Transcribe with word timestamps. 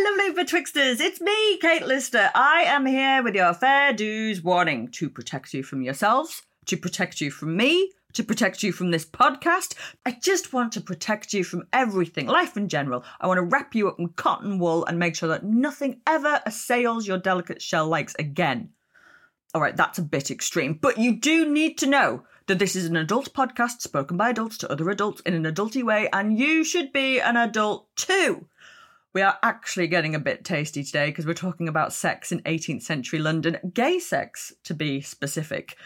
Hello, 0.00 0.16
lovely 0.16 0.44
betwixters. 0.44 1.00
It's 1.00 1.20
me, 1.20 1.56
Kate 1.56 1.84
Lister. 1.84 2.30
I 2.32 2.62
am 2.66 2.86
here 2.86 3.20
with 3.20 3.34
your 3.34 3.52
fair 3.52 3.92
dues 3.92 4.40
warning 4.40 4.86
to 4.92 5.10
protect 5.10 5.52
you 5.52 5.64
from 5.64 5.82
yourselves, 5.82 6.42
to 6.66 6.76
protect 6.76 7.20
you 7.20 7.32
from 7.32 7.56
me, 7.56 7.90
to 8.12 8.22
protect 8.22 8.62
you 8.62 8.70
from 8.70 8.92
this 8.92 9.04
podcast. 9.04 9.74
I 10.06 10.16
just 10.22 10.52
want 10.52 10.70
to 10.74 10.80
protect 10.80 11.32
you 11.32 11.42
from 11.42 11.66
everything, 11.72 12.28
life 12.28 12.56
in 12.56 12.68
general. 12.68 13.04
I 13.20 13.26
want 13.26 13.38
to 13.38 13.42
wrap 13.42 13.74
you 13.74 13.88
up 13.88 13.98
in 13.98 14.10
cotton 14.10 14.60
wool 14.60 14.84
and 14.84 15.00
make 15.00 15.16
sure 15.16 15.30
that 15.30 15.44
nothing 15.44 16.00
ever 16.06 16.42
assails 16.46 17.08
your 17.08 17.18
delicate 17.18 17.60
shell 17.60 17.88
legs 17.88 18.14
again. 18.20 18.70
All 19.52 19.60
right, 19.60 19.76
that's 19.76 19.98
a 19.98 20.02
bit 20.02 20.30
extreme, 20.30 20.74
but 20.74 20.98
you 20.98 21.16
do 21.16 21.50
need 21.50 21.76
to 21.78 21.88
know 21.88 22.22
that 22.46 22.60
this 22.60 22.76
is 22.76 22.84
an 22.84 22.96
adult 22.96 23.32
podcast 23.34 23.80
spoken 23.80 24.16
by 24.16 24.30
adults 24.30 24.58
to 24.58 24.70
other 24.70 24.90
adults 24.90 25.22
in 25.22 25.34
an 25.34 25.44
adulty 25.44 25.82
way, 25.82 26.08
and 26.12 26.38
you 26.38 26.62
should 26.62 26.92
be 26.92 27.20
an 27.20 27.36
adult 27.36 27.88
too. 27.96 28.46
We 29.18 29.22
are 29.22 29.40
actually 29.42 29.88
getting 29.88 30.14
a 30.14 30.20
bit 30.20 30.44
tasty 30.44 30.84
today 30.84 31.06
because 31.06 31.26
we're 31.26 31.34
talking 31.34 31.66
about 31.66 31.92
sex 31.92 32.30
in 32.30 32.40
18th 32.42 32.82
century 32.82 33.18
London, 33.18 33.58
gay 33.74 33.98
sex 33.98 34.52
to 34.62 34.74
be 34.74 35.00
specific. 35.00 35.76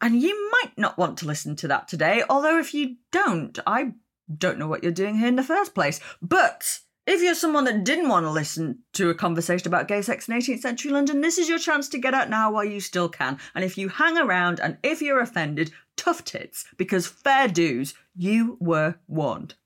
And 0.00 0.22
you 0.22 0.50
might 0.50 0.78
not 0.78 0.96
want 0.96 1.18
to 1.18 1.26
listen 1.26 1.56
to 1.56 1.68
that 1.68 1.88
today, 1.88 2.22
although 2.30 2.58
if 2.58 2.72
you 2.72 2.96
don't, 3.12 3.58
I 3.66 3.92
don't 4.34 4.58
know 4.58 4.66
what 4.66 4.82
you're 4.82 4.92
doing 4.92 5.18
here 5.18 5.28
in 5.28 5.36
the 5.36 5.42
first 5.42 5.74
place. 5.74 6.00
But 6.22 6.78
if 7.06 7.20
you're 7.20 7.34
someone 7.34 7.64
that 7.64 7.84
didn't 7.84 8.08
want 8.08 8.24
to 8.24 8.30
listen 8.30 8.78
to 8.94 9.10
a 9.10 9.14
conversation 9.14 9.68
about 9.68 9.86
gay 9.86 10.00
sex 10.00 10.26
in 10.26 10.34
18th 10.34 10.60
century 10.60 10.90
London, 10.90 11.20
this 11.20 11.36
is 11.36 11.50
your 11.50 11.58
chance 11.58 11.86
to 11.90 11.98
get 11.98 12.14
out 12.14 12.30
now 12.30 12.50
while 12.50 12.64
you 12.64 12.80
still 12.80 13.10
can. 13.10 13.38
And 13.54 13.62
if 13.62 13.76
you 13.76 13.90
hang 13.90 14.16
around 14.16 14.58
and 14.58 14.78
if 14.82 15.02
you're 15.02 15.20
offended, 15.20 15.70
tough 15.98 16.24
tits, 16.24 16.64
because 16.78 17.06
fair 17.06 17.46
dues, 17.46 17.92
you 18.16 18.56
were 18.58 18.94
warned. 19.06 19.56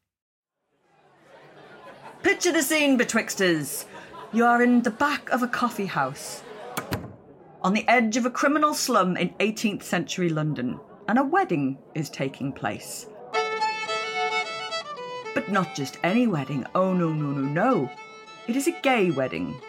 Picture 2.25 2.53
the 2.53 2.63
scene, 2.63 2.99
betwixters. 2.99 3.85
You 4.33 4.47
are 4.47 4.63
in 4.63 4.81
the 4.81 4.91
back 4.91 5.29
of 5.29 5.43
a 5.43 5.47
coffee 5.47 5.85
house, 5.85 6.43
on 7.61 7.75
the 7.75 7.87
edge 7.87 8.17
of 8.17 8.25
a 8.25 8.31
criminal 8.31 8.73
slum 8.73 9.19
in 9.19 9.35
18th 9.41 9.83
century 9.83 10.31
London, 10.31 10.81
and 11.07 11.19
a 11.19 11.23
wedding 11.23 11.77
is 11.95 12.09
taking 12.09 12.51
place. 12.51 13.09
But 15.35 15.51
not 15.51 15.75
just 15.75 15.99
any 16.03 16.27
wedding, 16.27 16.65
oh 16.75 16.95
no, 16.95 17.13
no, 17.13 17.31
no, 17.31 17.43
no. 17.43 17.91
It 18.49 18.57
is 18.57 18.69
a 18.69 18.81
gay 18.81 19.11
wedding. 19.11 19.61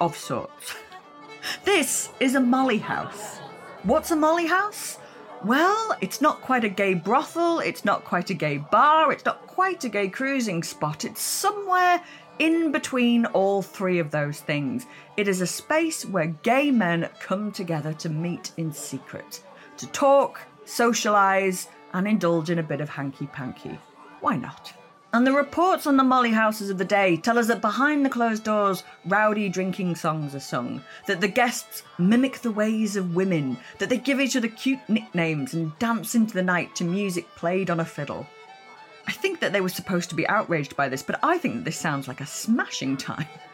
Of 0.00 0.16
sorts. 0.16 0.74
This 1.64 2.10
is 2.20 2.36
a 2.36 2.40
molly 2.40 2.78
house. 2.78 3.38
What's 3.82 4.12
a 4.12 4.16
molly 4.16 4.46
house? 4.46 4.98
Well, 5.44 5.94
it's 6.00 6.22
not 6.22 6.40
quite 6.40 6.64
a 6.64 6.70
gay 6.70 6.94
brothel, 6.94 7.58
it's 7.58 7.84
not 7.84 8.04
quite 8.04 8.30
a 8.30 8.34
gay 8.34 8.56
bar, 8.56 9.12
it's 9.12 9.26
not 9.26 9.46
quite 9.46 9.84
a 9.84 9.90
gay 9.90 10.08
cruising 10.08 10.62
spot, 10.62 11.04
it's 11.04 11.20
somewhere 11.20 12.02
in 12.38 12.72
between 12.72 13.26
all 13.26 13.60
three 13.60 13.98
of 13.98 14.10
those 14.10 14.40
things. 14.40 14.86
It 15.18 15.28
is 15.28 15.42
a 15.42 15.46
space 15.46 16.06
where 16.06 16.28
gay 16.28 16.70
men 16.70 17.10
come 17.20 17.52
together 17.52 17.92
to 17.92 18.08
meet 18.08 18.52
in 18.56 18.72
secret, 18.72 19.42
to 19.76 19.86
talk, 19.88 20.40
socialise, 20.64 21.68
and 21.92 22.08
indulge 22.08 22.48
in 22.48 22.58
a 22.58 22.62
bit 22.62 22.80
of 22.80 22.88
hanky 22.88 23.26
panky. 23.26 23.78
Why 24.20 24.36
not? 24.36 24.72
And 25.14 25.24
the 25.24 25.32
reports 25.32 25.86
on 25.86 25.96
the 25.96 26.02
Molly 26.02 26.32
houses 26.32 26.70
of 26.70 26.78
the 26.78 26.84
day 26.84 27.16
tell 27.16 27.38
us 27.38 27.46
that 27.46 27.60
behind 27.60 28.04
the 28.04 28.10
closed 28.10 28.42
doors, 28.42 28.82
rowdy 29.04 29.48
drinking 29.48 29.94
songs 29.94 30.34
are 30.34 30.40
sung, 30.40 30.82
that 31.06 31.20
the 31.20 31.28
guests 31.28 31.84
mimic 31.98 32.38
the 32.38 32.50
ways 32.50 32.96
of 32.96 33.14
women, 33.14 33.56
that 33.78 33.90
they 33.90 33.96
give 33.96 34.18
each 34.18 34.34
other 34.34 34.48
cute 34.48 34.80
nicknames 34.88 35.54
and 35.54 35.78
dance 35.78 36.16
into 36.16 36.34
the 36.34 36.42
night 36.42 36.74
to 36.74 36.82
music 36.82 37.32
played 37.36 37.70
on 37.70 37.78
a 37.78 37.84
fiddle. 37.84 38.26
I 39.06 39.12
think 39.12 39.38
that 39.38 39.52
they 39.52 39.60
were 39.60 39.68
supposed 39.68 40.10
to 40.10 40.16
be 40.16 40.26
outraged 40.26 40.74
by 40.74 40.88
this, 40.88 41.04
but 41.04 41.20
I 41.22 41.38
think 41.38 41.54
that 41.54 41.64
this 41.64 41.78
sounds 41.78 42.08
like 42.08 42.20
a 42.20 42.26
smashing 42.26 42.96
time. 42.96 43.28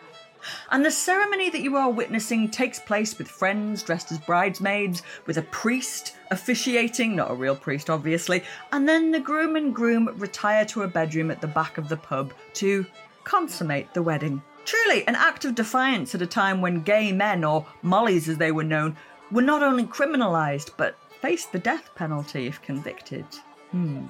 And 0.71 0.85
the 0.85 0.91
ceremony 0.91 1.51
that 1.51 1.63
you 1.63 1.77
are 1.77 1.91
witnessing 1.91 2.51
takes 2.51 2.79
place 2.79 3.17
with 3.19 3.29
friends 3.29 3.83
dressed 3.83 4.13
as 4.13 4.19
bridesmaids, 4.19 5.03
with 5.27 5.39
a 5.39 5.43
priest 5.43 6.17
officiating, 6.31 7.17
not 7.17 7.31
a 7.31 7.35
real 7.35 7.57
priest, 7.57 7.91
obviously, 7.91 8.43
and 8.73 8.89
then 8.89 9.11
the 9.11 9.21
groom 9.21 9.57
and 9.57 9.75
groom 9.75 10.09
retire 10.17 10.65
to 10.67 10.83
a 10.83 10.89
bedroom 10.89 11.31
at 11.31 11.41
the 11.41 11.47
back 11.47 11.79
of 11.79 11.89
the 11.89 11.97
pub 11.97 12.33
to 12.55 12.87
consummate 13.25 13.93
the 13.95 14.03
wedding. 14.03 14.43
Truly, 14.65 15.07
an 15.07 15.15
act 15.15 15.45
of 15.45 15.55
defiance 15.55 16.15
at 16.15 16.23
a 16.23 16.27
time 16.27 16.61
when 16.61 16.83
gay 16.83 17.13
men, 17.13 17.45
or 17.45 17.67
mollies 17.83 18.29
as 18.29 18.39
they 18.39 18.53
were 18.53 18.65
known, 18.65 18.97
were 19.31 19.43
not 19.43 19.63
only 19.63 19.85
criminalised, 19.85 20.71
but 20.77 20.97
faced 21.21 21.53
the 21.53 21.59
death 21.59 21.91
penalty 21.95 22.47
if 22.47 22.63
convicted. 22.63 23.25
Hmm. 23.71 24.07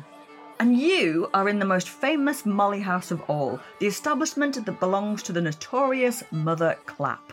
And 0.60 0.78
you 0.78 1.30
are 1.32 1.48
in 1.48 1.58
the 1.58 1.64
most 1.64 1.88
famous 1.88 2.44
Molly 2.44 2.80
house 2.80 3.10
of 3.10 3.22
all, 3.30 3.58
the 3.78 3.86
establishment 3.86 4.62
that 4.62 4.78
belongs 4.78 5.22
to 5.22 5.32
the 5.32 5.40
notorious 5.40 6.22
Mother 6.30 6.76
Clap. 6.84 7.32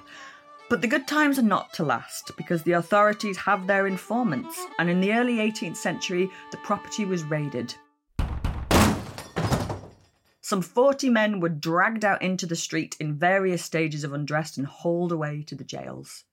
But 0.70 0.80
the 0.80 0.88
good 0.88 1.10
times 1.10 1.38
are 1.38 1.42
not 1.42 1.74
to 1.74 1.84
last 1.84 2.32
because 2.38 2.64
the 2.64 2.72
authorities 2.72 3.36
have 3.36 3.68
their 3.68 3.86
informants, 3.86 4.58
and 4.80 4.90
in 4.90 5.02
the 5.02 5.12
early 5.12 5.40
18th 5.40 5.76
century, 5.76 6.30
the 6.52 6.58
property 6.60 7.04
was 7.04 7.26
raided. 7.26 7.76
Some 10.40 10.62
40 10.62 11.10
men 11.10 11.42
were 11.42 11.50
dragged 11.50 12.06
out 12.06 12.22
into 12.22 12.46
the 12.46 12.56
street 12.56 12.96
in 12.98 13.20
various 13.20 13.62
stages 13.62 14.06
of 14.06 14.14
undress 14.14 14.56
and 14.56 14.66
hauled 14.66 15.12
away 15.12 15.44
to 15.48 15.56
the 15.56 15.66
jails. 15.66 16.24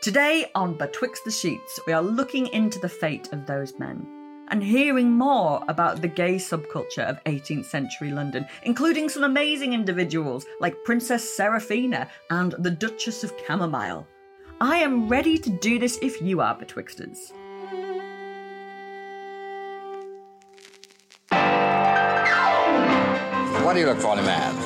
Today 0.00 0.50
on 0.54 0.78
Betwixt 0.78 1.26
the 1.26 1.30
Sheets, 1.30 1.78
we 1.86 1.92
are 1.92 2.02
looking 2.02 2.46
into 2.46 2.78
the 2.78 2.88
fate 2.88 3.30
of 3.30 3.44
those 3.44 3.78
men 3.78 4.15
and 4.48 4.62
hearing 4.62 5.10
more 5.10 5.62
about 5.68 6.00
the 6.00 6.08
gay 6.08 6.36
subculture 6.36 7.08
of 7.08 7.22
18th 7.24 7.66
century 7.66 8.10
London, 8.10 8.46
including 8.62 9.08
some 9.08 9.24
amazing 9.24 9.72
individuals 9.72 10.46
like 10.60 10.84
Princess 10.84 11.36
Seraphina 11.36 12.08
and 12.30 12.54
the 12.58 12.70
Duchess 12.70 13.24
of 13.24 13.32
Chamomile. 13.46 14.06
I 14.60 14.78
am 14.78 15.08
ready 15.08 15.36
to 15.38 15.50
do 15.50 15.78
this 15.78 15.98
if 16.00 16.22
you 16.22 16.40
are, 16.40 16.58
Betwixters. 16.58 17.32
What 23.64 23.74
do 23.74 23.80
you 23.80 23.86
look 23.86 23.98
for 23.98 24.12
in 24.12 24.20
a 24.20 24.22
man? 24.22 24.65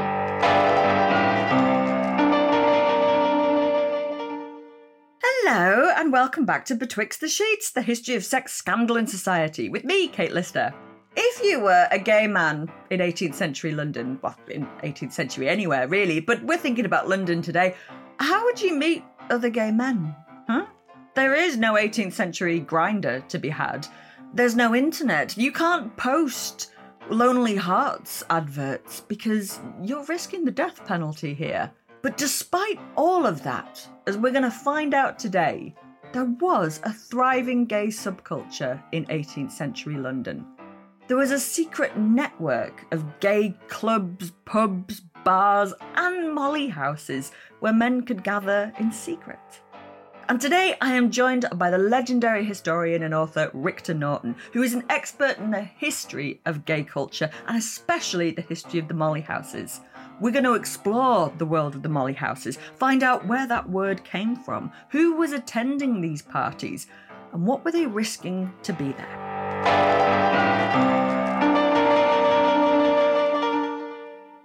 And 6.11 6.19
welcome 6.19 6.43
back 6.43 6.65
to 6.65 6.75
Betwixt 6.75 7.21
the 7.21 7.29
Sheets, 7.29 7.71
the 7.71 7.81
history 7.81 8.15
of 8.15 8.25
sex 8.25 8.51
scandal 8.51 8.97
in 8.97 9.07
society, 9.07 9.69
with 9.69 9.85
me, 9.85 10.09
Kate 10.09 10.33
Lister. 10.33 10.73
If 11.15 11.41
you 11.41 11.61
were 11.61 11.87
a 11.89 11.97
gay 11.97 12.27
man 12.27 12.69
in 12.89 12.99
18th 12.99 13.35
century 13.35 13.71
London, 13.71 14.19
well, 14.21 14.35
in 14.49 14.65
18th 14.83 15.13
century 15.13 15.47
anywhere, 15.47 15.87
really, 15.87 16.19
but 16.19 16.43
we're 16.43 16.57
thinking 16.57 16.83
about 16.83 17.07
London 17.07 17.41
today, 17.41 17.75
how 18.19 18.43
would 18.43 18.61
you 18.61 18.75
meet 18.75 19.05
other 19.29 19.49
gay 19.49 19.71
men? 19.71 20.13
Huh? 20.49 20.65
There 21.15 21.33
is 21.33 21.55
no 21.55 21.75
18th 21.75 22.11
century 22.11 22.59
Grindr 22.59 23.25
to 23.29 23.39
be 23.39 23.47
had. 23.47 23.87
There's 24.33 24.53
no 24.53 24.75
internet. 24.75 25.37
You 25.37 25.53
can't 25.53 25.95
post 25.95 26.73
Lonely 27.09 27.55
Hearts 27.55 28.21
adverts 28.29 28.99
because 28.99 29.61
you're 29.81 30.03
risking 30.03 30.43
the 30.43 30.51
death 30.51 30.85
penalty 30.85 31.33
here. 31.33 31.71
But 32.01 32.17
despite 32.17 32.81
all 32.97 33.25
of 33.25 33.43
that, 33.43 33.87
as 34.07 34.17
we're 34.17 34.31
going 34.31 34.43
to 34.43 34.51
find 34.51 34.93
out 34.93 35.17
today, 35.17 35.73
there 36.13 36.25
was 36.25 36.81
a 36.83 36.91
thriving 36.91 37.65
gay 37.65 37.87
subculture 37.87 38.81
in 38.91 39.05
18th 39.05 39.51
century 39.51 39.95
London. 39.95 40.45
There 41.07 41.17
was 41.17 41.31
a 41.31 41.39
secret 41.39 41.97
network 41.97 42.85
of 42.91 43.19
gay 43.19 43.55
clubs, 43.67 44.31
pubs, 44.45 45.01
bars, 45.23 45.73
and 45.95 46.33
molly 46.33 46.67
houses 46.67 47.31
where 47.59 47.73
men 47.73 48.03
could 48.03 48.23
gather 48.23 48.73
in 48.79 48.91
secret. 48.91 49.39
And 50.27 50.39
today 50.39 50.75
I 50.79 50.93
am 50.93 51.11
joined 51.11 51.45
by 51.55 51.69
the 51.69 51.77
legendary 51.77 52.45
historian 52.45 53.03
and 53.03 53.13
author 53.13 53.49
Rictor 53.53 53.93
Norton, 53.93 54.35
who 54.53 54.63
is 54.63 54.73
an 54.73 54.85
expert 54.89 55.37
in 55.37 55.51
the 55.51 55.61
history 55.61 56.39
of 56.45 56.65
gay 56.65 56.83
culture 56.83 57.29
and 57.47 57.57
especially 57.57 58.31
the 58.31 58.41
history 58.41 58.79
of 58.79 58.87
the 58.87 58.93
molly 58.93 59.21
houses. 59.21 59.81
We're 60.19 60.31
going 60.31 60.43
to 60.43 60.53
explore 60.53 61.31
the 61.37 61.45
world 61.45 61.75
of 61.75 61.81
the 61.81 61.89
molly 61.89 62.13
houses, 62.13 62.57
find 62.75 63.01
out 63.03 63.25
where 63.25 63.47
that 63.47 63.69
word 63.69 64.03
came 64.03 64.35
from, 64.35 64.71
who 64.89 65.13
was 65.13 65.31
attending 65.31 66.01
these 66.01 66.21
parties, 66.21 66.87
and 67.33 67.45
what 67.45 67.63
were 67.63 67.71
they 67.71 67.87
risking 67.87 68.53
to 68.63 68.73
be 68.73 68.91
there. 68.91 69.17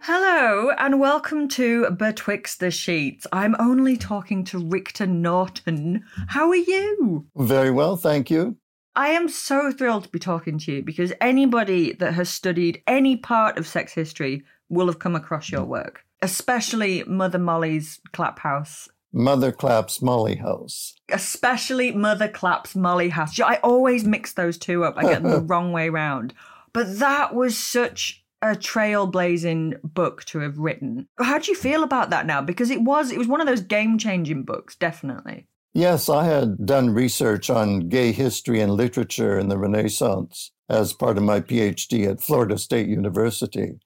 Hello 0.01 0.71
and 0.79 1.01
welcome 1.01 1.49
to 1.49 1.91
Betwixt 1.91 2.61
the 2.61 2.71
Sheets. 2.71 3.27
I'm 3.33 3.57
only 3.59 3.97
talking 3.97 4.45
to 4.45 4.59
Rictor 4.59 5.07
Norton. 5.07 6.05
How 6.29 6.49
are 6.49 6.57
you? 6.57 7.27
Very 7.37 7.71
well, 7.71 7.97
thank 7.97 8.31
you. 8.31 8.57
I 8.95 9.09
am 9.09 9.29
so 9.29 9.73
thrilled 9.73 10.05
to 10.05 10.09
be 10.09 10.19
talking 10.19 10.59
to 10.61 10.73
you 10.73 10.83
because 10.83 11.13
anybody 11.21 11.93
that 11.95 12.15
has 12.15 12.31
studied 12.31 12.83
any 12.87 13.17
part 13.17 13.59
of 13.59 13.67
sex 13.67 13.93
history 13.93 14.43
will 14.69 14.87
have 14.87 14.99
come 14.99 15.17
across 15.17 15.51
your 15.51 15.65
work, 15.65 16.05
especially 16.23 17.05
Mother 17.05 17.39
Molly's 17.39 18.01
Clap 18.13 18.39
House. 18.41 18.89
Mother 19.13 19.53
Clap's 19.53 20.03
Molly 20.03 20.37
House. 20.37 20.95
Especially 21.11 21.93
Mother 21.93 22.29
Clap's 22.29 22.77
Molly 22.77 23.09
House. 23.09 23.39
I 23.41 23.57
always 23.57 24.05
mix 24.05 24.35
those 24.35 24.59
two 24.59 24.85
up. 24.85 24.95
I 24.97 25.03
get 25.05 25.23
them 25.23 25.31
the 25.31 25.41
wrong 25.47 25.73
way 25.73 25.89
round. 25.89 26.35
But 26.73 26.99
that 26.99 27.35
was 27.35 27.57
such 27.57 28.23
a 28.43 28.49
trailblazing 28.49 29.81
book 29.83 30.25
to 30.25 30.41
have 30.41 30.59
written. 30.59 31.09
How 31.19 31.39
do 31.39 31.51
you 31.51 31.57
feel 31.57 31.83
about 31.83 32.11
that 32.11 32.27
now? 32.27 32.43
Because 32.43 32.71
it 32.71 32.83
was 32.83 33.11
it 33.11 33.19
was 33.19 33.29
one 33.29 33.41
of 33.41 33.47
those 33.47 33.63
game-changing 33.63 34.43
books, 34.43 34.77
definitely. 34.77 35.47
Yes, 35.73 36.09
I 36.09 36.25
had 36.25 36.65
done 36.65 36.91
research 36.91 37.51
on 37.51 37.89
gay 37.89 38.13
history 38.13 38.61
and 38.61 38.73
literature 38.73 39.39
in 39.39 39.49
the 39.49 39.59
Renaissance 39.59 40.53
as 40.69 40.93
part 40.93 41.17
of 41.17 41.23
my 41.23 41.41
PhD 41.41 42.07
at 42.07 42.23
Florida 42.23 42.59
State 42.59 42.89
University. 42.89 43.79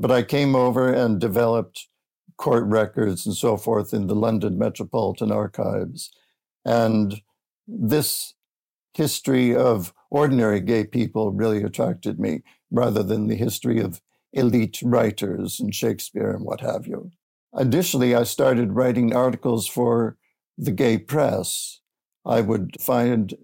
But 0.00 0.10
I 0.10 0.22
came 0.22 0.56
over 0.56 0.90
and 0.90 1.20
developed 1.20 1.86
court 2.38 2.64
records 2.64 3.26
and 3.26 3.36
so 3.36 3.58
forth 3.58 3.92
in 3.92 4.06
the 4.06 4.14
London 4.14 4.58
Metropolitan 4.58 5.30
Archives. 5.30 6.10
And 6.64 7.20
this 7.68 8.32
history 8.94 9.54
of 9.54 9.92
ordinary 10.10 10.60
gay 10.60 10.84
people 10.84 11.32
really 11.32 11.62
attracted 11.62 12.18
me 12.18 12.42
rather 12.70 13.02
than 13.02 13.26
the 13.26 13.36
history 13.36 13.78
of 13.78 14.00
elite 14.32 14.80
writers 14.82 15.60
and 15.60 15.74
Shakespeare 15.74 16.30
and 16.30 16.46
what 16.46 16.62
have 16.62 16.86
you. 16.86 17.10
Additionally, 17.52 18.14
I 18.14 18.22
started 18.22 18.72
writing 18.72 19.14
articles 19.14 19.66
for 19.66 20.16
the 20.56 20.72
gay 20.72 20.96
press. 20.96 21.80
I 22.24 22.40
would 22.40 22.80
find 22.80 23.34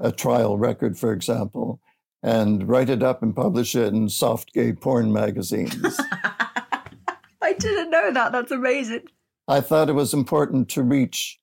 a 0.00 0.12
trial 0.12 0.56
record, 0.56 0.96
for 0.96 1.12
example, 1.12 1.80
and 2.22 2.68
write 2.68 2.90
it 2.90 3.02
up 3.02 3.22
and 3.22 3.34
publish 3.34 3.74
it 3.74 3.92
in 3.92 4.08
soft 4.08 4.52
gay 4.52 4.72
porn 4.72 5.12
magazines. 5.12 5.98
I 7.42 7.52
didn't 7.54 7.90
know 7.90 8.12
that. 8.12 8.32
That's 8.32 8.52
amazing. 8.52 9.04
I 9.48 9.60
thought 9.60 9.88
it 9.88 9.94
was 9.94 10.14
important 10.14 10.68
to 10.70 10.82
reach 10.82 11.38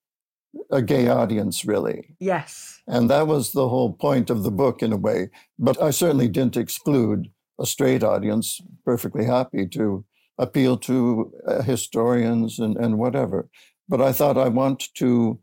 a 0.71 0.81
gay 0.81 1.07
audience, 1.07 1.65
really. 1.65 2.15
Yes. 2.19 2.79
And 2.87 3.09
that 3.09 3.27
was 3.27 3.51
the 3.51 3.67
whole 3.67 3.93
point 3.93 4.29
of 4.29 4.43
the 4.43 4.51
book, 4.51 4.81
in 4.81 4.93
a 4.93 4.97
way. 4.97 5.29
But 5.59 5.81
I 5.81 5.91
certainly 5.91 6.27
didn't 6.27 6.57
exclude 6.57 7.29
a 7.59 7.65
straight 7.65 8.03
audience, 8.03 8.61
perfectly 8.85 9.25
happy 9.25 9.67
to 9.69 10.05
appeal 10.37 10.77
to 10.77 11.33
uh, 11.47 11.61
historians 11.63 12.59
and, 12.59 12.77
and 12.77 12.97
whatever. 12.97 13.49
But 13.89 14.01
I 14.01 14.11
thought 14.11 14.37
I 14.37 14.49
want 14.49 14.93
to 14.95 15.39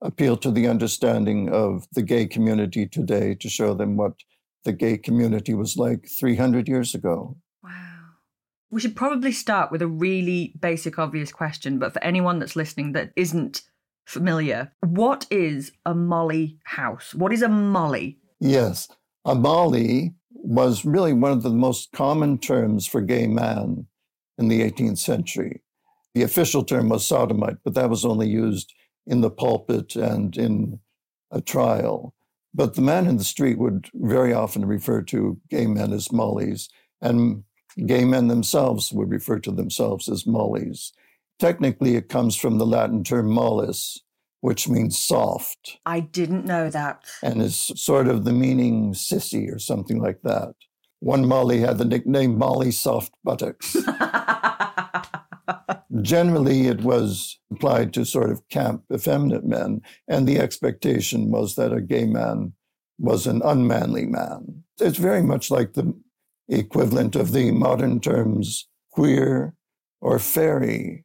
appeal 0.00 0.36
to 0.38 0.50
the 0.50 0.66
understanding 0.66 1.50
of 1.50 1.86
the 1.92 2.02
gay 2.02 2.26
community 2.26 2.86
today 2.86 3.34
to 3.34 3.48
show 3.48 3.74
them 3.74 3.96
what 3.96 4.14
the 4.64 4.72
gay 4.72 4.98
community 4.98 5.54
was 5.54 5.76
like 5.76 6.08
300 6.08 6.68
years 6.68 6.94
ago. 6.94 7.36
Wow. 7.62 7.70
We 8.70 8.80
should 8.80 8.96
probably 8.96 9.32
start 9.32 9.70
with 9.70 9.82
a 9.82 9.86
really 9.86 10.54
basic, 10.60 10.98
obvious 10.98 11.32
question, 11.32 11.78
but 11.78 11.92
for 11.92 12.02
anyone 12.02 12.38
that's 12.38 12.56
listening 12.56 12.92
that 12.92 13.12
isn't 13.16 13.62
familiar, 14.06 14.72
what 14.80 15.26
is 15.30 15.72
a 15.84 15.94
Molly 15.94 16.58
house? 16.64 17.14
What 17.14 17.32
is 17.32 17.42
a 17.42 17.48
Molly? 17.48 18.18
Yes, 18.40 18.88
a 19.24 19.34
Molly 19.34 20.14
was 20.30 20.84
really 20.84 21.12
one 21.12 21.32
of 21.32 21.42
the 21.42 21.50
most 21.50 21.92
common 21.92 22.38
terms 22.38 22.86
for 22.86 23.00
gay 23.00 23.26
man 23.26 23.86
in 24.38 24.48
the 24.48 24.60
18th 24.60 24.98
century. 24.98 25.62
The 26.14 26.22
official 26.22 26.64
term 26.64 26.88
was 26.88 27.06
sodomite, 27.06 27.58
but 27.64 27.74
that 27.74 27.90
was 27.90 28.04
only 28.04 28.28
used 28.28 28.72
in 29.06 29.20
the 29.20 29.30
pulpit 29.30 29.96
and 29.96 30.36
in 30.36 30.80
a 31.30 31.40
trial. 31.40 32.14
But 32.54 32.74
the 32.74 32.82
man 32.82 33.06
in 33.06 33.16
the 33.18 33.24
street 33.24 33.58
would 33.58 33.88
very 33.94 34.32
often 34.32 34.64
refer 34.64 35.02
to 35.02 35.38
gay 35.50 35.66
men 35.66 35.92
as 35.92 36.10
mollies, 36.10 36.68
and 37.00 37.44
gay 37.86 38.04
men 38.04 38.28
themselves 38.28 38.92
would 38.92 39.10
refer 39.10 39.38
to 39.40 39.52
themselves 39.52 40.08
as 40.08 40.26
mollies. 40.26 40.92
Technically, 41.38 41.94
it 41.94 42.08
comes 42.08 42.34
from 42.34 42.58
the 42.58 42.66
Latin 42.66 43.04
term 43.04 43.30
mollis, 43.30 44.00
which 44.40 44.68
means 44.68 44.98
soft, 44.98 45.78
I 45.84 46.00
didn't 46.00 46.44
know 46.44 46.70
that. 46.70 47.04
and 47.22 47.42
is 47.42 47.56
sort 47.76 48.08
of 48.08 48.24
the 48.24 48.32
meaning 48.32 48.92
sissy 48.92 49.52
or 49.52 49.58
something 49.58 50.00
like 50.00 50.20
that. 50.22 50.54
One 51.00 51.26
Molly 51.26 51.60
had 51.60 51.78
the 51.78 51.84
nickname 51.84 52.36
Molly 52.38 52.72
Soft 52.72 53.12
Buttocks. 53.24 53.76
Generally, 56.02 56.66
it 56.66 56.82
was 56.82 57.38
applied 57.50 57.92
to 57.94 58.04
sort 58.04 58.30
of 58.30 58.46
camp, 58.48 58.84
effeminate 58.92 59.44
men, 59.44 59.82
and 60.06 60.26
the 60.26 60.38
expectation 60.38 61.30
was 61.30 61.54
that 61.54 61.72
a 61.72 61.80
gay 61.80 62.06
man 62.06 62.52
was 62.98 63.26
an 63.26 63.40
unmanly 63.44 64.06
man. 64.06 64.64
It's 64.80 64.98
very 64.98 65.22
much 65.22 65.50
like 65.50 65.74
the 65.74 65.94
equivalent 66.48 67.14
of 67.14 67.32
the 67.32 67.50
modern 67.52 68.00
terms 68.00 68.68
queer 68.90 69.54
or 70.00 70.18
fairy 70.18 71.04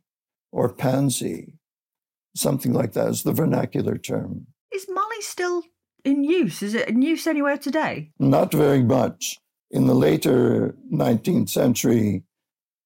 or 0.52 0.74
pansy. 0.74 1.56
Something 2.36 2.74
like 2.74 2.94
that 2.94 3.10
is 3.10 3.24
the 3.24 3.34
vernacular 3.34 3.98
term. 3.98 4.48
is 4.74 4.88
Molly 4.90 5.22
still 5.22 5.64
in 6.04 6.24
use? 6.24 6.62
Is 6.64 6.74
it 6.74 6.90
in 6.90 7.02
use 7.02 7.28
anywhere 7.28 7.58
today? 7.58 8.12
Not 8.20 8.52
very 8.52 8.84
much. 8.84 9.40
In 9.70 9.88
the 9.88 9.96
later 9.96 10.76
19th 10.92 11.50
century, 11.50 12.24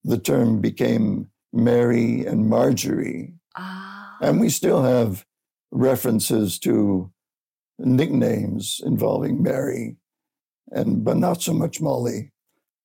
the 0.04 0.18
term 0.18 0.62
became 0.62 1.30
Mary 1.54 2.26
and 2.26 2.50
Marjorie. 2.50 3.34
Ah. 3.56 4.18
And 4.22 4.40
we 4.40 4.50
still 4.50 4.84
have 4.84 5.26
references 5.72 6.60
to 6.60 7.12
nicknames 7.80 8.82
involving 8.84 9.44
Mary, 9.44 9.98
and 10.72 11.04
but 11.04 11.18
not 11.18 11.42
so 11.42 11.54
much 11.54 11.82
Molly. 11.82 12.32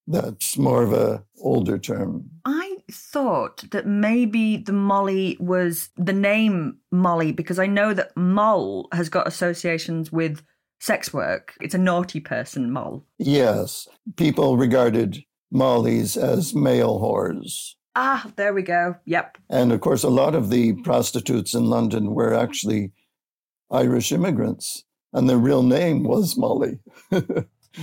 That's 0.06 0.58
more 0.58 0.82
of 0.82 0.92
a 0.92 1.24
older 1.40 1.78
term. 1.78 2.28
I 2.44 2.78
thought 2.90 3.70
that 3.70 3.86
maybe 3.86 4.56
the 4.56 4.72
Molly 4.72 5.36
was 5.38 5.90
the 5.96 6.12
name 6.12 6.78
Molly 6.90 7.32
because 7.32 7.58
I 7.58 7.66
know 7.66 7.94
that 7.94 8.16
Moll 8.16 8.88
has 8.92 9.08
got 9.08 9.28
associations 9.28 10.10
with 10.10 10.42
sex 10.80 11.12
work. 11.12 11.54
It's 11.60 11.74
a 11.74 11.78
naughty 11.78 12.18
person, 12.18 12.72
Moll. 12.72 13.06
Yes, 13.18 13.86
people 14.16 14.56
regarded 14.56 15.22
Mollies 15.52 16.16
as 16.16 16.54
male 16.54 16.98
whores. 16.98 17.74
Ah, 17.94 18.30
there 18.36 18.54
we 18.54 18.62
go. 18.62 18.96
Yep. 19.04 19.38
And 19.50 19.72
of 19.72 19.80
course, 19.80 20.02
a 20.02 20.08
lot 20.08 20.34
of 20.34 20.50
the 20.50 20.74
prostitutes 20.82 21.54
in 21.54 21.66
London 21.66 22.14
were 22.14 22.34
actually 22.34 22.92
Irish 23.70 24.12
immigrants, 24.12 24.84
and 25.12 25.28
their 25.28 25.38
real 25.38 25.62
name 25.62 26.04
was 26.04 26.36
Molly. 26.36 26.80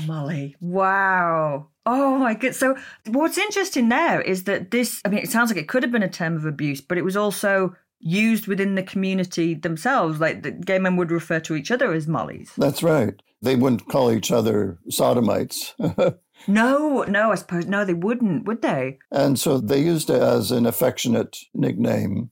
Molly. 0.05 0.55
Wow. 0.59 1.67
Oh 1.85 2.17
my 2.17 2.35
god. 2.35 2.55
So 2.55 2.77
what's 3.07 3.37
interesting 3.37 3.89
there 3.89 4.21
is 4.21 4.43
that 4.43 4.71
this 4.71 5.01
I 5.03 5.09
mean 5.09 5.19
it 5.19 5.29
sounds 5.29 5.49
like 5.49 5.59
it 5.59 5.67
could 5.67 5.83
have 5.83 5.91
been 5.91 6.03
a 6.03 6.09
term 6.09 6.35
of 6.35 6.45
abuse, 6.45 6.81
but 6.81 6.97
it 6.97 7.03
was 7.03 7.17
also 7.17 7.75
used 7.99 8.47
within 8.47 8.75
the 8.75 8.83
community 8.83 9.53
themselves. 9.53 10.19
Like 10.19 10.43
the 10.43 10.51
gay 10.51 10.79
men 10.79 10.95
would 10.97 11.11
refer 11.11 11.39
to 11.41 11.55
each 11.55 11.71
other 11.71 11.91
as 11.93 12.07
mollies. 12.07 12.51
That's 12.57 12.83
right. 12.83 13.19
They 13.41 13.55
wouldn't 13.55 13.87
call 13.87 14.11
each 14.11 14.31
other 14.31 14.77
sodomites. 14.89 15.73
no, 16.47 17.03
no, 17.03 17.31
I 17.31 17.35
suppose 17.35 17.65
no, 17.65 17.85
they 17.85 17.93
wouldn't, 17.93 18.45
would 18.45 18.61
they? 18.61 18.99
And 19.11 19.39
so 19.39 19.59
they 19.59 19.81
used 19.81 20.09
it 20.09 20.21
as 20.21 20.51
an 20.51 20.65
affectionate 20.65 21.37
nickname 21.53 22.31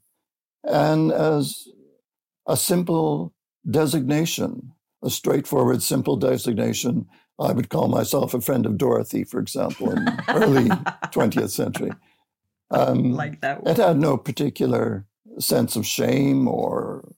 and 0.63 1.11
as 1.11 1.67
a 2.47 2.57
simple 2.57 3.33
designation, 3.69 4.71
a 5.03 5.09
straightforward, 5.09 5.83
simple 5.83 6.15
designation 6.17 7.07
I 7.39 7.51
would 7.51 7.69
call 7.69 7.87
myself 7.87 8.33
a 8.33 8.41
friend 8.41 8.65
of 8.65 8.77
Dorothy, 8.77 9.23
for 9.23 9.39
example, 9.39 9.91
in 9.91 10.07
early 10.29 10.69
20th 10.69 11.51
century. 11.51 11.91
Um, 12.71 13.13
like 13.13 13.41
that. 13.41 13.63
One. 13.63 13.71
It 13.71 13.77
had 13.77 13.97
no 13.97 14.17
particular 14.17 15.05
sense 15.39 15.75
of 15.75 15.85
shame 15.85 16.47
or 16.47 17.13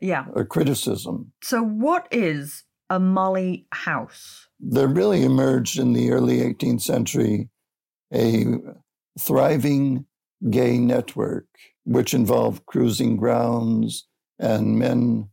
yeah 0.00 0.26
or 0.32 0.44
criticism. 0.44 1.32
So, 1.42 1.62
what 1.62 2.06
is 2.10 2.64
a 2.94 3.00
Molly 3.00 3.66
house? 3.72 4.48
There 4.60 4.88
really 4.88 5.24
emerged 5.24 5.78
in 5.78 5.92
the 5.92 6.12
early 6.12 6.38
18th 6.38 6.82
century 6.82 7.48
a 8.12 8.46
thriving 9.18 10.06
gay 10.50 10.78
network, 10.78 11.46
which 11.84 12.14
involved 12.14 12.66
cruising 12.66 13.16
grounds 13.16 14.06
and 14.38 14.78
men 14.78 15.28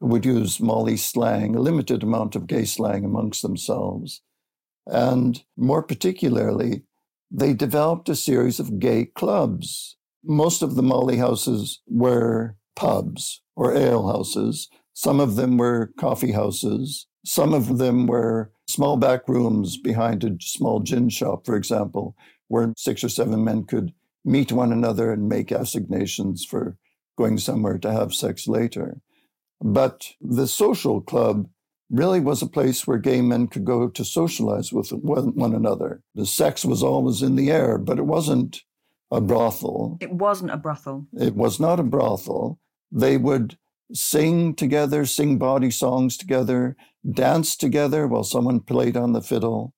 would 0.00 0.24
use 0.24 0.60
Molly 0.60 0.96
slang, 0.96 1.54
a 1.54 1.60
limited 1.60 2.02
amount 2.02 2.36
of 2.36 2.46
gay 2.46 2.64
slang 2.64 3.04
amongst 3.04 3.42
themselves. 3.42 4.22
And 4.86 5.42
more 5.56 5.82
particularly, 5.82 6.82
they 7.30 7.54
developed 7.54 8.08
a 8.08 8.16
series 8.16 8.60
of 8.60 8.78
gay 8.78 9.06
clubs. 9.06 9.96
Most 10.24 10.62
of 10.62 10.74
the 10.74 10.82
Molly 10.82 11.16
houses 11.16 11.80
were 11.86 12.56
pubs 12.74 13.42
or 13.56 13.74
ale 13.74 14.08
houses. 14.08 14.68
Some 14.96 15.20
of 15.20 15.36
them 15.36 15.58
were 15.58 15.92
coffee 15.98 16.32
houses. 16.32 17.06
Some 17.22 17.52
of 17.52 17.76
them 17.76 18.06
were 18.06 18.50
small 18.66 18.96
back 18.96 19.28
rooms 19.28 19.76
behind 19.76 20.24
a 20.24 20.38
small 20.40 20.80
gin 20.80 21.10
shop, 21.10 21.44
for 21.44 21.54
example, 21.54 22.16
where 22.48 22.72
six 22.78 23.04
or 23.04 23.10
seven 23.10 23.44
men 23.44 23.64
could 23.64 23.92
meet 24.24 24.52
one 24.52 24.72
another 24.72 25.12
and 25.12 25.28
make 25.28 25.52
assignations 25.52 26.46
for 26.46 26.78
going 27.18 27.36
somewhere 27.36 27.76
to 27.76 27.92
have 27.92 28.14
sex 28.14 28.48
later. 28.48 29.02
But 29.60 30.12
the 30.22 30.46
social 30.46 31.02
club 31.02 31.46
really 31.90 32.20
was 32.20 32.40
a 32.40 32.46
place 32.46 32.86
where 32.86 32.96
gay 32.96 33.20
men 33.20 33.48
could 33.48 33.66
go 33.66 33.88
to 33.88 34.02
socialize 34.02 34.72
with 34.72 34.92
one 34.92 35.54
another. 35.54 36.00
The 36.14 36.24
sex 36.24 36.64
was 36.64 36.82
always 36.82 37.20
in 37.20 37.36
the 37.36 37.50
air, 37.50 37.76
but 37.76 37.98
it 37.98 38.06
wasn't 38.06 38.62
a 39.10 39.20
brothel. 39.20 39.98
It 40.00 40.12
wasn't 40.12 40.52
a 40.52 40.56
brothel. 40.56 41.06
It 41.12 41.36
was 41.36 41.60
not 41.60 41.78
a 41.78 41.84
brothel. 41.84 42.58
They 42.90 43.18
would 43.18 43.58
sing 43.92 44.54
together, 44.54 45.04
sing 45.06 45.38
body 45.38 45.70
songs 45.70 46.16
together, 46.16 46.76
dance 47.10 47.56
together 47.56 48.06
while 48.06 48.24
someone 48.24 48.60
played 48.60 48.96
on 48.96 49.12
the 49.12 49.22
fiddle, 49.22 49.72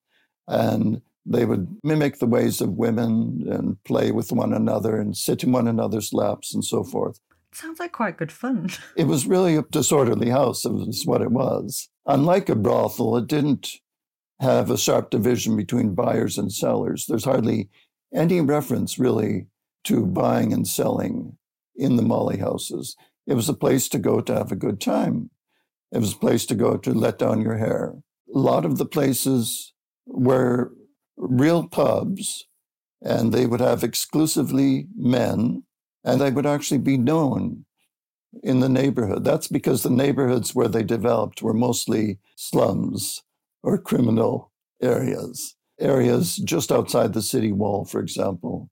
and 0.46 1.02
they 1.26 1.44
would 1.44 1.68
mimic 1.84 2.18
the 2.18 2.26
ways 2.26 2.60
of 2.60 2.70
women 2.70 3.44
and 3.50 3.82
play 3.84 4.10
with 4.10 4.32
one 4.32 4.52
another 4.52 4.98
and 4.98 5.16
sit 5.16 5.44
in 5.44 5.52
one 5.52 5.68
another's 5.68 6.12
laps 6.12 6.54
and 6.54 6.64
so 6.64 6.82
forth. 6.82 7.20
Sounds 7.52 7.80
like 7.80 7.92
quite 7.92 8.16
good 8.16 8.32
fun. 8.32 8.70
it 8.96 9.06
was 9.06 9.26
really 9.26 9.56
a 9.56 9.62
disorderly 9.62 10.30
house, 10.30 10.64
is 10.64 11.06
what 11.06 11.22
it 11.22 11.30
was. 11.30 11.88
Unlike 12.06 12.48
a 12.48 12.54
brothel, 12.54 13.16
it 13.16 13.26
didn't 13.26 13.72
have 14.40 14.70
a 14.70 14.78
sharp 14.78 15.10
division 15.10 15.56
between 15.56 15.94
buyers 15.94 16.38
and 16.38 16.52
sellers. 16.52 17.06
There's 17.06 17.24
hardly 17.24 17.68
any 18.14 18.40
reference 18.40 18.98
really 18.98 19.46
to 19.84 20.06
buying 20.06 20.52
and 20.52 20.66
selling 20.66 21.36
in 21.76 21.96
the 21.96 22.02
Molly 22.02 22.38
houses. 22.38 22.96
It 23.28 23.34
was 23.34 23.48
a 23.48 23.54
place 23.54 23.88
to 23.90 23.98
go 23.98 24.20
to 24.22 24.34
have 24.34 24.50
a 24.50 24.56
good 24.56 24.80
time. 24.80 25.30
It 25.92 25.98
was 25.98 26.14
a 26.14 26.18
place 26.18 26.46
to 26.46 26.54
go 26.54 26.76
to 26.78 26.92
let 26.92 27.18
down 27.18 27.42
your 27.42 27.58
hair. 27.58 27.94
A 28.34 28.38
lot 28.38 28.64
of 28.64 28.78
the 28.78 28.86
places 28.86 29.74
were 30.06 30.72
real 31.16 31.68
pubs, 31.68 32.46
and 33.02 33.32
they 33.32 33.46
would 33.46 33.60
have 33.60 33.84
exclusively 33.84 34.86
men 34.96 35.62
and 36.04 36.20
they 36.20 36.30
would 36.30 36.46
actually 36.46 36.78
be 36.78 36.96
known 36.96 37.64
in 38.42 38.60
the 38.60 38.68
neighborhood. 38.68 39.24
That's 39.24 39.48
because 39.48 39.82
the 39.82 39.90
neighborhoods 39.90 40.54
where 40.54 40.68
they 40.68 40.82
developed 40.82 41.42
were 41.42 41.54
mostly 41.54 42.18
slums 42.36 43.22
or 43.62 43.78
criminal 43.78 44.52
areas, 44.80 45.56
areas 45.78 46.36
just 46.36 46.72
outside 46.72 47.12
the 47.12 47.22
city 47.22 47.52
wall, 47.52 47.84
for 47.84 48.00
example, 48.00 48.70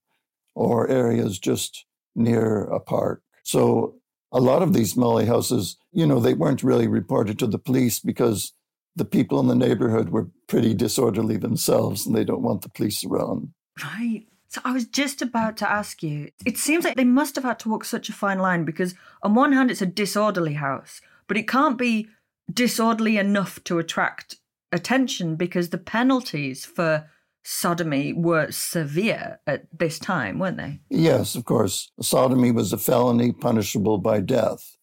or 0.55 0.89
areas 0.89 1.39
just 1.39 1.85
near 2.15 2.65
a 2.65 2.81
park. 2.81 3.23
So 3.43 3.97
a 4.37 4.41
lot 4.41 4.63
of 4.63 4.75
these 4.75 4.97
Molly 4.97 5.25
houses, 5.25 5.77
you 5.93 6.07
know, 6.07 6.21
they 6.21 6.35
weren't 6.35 6.63
really 6.63 6.87
reported 6.87 7.39
to 7.39 7.47
the 7.47 7.59
police 7.59 8.01
because 8.01 8.53
the 8.95 9.05
people 9.07 9.41
in 9.41 9.47
the 9.47 9.55
neighborhood 9.55 10.11
were 10.11 10.29
pretty 10.47 10.75
disorderly 10.75 11.39
themselves 11.39 12.07
and 12.07 12.15
they 12.15 12.25
don't 12.25 12.43
want 12.43 12.61
the 12.61 12.69
police 12.69 13.03
around. 13.03 13.53
Right. 13.83 14.27
So 14.49 14.61
I 14.63 14.73
was 14.73 14.87
just 14.87 15.23
about 15.23 15.57
to 15.59 15.71
ask 15.71 16.03
you. 16.03 16.31
It 16.45 16.59
seems 16.59 16.85
like 16.85 16.97
they 16.97 17.05
must 17.05 17.35
have 17.37 17.45
had 17.45 17.59
to 17.61 17.71
walk 17.71 17.85
such 17.85 18.11
a 18.11 18.13
fine 18.13 18.39
line 18.39 18.65
because, 18.65 18.95
on 19.23 19.35
one 19.35 19.53
hand, 19.53 19.71
it's 19.71 19.83
a 19.83 19.87
disorderly 19.87 20.55
house, 20.55 21.01
but 21.29 21.39
it 21.39 21.49
can't 21.49 21.79
be 21.79 22.09
disorderly 22.53 23.17
enough 23.17 23.65
to 23.65 23.79
attract 23.79 24.37
attention 24.71 25.37
because 25.37 25.71
the 25.71 25.79
penalties 25.79 26.67
for 26.67 27.09
sodomy 27.47 28.13
were 28.13 28.51
severe 28.51 29.39
at 29.47 29.67
this 29.73 30.01
time, 30.01 30.41
weren't 30.41 30.57
they? 30.57 30.81
Yes, 30.91 31.37
of 31.37 31.45
course. 31.45 31.93
Sodomy 32.01 32.51
was 32.51 32.73
a 32.73 32.79
felony 32.79 33.31
punishable 33.31 33.99
by 33.99 34.21
death. 34.21 34.77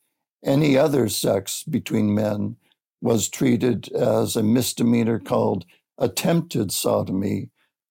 Any 0.45 0.77
other 0.77 1.09
sex 1.09 1.63
between 1.63 2.15
men 2.15 2.55
was 3.01 3.27
treated 3.27 3.91
as 3.91 4.37
a 4.37 4.43
misdemeanor 4.43 5.19
called 5.19 5.65
attempted 5.97 6.71
sodomy 6.71 7.49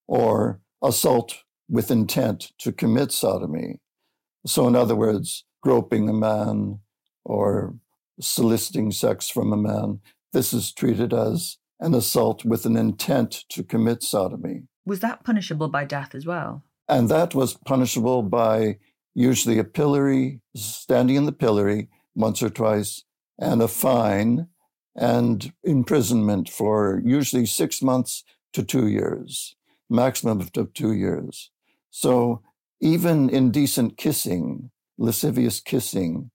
or 0.09 0.61
assault 0.83 1.43
with 1.69 1.91
intent 1.91 2.53
to 2.59 2.73
commit 2.73 3.13
sodomy. 3.13 3.79
So, 4.47 4.67
in 4.67 4.75
other 4.75 4.97
words, 4.97 5.45
groping 5.63 6.09
a 6.09 6.15
man 6.15 6.81
or 7.25 7.75
soliciting 8.21 8.91
sex 8.91 9.29
from 9.29 9.53
a 9.53 9.57
man, 9.57 10.01
this 10.33 10.55
is 10.55 10.73
treated 10.73 11.13
as 11.13 11.59
an 11.83 11.95
assault 11.95 12.45
with 12.45 12.65
an 12.65 12.77
intent 12.77 13.45
to 13.51 13.63
commit 13.63 14.03
sodomy. 14.03 14.63
Was 14.87 15.01
that 15.01 15.25
punishable 15.25 15.69
by 15.69 15.85
death 15.85 16.15
as 16.15 16.25
well? 16.25 16.65
And 16.89 17.09
that 17.09 17.35
was 17.35 17.55
punishable 17.55 18.23
by 18.23 18.79
usually 19.15 19.59
a 19.59 19.65
pillory, 19.65 20.41
standing 20.57 21.17
in 21.17 21.27
the 21.27 21.33
pillory 21.33 21.89
once 22.15 22.43
or 22.43 22.51
twice, 22.51 23.05
and 23.39 23.61
a 23.61 23.69
fine 23.69 24.47
and 24.95 25.53
imprisonment 25.65 26.49
for 26.49 27.03
usually 27.05 27.47
six 27.47 27.83
months 27.83 28.25
to 28.53 28.63
two 28.63 28.87
years, 28.87 29.57
maximum 29.91 30.41
of 30.41 30.73
two 30.75 30.93
years. 30.93 31.51
So 31.91 32.43
even 32.81 33.29
indecent 33.29 33.97
kissing, 33.97 34.71
lascivious 34.99 35.61
kissing, 35.61 36.31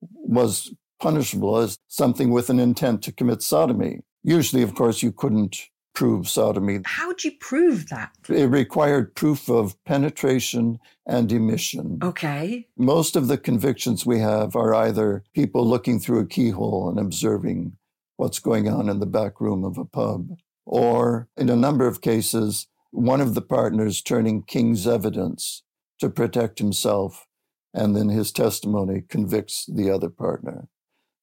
was 0.00 0.74
punishable 1.00 1.58
as 1.58 1.78
something 1.88 2.30
with 2.30 2.50
an 2.50 2.58
intent 2.58 3.02
to 3.02 3.12
commit 3.12 3.42
sodomy. 3.42 4.00
Usually, 4.22 4.62
of 4.62 4.74
course, 4.74 5.02
you 5.02 5.12
couldn't 5.12 5.68
prove 5.94 6.28
sodomy. 6.28 6.80
How'd 6.84 7.24
you 7.24 7.32
prove 7.40 7.88
that? 7.88 8.12
It 8.28 8.48
required 8.48 9.14
proof 9.14 9.48
of 9.48 9.82
penetration 9.84 10.78
and 11.06 11.30
emission. 11.32 11.98
Okay. 12.02 12.68
Most 12.76 13.16
of 13.16 13.28
the 13.28 13.38
convictions 13.38 14.06
we 14.06 14.18
have 14.20 14.56
are 14.56 14.74
either 14.74 15.24
people 15.34 15.66
looking 15.66 15.98
through 16.00 16.20
a 16.20 16.26
keyhole 16.26 16.88
and 16.88 16.98
observing 16.98 17.76
what's 18.16 18.38
going 18.38 18.68
on 18.68 18.88
in 18.88 19.00
the 19.00 19.06
back 19.06 19.40
room 19.40 19.64
of 19.64 19.78
a 19.78 19.84
pub, 19.84 20.28
or 20.64 21.28
in 21.36 21.48
a 21.48 21.56
number 21.56 21.86
of 21.86 22.00
cases, 22.00 22.66
one 22.90 23.20
of 23.20 23.34
the 23.34 23.42
partners 23.42 24.02
turning 24.02 24.42
king's 24.42 24.86
evidence 24.86 25.62
to 25.98 26.10
protect 26.10 26.58
himself, 26.58 27.26
and 27.72 27.96
then 27.96 28.08
his 28.08 28.32
testimony 28.32 29.02
convicts 29.08 29.66
the 29.66 29.90
other 29.90 30.10
partner. 30.10 30.68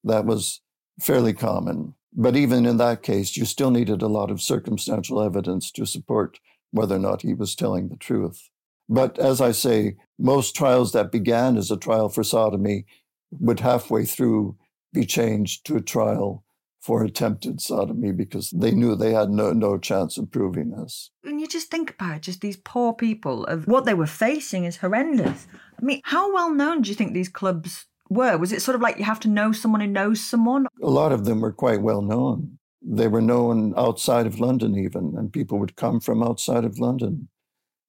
That 0.04 0.24
was 0.24 0.60
fairly 1.00 1.32
common. 1.32 1.94
But 2.12 2.36
even 2.36 2.66
in 2.66 2.78
that 2.78 3.02
case, 3.02 3.36
you 3.36 3.44
still 3.44 3.70
needed 3.70 4.02
a 4.02 4.08
lot 4.08 4.30
of 4.30 4.40
circumstantial 4.40 5.20
evidence 5.20 5.70
to 5.72 5.86
support 5.86 6.40
whether 6.70 6.96
or 6.96 7.00
not 7.00 7.22
he 7.22 7.34
was 7.34 7.54
telling 7.54 7.88
the 7.88 7.96
truth. 7.96 8.50
But 8.88 9.18
as 9.18 9.40
I 9.40 9.52
say, 9.52 9.96
most 10.18 10.56
trials 10.56 10.92
that 10.92 11.12
began 11.12 11.56
as 11.56 11.70
a 11.70 11.76
trial 11.76 12.08
for 12.08 12.24
sodomy 12.24 12.86
would 13.30 13.60
halfway 13.60 14.04
through 14.04 14.56
be 14.92 15.04
changed 15.04 15.66
to 15.66 15.76
a 15.76 15.82
trial 15.82 16.44
for 16.80 17.04
attempted 17.04 17.60
sodomy 17.60 18.12
because 18.12 18.50
they 18.50 18.70
knew 18.70 18.94
they 18.94 19.12
had 19.12 19.28
no, 19.28 19.52
no 19.52 19.76
chance 19.76 20.16
of 20.16 20.30
proving 20.30 20.70
this. 20.70 21.10
When 21.22 21.38
you 21.38 21.46
just 21.46 21.70
think 21.70 21.90
about 21.90 22.16
it, 22.16 22.22
just 22.22 22.40
these 22.40 22.56
poor 22.56 22.94
people 22.94 23.44
of 23.44 23.66
what 23.66 23.84
they 23.84 23.94
were 23.94 24.06
facing 24.06 24.64
is 24.64 24.78
horrendous. 24.78 25.46
I 25.78 25.84
mean, 25.84 26.00
how 26.04 26.32
well 26.32 26.50
known 26.50 26.80
do 26.80 26.88
you 26.88 26.96
think 26.96 27.12
these 27.12 27.28
clubs 27.28 27.84
were? 28.08 28.36
Was 28.36 28.52
it 28.52 28.62
sort 28.62 28.74
of 28.74 28.80
like 28.80 28.98
you 28.98 29.04
have 29.04 29.20
to 29.20 29.28
know 29.28 29.52
someone 29.52 29.80
who 29.80 29.86
knows 29.86 30.22
someone? 30.22 30.66
A 30.82 30.90
lot 30.90 31.12
of 31.12 31.24
them 31.24 31.40
were 31.40 31.52
quite 31.52 31.82
well 31.82 32.02
known. 32.02 32.58
They 32.82 33.08
were 33.08 33.20
known 33.20 33.74
outside 33.76 34.26
of 34.26 34.40
London, 34.40 34.76
even, 34.78 35.14
and 35.16 35.32
people 35.32 35.58
would 35.58 35.76
come 35.76 36.00
from 36.00 36.22
outside 36.22 36.64
of 36.64 36.78
London. 36.78 37.28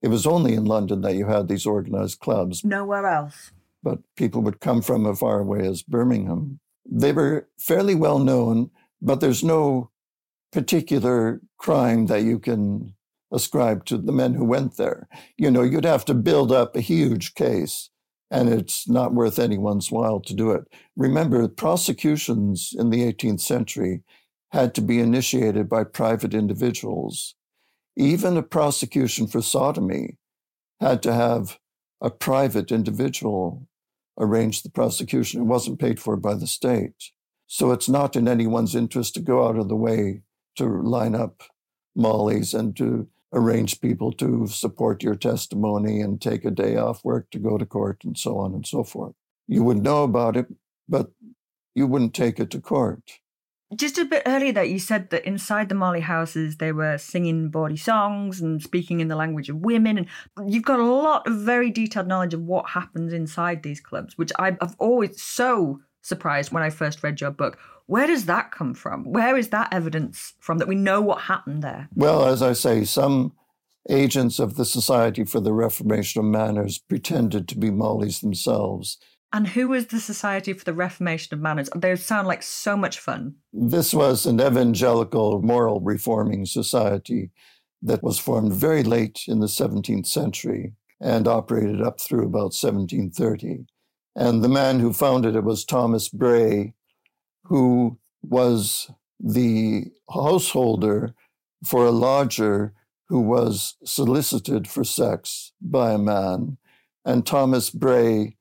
It 0.01 0.07
was 0.07 0.25
only 0.25 0.53
in 0.53 0.65
London 0.65 1.01
that 1.01 1.15
you 1.15 1.27
had 1.27 1.47
these 1.47 1.65
organized 1.65 2.19
clubs. 2.19 2.63
Nowhere 2.63 3.05
else. 3.05 3.51
But 3.83 3.99
people 4.15 4.41
would 4.41 4.59
come 4.59 4.81
from 4.81 5.05
as 5.05 5.19
far 5.19 5.39
away 5.39 5.65
as 5.65 5.83
Birmingham. 5.83 6.59
They 6.89 7.11
were 7.11 7.47
fairly 7.57 7.95
well 7.95 8.19
known, 8.19 8.71
but 9.01 9.21
there's 9.21 9.43
no 9.43 9.91
particular 10.51 11.41
crime 11.57 12.07
that 12.07 12.23
you 12.23 12.39
can 12.39 12.95
ascribe 13.31 13.85
to 13.85 13.97
the 13.97 14.11
men 14.11 14.33
who 14.33 14.43
went 14.43 14.77
there. 14.77 15.07
You 15.37 15.51
know, 15.51 15.61
you'd 15.61 15.85
have 15.85 16.05
to 16.05 16.13
build 16.13 16.51
up 16.51 16.75
a 16.75 16.81
huge 16.81 17.35
case, 17.35 17.89
and 18.31 18.49
it's 18.49 18.87
not 18.87 19.13
worth 19.13 19.39
anyone's 19.39 19.91
while 19.91 20.19
to 20.21 20.33
do 20.33 20.51
it. 20.51 20.63
Remember, 20.95 21.47
prosecutions 21.47 22.73
in 22.77 22.89
the 22.89 23.11
18th 23.11 23.41
century 23.41 24.03
had 24.51 24.73
to 24.75 24.81
be 24.81 24.99
initiated 24.99 25.69
by 25.69 25.83
private 25.83 26.33
individuals. 26.33 27.35
Even 27.95 28.37
a 28.37 28.43
prosecution 28.43 29.27
for 29.27 29.41
sodomy 29.41 30.17
had 30.79 31.03
to 31.03 31.13
have 31.13 31.59
a 32.01 32.09
private 32.09 32.71
individual 32.71 33.67
arrange 34.19 34.63
the 34.63 34.69
prosecution. 34.69 35.41
It 35.41 35.45
wasn't 35.45 35.79
paid 35.79 35.99
for 35.99 36.15
by 36.15 36.35
the 36.35 36.47
state. 36.47 37.11
So 37.47 37.71
it's 37.71 37.89
not 37.89 38.15
in 38.15 38.27
anyone's 38.27 38.75
interest 38.75 39.15
to 39.15 39.21
go 39.21 39.47
out 39.47 39.57
of 39.57 39.69
the 39.69 39.75
way 39.75 40.21
to 40.57 40.65
line 40.65 41.15
up 41.15 41.43
mollies 41.95 42.53
and 42.53 42.75
to 42.77 43.07
arrange 43.33 43.79
people 43.79 44.11
to 44.13 44.47
support 44.47 45.03
your 45.03 45.15
testimony 45.15 46.01
and 46.01 46.21
take 46.21 46.45
a 46.45 46.51
day 46.51 46.75
off 46.75 47.03
work 47.03 47.29
to 47.31 47.39
go 47.39 47.57
to 47.57 47.65
court 47.65 48.03
and 48.03 48.17
so 48.17 48.37
on 48.37 48.53
and 48.53 48.65
so 48.65 48.83
forth. 48.83 49.13
You 49.47 49.63
would 49.63 49.83
know 49.83 50.03
about 50.03 50.35
it, 50.35 50.47
but 50.87 51.11
you 51.75 51.87
wouldn't 51.87 52.13
take 52.13 52.39
it 52.39 52.49
to 52.51 52.61
court. 52.61 53.19
Just 53.75 53.99
a 53.99 54.05
bit 54.05 54.23
earlier, 54.25 54.51
that 54.53 54.69
you 54.69 54.79
said 54.79 55.11
that 55.11 55.25
inside 55.25 55.69
the 55.69 55.75
Molly 55.75 55.99
houses 55.99 56.57
they 56.57 56.71
were 56.71 56.97
singing 56.97 57.49
bawdy 57.49 57.77
songs 57.77 58.41
and 58.41 58.63
speaking 58.63 58.99
in 58.99 59.09
the 59.09 59.15
language 59.15 59.47
of 59.47 59.57
women, 59.57 59.95
and 59.99 60.07
you've 60.51 60.63
got 60.63 60.79
a 60.79 60.83
lot 60.83 61.27
of 61.27 61.35
very 61.35 61.69
detailed 61.69 62.07
knowledge 62.07 62.33
of 62.33 62.41
what 62.41 62.69
happens 62.69 63.13
inside 63.13 63.61
these 63.61 63.79
clubs, 63.79 64.17
which 64.17 64.31
I've 64.39 64.57
always 64.79 65.21
so 65.21 65.81
surprised 66.01 66.51
when 66.51 66.63
I 66.63 66.71
first 66.71 67.03
read 67.03 67.21
your 67.21 67.29
book. 67.29 67.59
Where 67.89 68.07
does 68.07 68.25
that 68.25 68.51
come 68.51 68.73
from? 68.73 69.03
Where 69.03 69.35
is 69.35 69.49
that 69.49 69.73
evidence 69.73 70.33
from 70.39 70.59
that 70.59 70.67
we 70.67 70.75
know 70.75 71.01
what 71.01 71.21
happened 71.21 71.63
there? 71.63 71.89
Well, 71.95 72.25
as 72.25 72.41
I 72.41 72.53
say, 72.53 72.83
some 72.83 73.33
agents 73.89 74.39
of 74.39 74.55
the 74.55 74.65
Society 74.65 75.23
for 75.23 75.39
the 75.39 75.53
Reformation 75.53 76.19
of 76.19 76.25
Manners 76.25 76.77
pretended 76.77 77.47
to 77.47 77.57
be 77.57 77.71
Mollies 77.71 78.21
themselves 78.21 78.99
and 79.31 79.47
who 79.47 79.67
was 79.67 79.87
the 79.87 79.99
Society 79.99 80.53
for 80.53 80.65
the 80.65 80.73
Reformation 80.73 81.35
of 81.35 81.41
Manners? 81.41 81.69
They 81.75 81.95
sound 81.95 82.27
like 82.27 82.41
so 82.41 82.75
much 82.75 82.99
fun. 82.99 83.35
This 83.53 83.93
was 83.93 84.25
an 84.25 84.41
evangelical 84.41 85.41
moral 85.41 85.81
reforming 85.81 86.45
society 86.45 87.29
that 87.81 88.03
was 88.03 88.17
formed 88.17 88.53
very 88.53 88.83
late 88.83 89.21
in 89.27 89.39
the 89.39 89.47
17th 89.47 90.07
century 90.07 90.73
and 90.99 91.27
operated 91.27 91.81
up 91.81 92.01
through 92.01 92.25
about 92.25 92.53
1730. 92.53 93.65
And 94.15 94.43
the 94.43 94.49
man 94.49 94.79
who 94.79 94.91
founded 94.91 95.35
it 95.35 95.43
was 95.43 95.63
Thomas 95.63 96.09
Bray, 96.09 96.73
who 97.49 97.97
was 98.21 98.91
the 99.19 99.85
householder 100.13 101.13
for 101.65 101.85
a 101.85 101.91
lodger 101.91 102.73
who 103.07 103.19
was 103.19 103.75
solicited 103.83 104.67
for 104.67 104.83
sex 104.83 105.51
by 105.59 105.91
a 105.91 105.97
man. 105.97 106.57
And 107.03 107.25
Thomas 107.25 107.71
Bray 107.71 108.37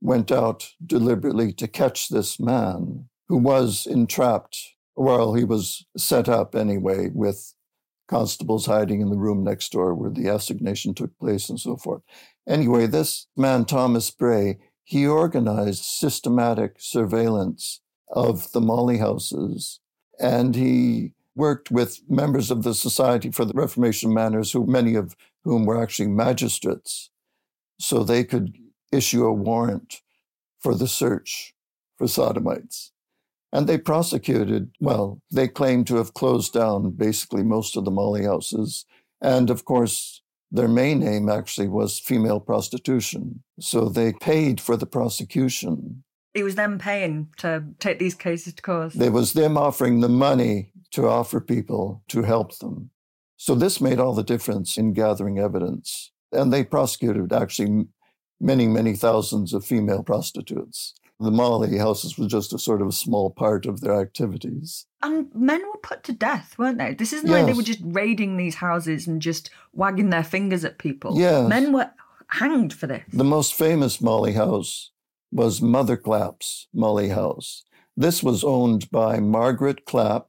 went 0.00 0.30
out 0.30 0.70
deliberately 0.86 1.52
to 1.54 1.66
catch 1.66 2.08
this 2.08 2.38
man 2.38 3.08
who 3.28 3.38
was 3.38 3.86
entrapped. 3.86 4.56
Well, 4.94 5.34
he 5.34 5.42
was 5.42 5.84
set 5.96 6.28
up 6.28 6.54
anyway 6.54 7.10
with 7.12 7.54
constables 8.06 8.66
hiding 8.66 9.00
in 9.00 9.10
the 9.10 9.16
room 9.16 9.42
next 9.42 9.72
door 9.72 9.94
where 9.94 10.10
the 10.10 10.28
assignation 10.28 10.94
took 10.94 11.18
place 11.18 11.48
and 11.48 11.58
so 11.58 11.76
forth. 11.76 12.02
Anyway, 12.48 12.86
this 12.86 13.26
man, 13.36 13.64
Thomas 13.64 14.12
Bray, 14.12 14.58
he 14.84 15.06
organized 15.06 15.82
systematic 15.82 16.76
surveillance 16.78 17.80
of 18.10 18.52
the 18.52 18.60
Molly 18.60 18.98
houses 18.98 19.80
and 20.18 20.54
he 20.54 21.12
worked 21.34 21.70
with 21.70 22.00
members 22.08 22.50
of 22.50 22.62
the 22.62 22.74
Society 22.74 23.30
for 23.30 23.44
the 23.44 23.54
Reformation 23.54 24.14
Manners, 24.14 24.52
who 24.52 24.66
many 24.66 24.94
of 24.94 25.16
whom 25.42 25.66
were 25.66 25.82
actually 25.82 26.08
magistrates, 26.08 27.10
so 27.78 28.02
they 28.02 28.24
could 28.24 28.56
issue 28.92 29.26
a 29.26 29.32
warrant 29.32 30.00
for 30.60 30.74
the 30.74 30.86
search 30.86 31.54
for 31.98 32.06
sodomites. 32.06 32.92
And 33.52 33.66
they 33.66 33.78
prosecuted, 33.78 34.70
well, 34.80 35.20
they 35.30 35.48
claimed 35.48 35.86
to 35.88 35.96
have 35.96 36.14
closed 36.14 36.52
down 36.52 36.90
basically 36.92 37.42
most 37.42 37.76
of 37.76 37.84
the 37.84 37.90
molly 37.90 38.24
houses. 38.24 38.84
And 39.20 39.50
of 39.50 39.64
course, 39.64 40.22
their 40.50 40.68
main 40.68 41.02
aim 41.02 41.28
actually 41.28 41.68
was 41.68 41.98
female 41.98 42.40
prostitution. 42.40 43.42
So 43.60 43.88
they 43.88 44.12
paid 44.12 44.60
for 44.60 44.76
the 44.76 44.86
prosecution. 44.86 46.03
It 46.34 46.42
was 46.42 46.56
them 46.56 46.78
paying 46.78 47.28
to 47.38 47.64
take 47.78 47.98
these 47.98 48.14
cases 48.14 48.54
to 48.54 48.62
court. 48.62 48.94
It 48.96 49.12
was 49.12 49.32
them 49.32 49.56
offering 49.56 50.00
the 50.00 50.08
money 50.08 50.72
to 50.90 51.08
offer 51.08 51.40
people 51.40 52.02
to 52.08 52.22
help 52.22 52.58
them. 52.58 52.90
So 53.36 53.54
this 53.54 53.80
made 53.80 54.00
all 54.00 54.14
the 54.14 54.22
difference 54.22 54.76
in 54.76 54.92
gathering 54.92 55.38
evidence. 55.38 56.10
And 56.32 56.52
they 56.52 56.64
prosecuted 56.64 57.32
actually 57.32 57.86
many, 58.40 58.66
many 58.66 58.96
thousands 58.96 59.52
of 59.52 59.64
female 59.64 60.02
prostitutes. 60.02 60.94
The 61.20 61.30
Molly 61.30 61.78
houses 61.78 62.18
were 62.18 62.26
just 62.26 62.52
a 62.52 62.58
sort 62.58 62.82
of 62.82 62.88
a 62.88 62.92
small 62.92 63.30
part 63.30 63.66
of 63.66 63.80
their 63.80 64.00
activities. 64.00 64.86
And 65.02 65.32
men 65.34 65.62
were 65.62 65.78
put 65.78 66.02
to 66.04 66.12
death, 66.12 66.56
weren't 66.58 66.78
they? 66.78 66.94
This 66.94 67.12
isn't 67.12 67.28
yes. 67.28 67.38
like 67.38 67.46
they 67.46 67.56
were 67.56 67.62
just 67.62 67.80
raiding 67.82 68.36
these 68.36 68.56
houses 68.56 69.06
and 69.06 69.22
just 69.22 69.50
wagging 69.72 70.10
their 70.10 70.24
fingers 70.24 70.64
at 70.64 70.78
people. 70.78 71.18
Yes. 71.18 71.48
Men 71.48 71.72
were 71.72 71.90
hanged 72.28 72.72
for 72.72 72.88
this. 72.88 73.04
The 73.12 73.24
most 73.24 73.54
famous 73.54 74.00
Molly 74.00 74.32
house 74.32 74.90
was 75.34 75.60
Mother 75.60 75.96
Clap's 75.96 76.68
Molly 76.72 77.08
House. 77.08 77.64
This 77.96 78.22
was 78.22 78.44
owned 78.44 78.90
by 78.90 79.18
Margaret 79.18 79.84
Clap 79.84 80.28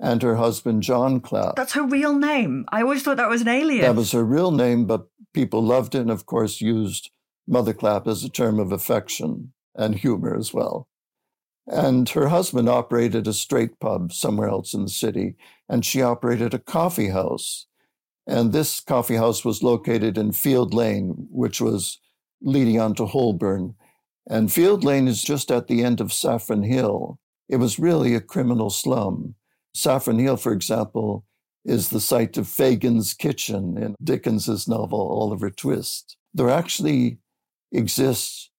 and 0.00 0.22
her 0.22 0.36
husband 0.36 0.82
John 0.82 1.20
Clap. 1.20 1.56
That's 1.56 1.74
her 1.74 1.84
real 1.84 2.18
name. 2.18 2.64
I 2.70 2.80
always 2.80 3.02
thought 3.02 3.18
that 3.18 3.28
was 3.28 3.42
an 3.42 3.48
alien. 3.48 3.82
That 3.82 3.96
was 3.96 4.12
her 4.12 4.24
real 4.24 4.50
name, 4.50 4.86
but 4.86 5.08
people 5.34 5.62
loved 5.62 5.94
it 5.94 6.00
and, 6.00 6.10
of 6.10 6.24
course, 6.24 6.62
used 6.62 7.10
Mother 7.46 7.74
Clap 7.74 8.06
as 8.06 8.24
a 8.24 8.30
term 8.30 8.58
of 8.58 8.72
affection 8.72 9.52
and 9.74 9.94
humor 9.94 10.34
as 10.34 10.54
well. 10.54 10.88
And 11.66 12.08
her 12.08 12.28
husband 12.28 12.68
operated 12.68 13.28
a 13.28 13.34
straight 13.34 13.78
pub 13.78 14.10
somewhere 14.12 14.48
else 14.48 14.72
in 14.72 14.84
the 14.84 14.90
city, 14.90 15.36
and 15.68 15.84
she 15.84 16.00
operated 16.00 16.54
a 16.54 16.58
coffee 16.58 17.08
house. 17.08 17.66
And 18.26 18.52
this 18.52 18.80
coffee 18.80 19.16
house 19.16 19.44
was 19.44 19.62
located 19.62 20.16
in 20.16 20.32
Field 20.32 20.72
Lane, 20.72 21.28
which 21.30 21.60
was 21.60 22.00
leading 22.40 22.80
onto 22.80 23.04
Holborn. 23.04 23.74
And 24.28 24.52
Field 24.52 24.84
Lane 24.84 25.08
is 25.08 25.22
just 25.22 25.50
at 25.50 25.66
the 25.66 25.82
end 25.82 26.00
of 26.00 26.12
Saffron 26.12 26.62
Hill. 26.62 27.18
It 27.48 27.56
was 27.56 27.78
really 27.78 28.14
a 28.14 28.20
criminal 28.20 28.70
slum. 28.70 29.34
Saffron 29.74 30.18
Hill, 30.18 30.36
for 30.36 30.52
example, 30.52 31.24
is 31.64 31.88
the 31.88 32.00
site 32.00 32.36
of 32.36 32.48
Fagin's 32.48 33.14
Kitchen 33.14 33.76
in 33.76 33.94
Dickens's 34.02 34.66
novel 34.66 35.00
Oliver 35.00 35.50
Twist. 35.50 36.16
There 36.32 36.50
actually 36.50 37.18
exists 37.72 38.50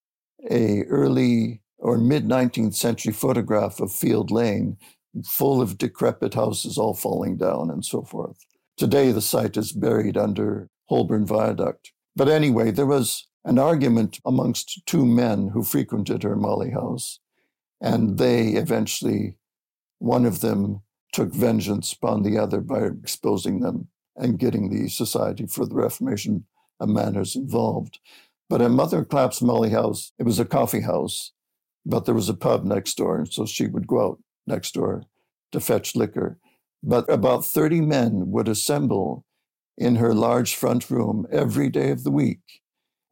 a 0.50 0.82
early 0.84 1.62
or 1.78 1.98
mid 1.98 2.26
19th 2.26 2.74
century 2.74 3.12
photograph 3.12 3.80
of 3.80 3.92
Field 3.92 4.30
Lane 4.30 4.76
full 5.24 5.60
of 5.60 5.78
decrepit 5.78 6.34
houses 6.34 6.78
all 6.78 6.94
falling 6.94 7.36
down 7.36 7.70
and 7.70 7.84
so 7.84 8.02
forth. 8.02 8.38
Today, 8.76 9.12
the 9.12 9.20
site 9.20 9.56
is 9.56 9.72
buried 9.72 10.16
under 10.16 10.68
Holborn 10.88 11.26
Viaduct. 11.26 11.92
But 12.16 12.28
anyway, 12.28 12.70
there 12.70 12.86
was 12.86 13.26
an 13.44 13.58
argument 13.58 14.20
amongst 14.24 14.84
two 14.86 15.04
men 15.04 15.48
who 15.48 15.64
frequented 15.64 16.22
her 16.22 16.36
Molly 16.36 16.70
house, 16.70 17.18
and 17.80 18.18
they 18.18 18.50
eventually, 18.50 19.34
one 19.98 20.24
of 20.24 20.40
them 20.40 20.82
took 21.12 21.34
vengeance 21.34 21.92
upon 21.92 22.22
the 22.22 22.38
other 22.38 22.60
by 22.60 22.84
exposing 22.84 23.60
them 23.60 23.88
and 24.16 24.38
getting 24.38 24.70
the 24.70 24.88
Society 24.88 25.46
for 25.46 25.66
the 25.66 25.74
Reformation 25.74 26.46
of 26.80 26.88
Manners 26.88 27.36
involved. 27.36 27.98
But 28.48 28.62
at 28.62 28.70
Mother 28.70 29.04
Clap's 29.04 29.42
Molly 29.42 29.70
House, 29.70 30.12
it 30.18 30.24
was 30.24 30.38
a 30.38 30.44
coffee 30.44 30.80
house, 30.80 31.32
but 31.86 32.04
there 32.04 32.14
was 32.14 32.28
a 32.28 32.34
pub 32.34 32.64
next 32.64 32.96
door. 32.96 33.18
And 33.18 33.32
so 33.32 33.46
she 33.46 33.66
would 33.66 33.86
go 33.86 34.00
out 34.04 34.22
next 34.46 34.74
door 34.74 35.04
to 35.52 35.60
fetch 35.60 35.96
liquor. 35.96 36.38
But 36.82 37.08
about 37.10 37.44
30 37.44 37.80
men 37.80 38.30
would 38.30 38.48
assemble 38.48 39.24
in 39.78 39.96
her 39.96 40.12
large 40.12 40.54
front 40.54 40.90
room 40.90 41.26
every 41.30 41.70
day 41.70 41.90
of 41.90 42.04
the 42.04 42.10
week. 42.10 42.61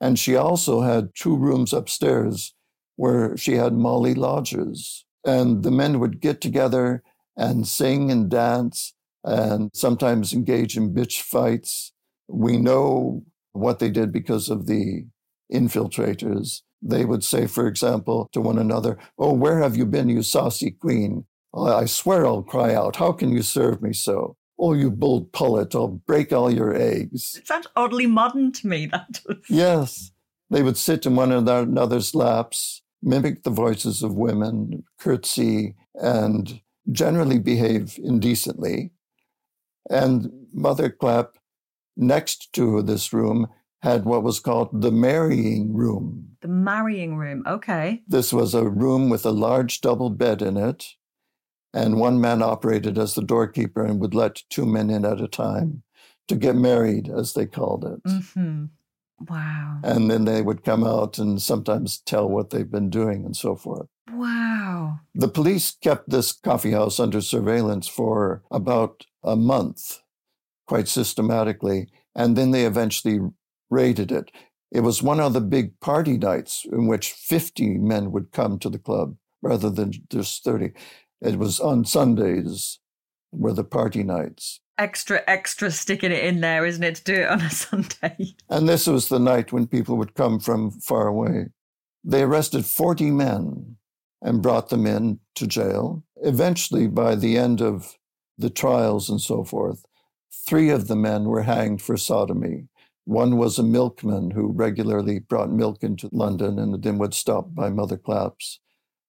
And 0.01 0.19
she 0.19 0.35
also 0.37 0.81
had 0.81 1.11
two 1.15 1.37
rooms 1.37 1.73
upstairs 1.73 2.55
where 2.97 3.37
she 3.37 3.55
had 3.55 3.73
Molly 3.75 4.15
lodgers. 4.15 5.05
And 5.25 5.63
the 5.63 5.71
men 5.71 6.01
would 6.01 6.21
get 6.21 6.41
together 6.41 7.03
and 7.37 7.67
sing 7.67 8.11
and 8.11 8.31
dance 8.31 8.95
and 9.25 9.71
sometimes 9.75 10.33
engage 10.33 10.77
in 10.77 10.95
bitch 10.95 11.21
fights. 11.21 11.93
We 12.29 12.57
know 12.57 13.25
what 13.53 13.79
they 13.79 13.91
did 13.91 14.13
because 14.13 14.49
of 14.49 14.67
the 14.67 15.05
infiltrators. 15.53 16.63
They 16.83 17.05
would 17.05 17.23
say, 17.23 17.47
for 17.47 17.67
example, 17.67 18.31
to 18.33 18.41
one 18.41 18.59
another, 18.59 18.97
Oh, 19.19 19.35
where 19.35 19.59
have 19.59 19.77
you 19.77 19.85
been, 19.85 20.09
you 20.09 20.23
saucy 20.23 20.71
queen? 20.71 21.27
I 21.55 21.85
swear 21.87 22.27
I'll 22.27 22.43
cry 22.43 22.75
out, 22.75 22.97
How 22.97 23.13
can 23.13 23.33
you 23.33 23.43
serve 23.43 23.83
me 23.83 23.93
so? 23.93 24.37
Oh, 24.63 24.75
you 24.75 24.91
bold 24.91 25.33
pullet, 25.33 25.75
I'll 25.75 25.89
break 25.89 26.35
all 26.35 26.53
your 26.53 26.75
eggs. 26.75 27.35
It 27.39 27.47
sounds 27.47 27.67
oddly 27.75 28.07
modern 28.07 28.53
to 28.53 28.67
me, 28.67 28.87
that 28.87 29.23
does. 29.27 29.39
Yes. 29.49 30.13
They 30.51 30.63
would 30.63 30.77
sit 30.77 31.07
in 31.07 31.17
one 31.17 31.33
another's 31.33 32.15
laps, 32.15 32.83
mimic 33.03 33.43
the 33.43 33.51
voices 33.51 34.03
of 34.03 34.15
women, 34.15 34.85
curtsy, 34.99 35.77
and 35.95 36.61
generally 36.93 37.39
behave 37.39 37.99
indecently. 38.03 38.91
And 39.89 40.31
Mother 40.53 40.91
Clap, 40.91 41.39
next 41.97 42.53
to 42.53 42.83
this 42.83 43.13
room, 43.13 43.47
had 43.83 44.05
what 44.05 44.23
was 44.23 44.41
called 44.41 44.83
the 44.83 44.93
marrying 44.93 45.73
room. 45.73 46.37
The 46.43 46.49
marrying 46.49 47.17
room, 47.17 47.45
okay. 47.47 48.03
This 48.07 48.31
was 48.31 48.55
a 48.55 48.69
room 48.69 49.09
with 49.09 49.25
a 49.25 49.31
large 49.31 49.81
double 49.81 50.11
bed 50.11 50.43
in 50.43 50.59
it, 50.59 50.87
and 51.73 52.01
one 52.01 52.21
man 52.21 52.43
operated 52.43 52.99
as 52.99 53.15
the 53.15 53.23
doorkeeper 53.23 53.85
and 53.85 54.01
would 54.01 54.15
let 54.15 54.43
two 54.51 54.67
men 54.67 54.91
in 54.91 55.05
at 55.05 55.21
a 55.21 55.29
time 55.29 55.83
to 56.29 56.37
get 56.37 56.57
married, 56.57 57.09
as 57.09 57.33
they 57.35 57.47
called 57.47 57.85
it. 57.85 58.03
Mm-hmm. 58.05 58.65
Wow. 59.29 59.81
And 59.83 60.11
then 60.11 60.25
they 60.25 60.43
would 60.43 60.65
come 60.65 60.85
out 60.85 61.19
and 61.19 61.43
sometimes 61.43 61.99
tell 61.99 62.29
what 62.29 62.51
they've 62.51 62.71
been 62.71 62.89
doing 62.89 63.25
and 63.25 63.37
so 63.37 63.57
forth. 63.57 63.87
Wow. 64.11 65.01
The 65.15 65.29
police 65.29 65.77
kept 65.83 66.09
this 66.09 66.33
coffee 66.33 66.73
house 66.73 66.99
under 66.99 67.21
surveillance 67.21 67.87
for 67.87 68.43
about 68.51 69.05
a 69.23 69.37
month, 69.37 70.01
quite 70.67 70.89
systematically, 70.89 71.89
and 72.15 72.37
then 72.37 72.51
they 72.51 72.65
eventually 72.65 73.21
raided 73.69 74.11
it. 74.11 74.31
It 74.73 74.81
was 74.81 75.03
one 75.03 75.21
of 75.21 75.33
the 75.33 75.41
big 75.41 75.79
party 75.81 76.17
nights 76.17 76.65
in 76.71 76.87
which 76.87 77.13
50 77.13 77.79
men 77.79 78.13
would 78.13 78.33
come 78.33 78.59
to 78.61 78.71
the 78.71 78.79
club 78.79 79.17
rather 79.43 79.71
than 79.71 79.93
just 80.09 80.45
30. 80.45 80.73
It 81.21 81.39
was 81.39 81.61
on 81.61 81.85
Sundays 81.85 82.79
were 83.33 83.53
the 83.53 83.65
party 83.65 84.03
nights. 84.03 84.61
Extra, 84.79 85.23
extra 85.27 85.71
sticking 85.71 86.11
it 86.11 86.25
in 86.25 86.41
there, 86.41 86.65
isn't 86.65 86.83
it, 86.83 86.97
to 86.97 87.05
do 87.05 87.15
it 87.15 87.29
on 87.29 87.41
a 87.43 87.51
Sunday? 87.51 88.35
And 88.49 88.69
this 88.69 88.87
was 88.87 89.09
the 89.09 89.19
night 89.19 89.53
when 89.53 89.67
people 89.67 89.97
would 89.99 90.15
come 90.15 90.41
from 90.41 90.71
far 90.71 91.07
away. 91.07 91.49
They 92.03 92.23
arrested 92.23 92.65
40 92.65 93.11
men 93.11 93.77
and 94.23 94.43
brought 94.43 94.71
them 94.71 94.87
in 94.87 95.21
to 95.35 95.47
jail. 95.47 96.03
Eventually, 96.23 96.87
by 96.87 97.15
the 97.15 97.37
end 97.37 97.61
of 97.61 97.97
the 98.39 98.51
trials 98.51 99.11
and 99.11 99.21
so 99.21 99.45
forth, 99.45 99.85
three 100.47 100.71
of 100.71 100.89
the 100.89 100.97
men 100.97 101.25
were 101.25 101.43
hanged 101.43 101.83
for 101.83 101.97
sodomy. 101.97 102.69
One 103.05 103.37
was 103.37 103.59
a 103.59 103.63
milkman 103.63 104.31
who 104.31 104.53
regularly 104.53 105.19
brought 105.19 105.51
milk 105.51 105.83
into 105.83 106.09
London 106.13 106.59
and 106.59 106.83
then 106.83 106.99
would 106.99 107.15
stop 107.15 107.55
by 107.55 107.69
Mother 107.69 107.97
Clap's. 107.97 108.61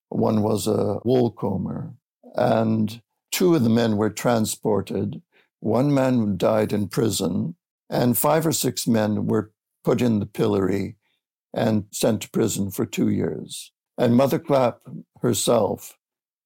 One 0.10 0.42
was 0.42 0.68
a 0.68 1.00
wool 1.06 1.32
comber. 1.32 1.94
And 2.36 3.02
two 3.32 3.56
of 3.56 3.64
the 3.64 3.70
men 3.70 3.98
were 3.98 4.10
transported. 4.10 5.22
One 5.60 5.94
man 5.94 6.38
died 6.38 6.74
in 6.74 6.88
prison, 6.88 7.56
and 7.90 8.18
five 8.18 8.46
or 8.46 8.52
six 8.52 8.88
men 8.88 9.28
were 9.28 9.52
put 9.84 10.02
in 10.02 10.20
the 10.20 10.26
pillory 10.26 10.96
and 11.54 11.86
sent 11.92 12.22
to 12.22 12.30
prison 12.30 12.72
for 12.72 12.86
two 12.86 13.10
years. 13.10 13.72
And 13.98 14.16
Mother 14.16 14.40
Clap 14.40 14.80
herself 15.22 15.98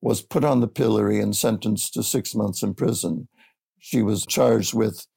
was 0.01 0.21
put 0.21 0.43
on 0.43 0.59
the 0.59 0.67
pillory 0.67 1.19
and 1.19 1.35
sentenced 1.35 1.93
to 1.93 2.03
six 2.03 2.35
months 2.35 2.61
in 2.61 2.73
prison. 2.73 3.27
She 3.79 4.01
was 4.01 4.25
charged 4.25 4.73
with 4.73 5.07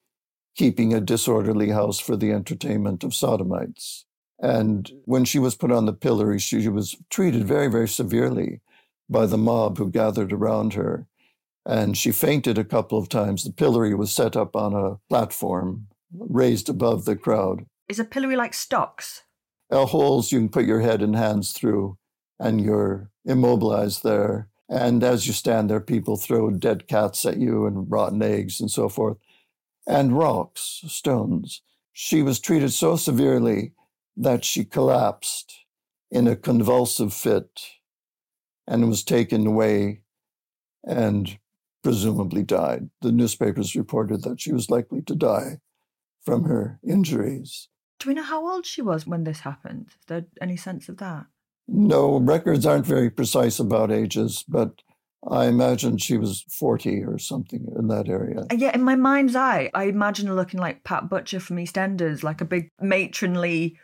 keeping 0.57 0.92
a 0.92 1.00
disorderly 1.00 1.70
house 1.70 1.98
for 1.98 2.16
the 2.16 2.33
entertainment 2.33 3.04
of 3.04 3.14
sodomites. 3.14 4.04
And 4.40 4.90
when 5.04 5.24
she 5.24 5.38
was 5.38 5.57
put 5.57 5.72
on 5.72 5.87
the 5.87 5.92
pillory, 5.92 6.38
she 6.38 6.68
was 6.68 6.96
treated 7.11 7.44
very, 7.46 7.68
very 7.68 7.88
severely 7.88 8.61
by 9.09 9.27
the 9.27 9.38
mob 9.38 9.79
who 9.79 9.90
gathered 9.90 10.33
around 10.33 10.75
her. 10.75 11.07
And 11.66 11.97
she 11.97 12.12
fainted 12.12 12.59
a 12.59 12.64
couple 12.64 12.99
of 12.99 13.09
times. 13.09 13.44
The 13.44 13.53
pillory 13.53 13.94
was 13.94 14.12
set 14.12 14.37
up 14.37 14.57
on 14.57 14.75
a 14.75 14.99
platform 15.09 15.88
raised 16.12 16.68
above 16.68 17.05
the 17.05 17.16
crowd. 17.16 17.66
Is 17.88 17.99
a 17.99 18.05
pillory 18.05 18.37
like 18.37 18.55
stocks? 18.55 19.23
Uh, 19.71 19.85
holes 19.85 20.33
you 20.33 20.38
can 20.38 20.49
put 20.49 20.64
your 20.64 20.81
head 20.81 21.03
and 21.03 21.14
hands 21.14 21.53
through, 21.53 21.99
and 22.38 22.61
you're 22.61 23.11
immobilized 23.27 24.03
there. 24.03 24.49
And 24.71 25.03
as 25.05 25.27
you 25.27 25.35
stand 25.35 25.68
there, 25.68 25.81
people 25.81 26.16
throw 26.16 26.51
dead 26.51 26.88
cats 26.88 27.25
at 27.27 27.38
you 27.38 27.66
and 27.66 27.90
rotten 27.90 28.23
eggs 28.23 28.61
and 28.61 28.71
so 28.71 28.88
forth 28.88 29.18
and 29.88 30.16
rocks, 30.16 30.83
stones. 30.87 31.62
She 31.92 32.23
was 32.23 32.38
treated 32.38 32.73
so 32.73 32.97
severely 32.97 33.73
that 34.16 34.44
she 34.44 34.64
collapsed 34.64 35.64
in 36.11 36.29
a 36.29 36.37
convulsive 36.37 37.12
fit 37.12 37.61
and 38.68 38.88
was 38.88 39.02
taken 39.02 39.46
away 39.46 40.02
and 40.85 41.38
presumably 41.83 42.42
died. 42.42 42.90
The 43.00 43.12
newspapers 43.12 43.74
reported 43.74 44.22
that 44.22 44.40
she 44.40 44.52
was 44.52 44.70
likely 44.70 45.02
to 45.02 45.14
die 45.14 45.59
from 46.22 46.44
her 46.44 46.78
injuries. 46.87 47.68
Do 47.98 48.09
we 48.09 48.14
know 48.14 48.22
how 48.22 48.46
old 48.46 48.66
she 48.66 48.83
was 48.83 49.07
when 49.07 49.24
this 49.24 49.40
happened? 49.40 49.88
Is 49.88 50.07
there 50.07 50.26
any 50.40 50.57
sense 50.57 50.88
of 50.88 50.98
that? 50.98 51.26
No, 51.66 52.18
records 52.18 52.64
aren't 52.64 52.87
very 52.87 53.11
precise 53.11 53.59
about 53.59 53.90
ages, 53.90 54.44
but 54.46 54.83
I 55.28 55.46
imagine 55.46 55.98
she 55.98 56.16
was 56.16 56.44
40 56.48 57.02
or 57.04 57.18
something 57.18 57.66
in 57.76 57.88
that 57.88 58.09
area. 58.09 58.40
Uh, 58.40 58.46
and 58.50 58.61
yet, 58.61 58.74
in 58.74 58.83
my 58.83 58.94
mind's 58.94 59.35
eye, 59.35 59.70
I 59.74 59.85
imagine 59.85 60.28
her 60.28 60.35
looking 60.35 60.61
like 60.61 60.85
Pat 60.85 61.09
Butcher 61.09 61.40
from 61.40 61.57
EastEnders, 61.57 62.22
like 62.22 62.40
a 62.40 62.46
big 62.46 62.70
matronly 62.81 63.76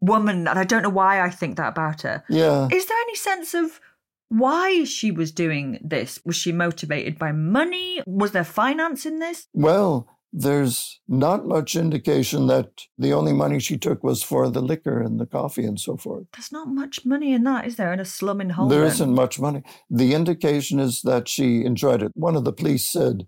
woman. 0.00 0.48
And 0.48 0.58
I 0.58 0.64
don't 0.64 0.82
know 0.82 0.88
why 0.88 1.20
I 1.20 1.30
think 1.30 1.56
that 1.56 1.68
about 1.68 2.02
her. 2.02 2.24
Yeah. 2.28 2.68
Is 2.72 2.86
there 2.86 2.98
any 2.98 3.14
sense 3.14 3.54
of 3.54 3.80
why 4.28 4.84
she 4.84 5.10
was 5.10 5.32
doing 5.32 5.78
this? 5.82 6.20
Was 6.24 6.36
she 6.36 6.52
motivated 6.52 7.18
by 7.18 7.32
money? 7.32 8.02
Was 8.06 8.32
there 8.32 8.44
finance 8.44 9.06
in 9.06 9.18
this? 9.18 9.46
Well, 9.52 10.08
there's 10.32 11.00
not 11.08 11.46
much 11.46 11.74
indication 11.74 12.46
that 12.48 12.82
the 12.98 13.12
only 13.12 13.32
money 13.32 13.58
she 13.58 13.78
took 13.78 14.04
was 14.04 14.22
for 14.22 14.50
the 14.50 14.60
liquor 14.60 15.00
and 15.00 15.18
the 15.18 15.26
coffee 15.26 15.64
and 15.64 15.80
so 15.80 15.96
forth. 15.96 16.26
There's 16.34 16.52
not 16.52 16.68
much 16.68 17.06
money 17.06 17.32
in 17.32 17.44
that, 17.44 17.66
is 17.66 17.76
there, 17.76 17.92
in 17.92 18.00
a 18.00 18.04
slum 18.04 18.40
in 18.40 18.50
Holborn? 18.50 18.76
There 18.76 18.86
isn't 18.86 19.14
much 19.14 19.40
money. 19.40 19.62
The 19.88 20.14
indication 20.14 20.80
is 20.80 21.02
that 21.02 21.28
she 21.28 21.64
enjoyed 21.64 22.02
it. 22.02 22.12
One 22.14 22.36
of 22.36 22.44
the 22.44 22.52
police 22.52 22.88
said 22.88 23.26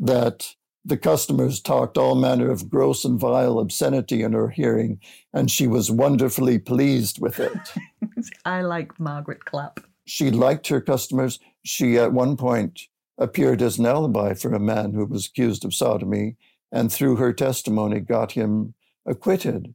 that 0.00 0.54
the 0.84 0.96
customers 0.96 1.60
talked 1.60 1.96
all 1.96 2.14
manner 2.14 2.50
of 2.50 2.68
gross 2.68 3.04
and 3.04 3.18
vile 3.18 3.58
obscenity 3.58 4.22
in 4.22 4.32
her 4.32 4.50
hearing, 4.50 5.00
and 5.32 5.50
she 5.50 5.66
was 5.66 5.90
wonderfully 5.90 6.58
pleased 6.58 7.20
with 7.20 7.38
it. 7.40 7.56
I 8.44 8.62
like 8.62 8.98
Margaret 9.00 9.44
Clap. 9.44 9.80
She 10.04 10.30
liked 10.30 10.68
her 10.68 10.80
customers. 10.80 11.38
She, 11.64 11.98
at 11.98 12.12
one 12.12 12.36
point, 12.36 12.82
appeared 13.18 13.62
as 13.62 13.78
an 13.78 13.86
alibi 13.86 14.34
for 14.34 14.52
a 14.52 14.60
man 14.60 14.92
who 14.92 15.06
was 15.06 15.26
accused 15.26 15.64
of 15.64 15.74
sodomy, 15.74 16.36
and 16.72 16.92
through 16.92 17.16
her 17.16 17.32
testimony 17.32 18.00
got 18.00 18.32
him 18.32 18.74
acquitted. 19.06 19.74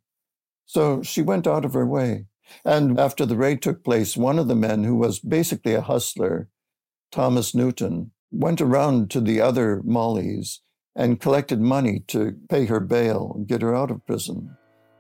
So 0.66 1.02
she 1.02 1.22
went 1.22 1.48
out 1.48 1.66
of 1.66 1.74
her 1.74 1.86
way. 1.86 2.26
And 2.66 3.00
after 3.00 3.26
the 3.26 3.38
raid 3.38 3.62
took 3.62 3.84
place, 3.84 4.18
one 4.18 4.40
of 4.40 4.48
the 4.48 4.56
men, 4.56 4.84
who 4.84 4.96
was 4.96 5.20
basically 5.20 5.74
a 5.74 5.82
hustler, 5.82 6.50
Thomas 7.12 7.56
Newton, 7.56 8.12
went 8.32 8.62
around 8.62 9.10
to 9.12 9.22
the 9.22 9.42
other 9.42 9.82
Mollies 9.84 10.62
and 10.96 11.20
collected 11.20 11.62
money 11.62 12.04
to 12.08 12.36
pay 12.50 12.66
her 12.66 12.80
bail 12.80 13.34
and 13.36 13.48
get 13.48 13.62
her 13.62 13.76
out 13.76 13.92
of 13.92 14.06
prison. 14.06 14.58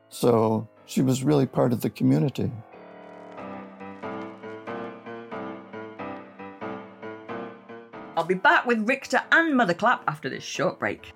So 0.09 0.69
she 0.85 1.01
was 1.01 1.23
really 1.23 1.45
part 1.45 1.73
of 1.73 1.81
the 1.81 1.89
community. 1.89 2.51
I'll 8.19 8.25
be 8.25 8.33
back 8.33 8.65
with 8.65 8.85
Rictor 8.85 9.21
and 9.31 9.55
Mother 9.55 9.73
Clap 9.73 10.03
after 10.05 10.29
this 10.29 10.43
short 10.43 10.77
break. 10.77 11.13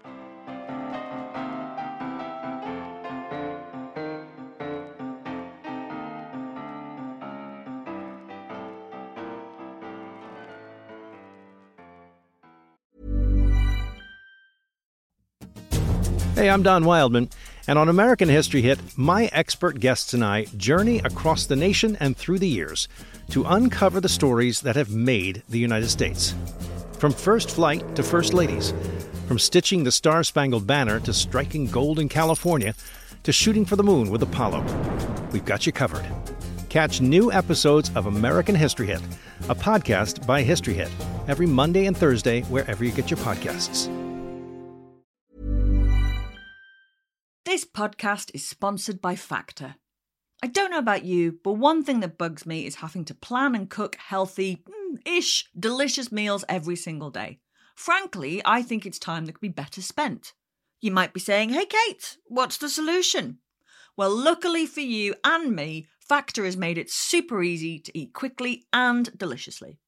Hey, 16.36 16.50
I'm 16.50 16.64
Don 16.64 16.86
Wildman, 16.86 17.30
and 17.68 17.78
on 17.78 17.90
American 17.90 18.30
History 18.30 18.62
Hit, 18.62 18.80
my 18.96 19.26
expert 19.34 19.82
guests 19.82 20.14
and 20.14 20.24
I 20.24 20.46
journey 20.56 21.00
across 21.00 21.46
the 21.46 21.58
nation 21.58 21.98
and 22.00 22.16
through 22.16 22.40
the 22.40 22.48
years 22.48 22.88
to 23.32 23.44
uncover 23.44 24.00
the 24.00 24.08
stories 24.08 24.62
that 24.62 24.78
have 24.78 24.92
made 24.92 25.44
the 25.50 25.60
United 25.60 25.90
States. 25.90 26.34
From 27.04 27.12
first 27.12 27.52
flight 27.52 27.98
to 27.98 28.02
first 28.02 28.34
ladies, 28.34 28.74
From 29.28 29.38
stitching 29.38 29.84
the 29.84 29.92
Star 29.92 30.24
Spangled 30.24 30.66
Banner 30.66 31.02
to 31.02 31.12
striking 31.12 31.66
gold 31.66 32.00
in 32.00 32.08
California 32.08 32.76
to 33.24 33.34
shooting 33.34 33.66
for 33.66 33.76
the 33.76 33.84
moon 33.84 34.10
with 34.10 34.24
Apollo, 34.24 34.62
we've 35.34 35.44
got 35.44 35.66
you 35.66 35.74
covered. 35.74 36.06
Catch 36.70 37.02
new 37.02 37.30
episodes 37.30 37.92
of 37.96 38.06
American 38.06 38.56
History 38.56 38.88
Hit, 38.88 39.02
a 39.50 39.54
podcast 39.54 40.26
by 40.26 40.44
History 40.44 40.76
Hit, 40.76 40.88
every 41.28 41.46
Monday 41.46 41.88
and 41.88 41.98
Thursday 41.98 42.44
wherever 42.44 42.86
you 42.86 42.92
get 42.92 43.12
your 43.12 43.18
podcasts. 43.18 43.90
This 47.44 47.66
podcast 47.66 48.32
is 48.34 48.48
sponsored 48.48 49.02
by 49.02 49.18
Factor. 49.18 49.76
I 50.44 50.48
don't 50.48 50.72
know 50.72 50.78
about 50.78 51.06
you, 51.06 51.40
but 51.42 51.54
one 51.54 51.86
thing 51.86 52.02
that 52.02 52.18
bugs 52.18 52.46
me 52.46 52.66
is 52.66 52.76
having 52.76 53.06
to 53.06 53.16
plan 53.16 53.56
and 53.56 53.70
cook 53.70 53.96
healthy, 53.96 54.62
ish, 55.06 55.48
delicious 55.58 56.12
meals 56.12 56.44
every 56.50 56.76
single 56.76 57.12
day. 57.12 57.40
Frankly, 57.78 58.42
I 58.44 58.62
think 58.62 58.86
it's 58.86 59.00
time 59.00 59.26
that 59.26 59.32
could 59.32 59.40
be 59.42 59.48
better 59.48 59.82
spent. 59.82 60.34
You 60.82 60.92
might 60.92 61.14
be 61.14 61.22
saying, 61.22 61.52
hey, 61.52 61.66
Kate, 61.66 62.18
what's 62.26 62.58
the 62.58 62.68
solution? 62.68 63.38
Well, 63.96 64.14
luckily 64.14 64.66
for 64.66 64.82
you 64.82 65.16
and 65.24 65.56
me, 65.56 65.88
Factor 66.02 66.44
has 66.44 66.58
made 66.58 66.78
it 66.78 66.92
super 66.92 67.42
easy 67.42 67.80
to 67.80 67.98
eat 67.98 68.12
quickly 68.12 68.66
and 68.74 69.18
deliciously. 69.18 69.80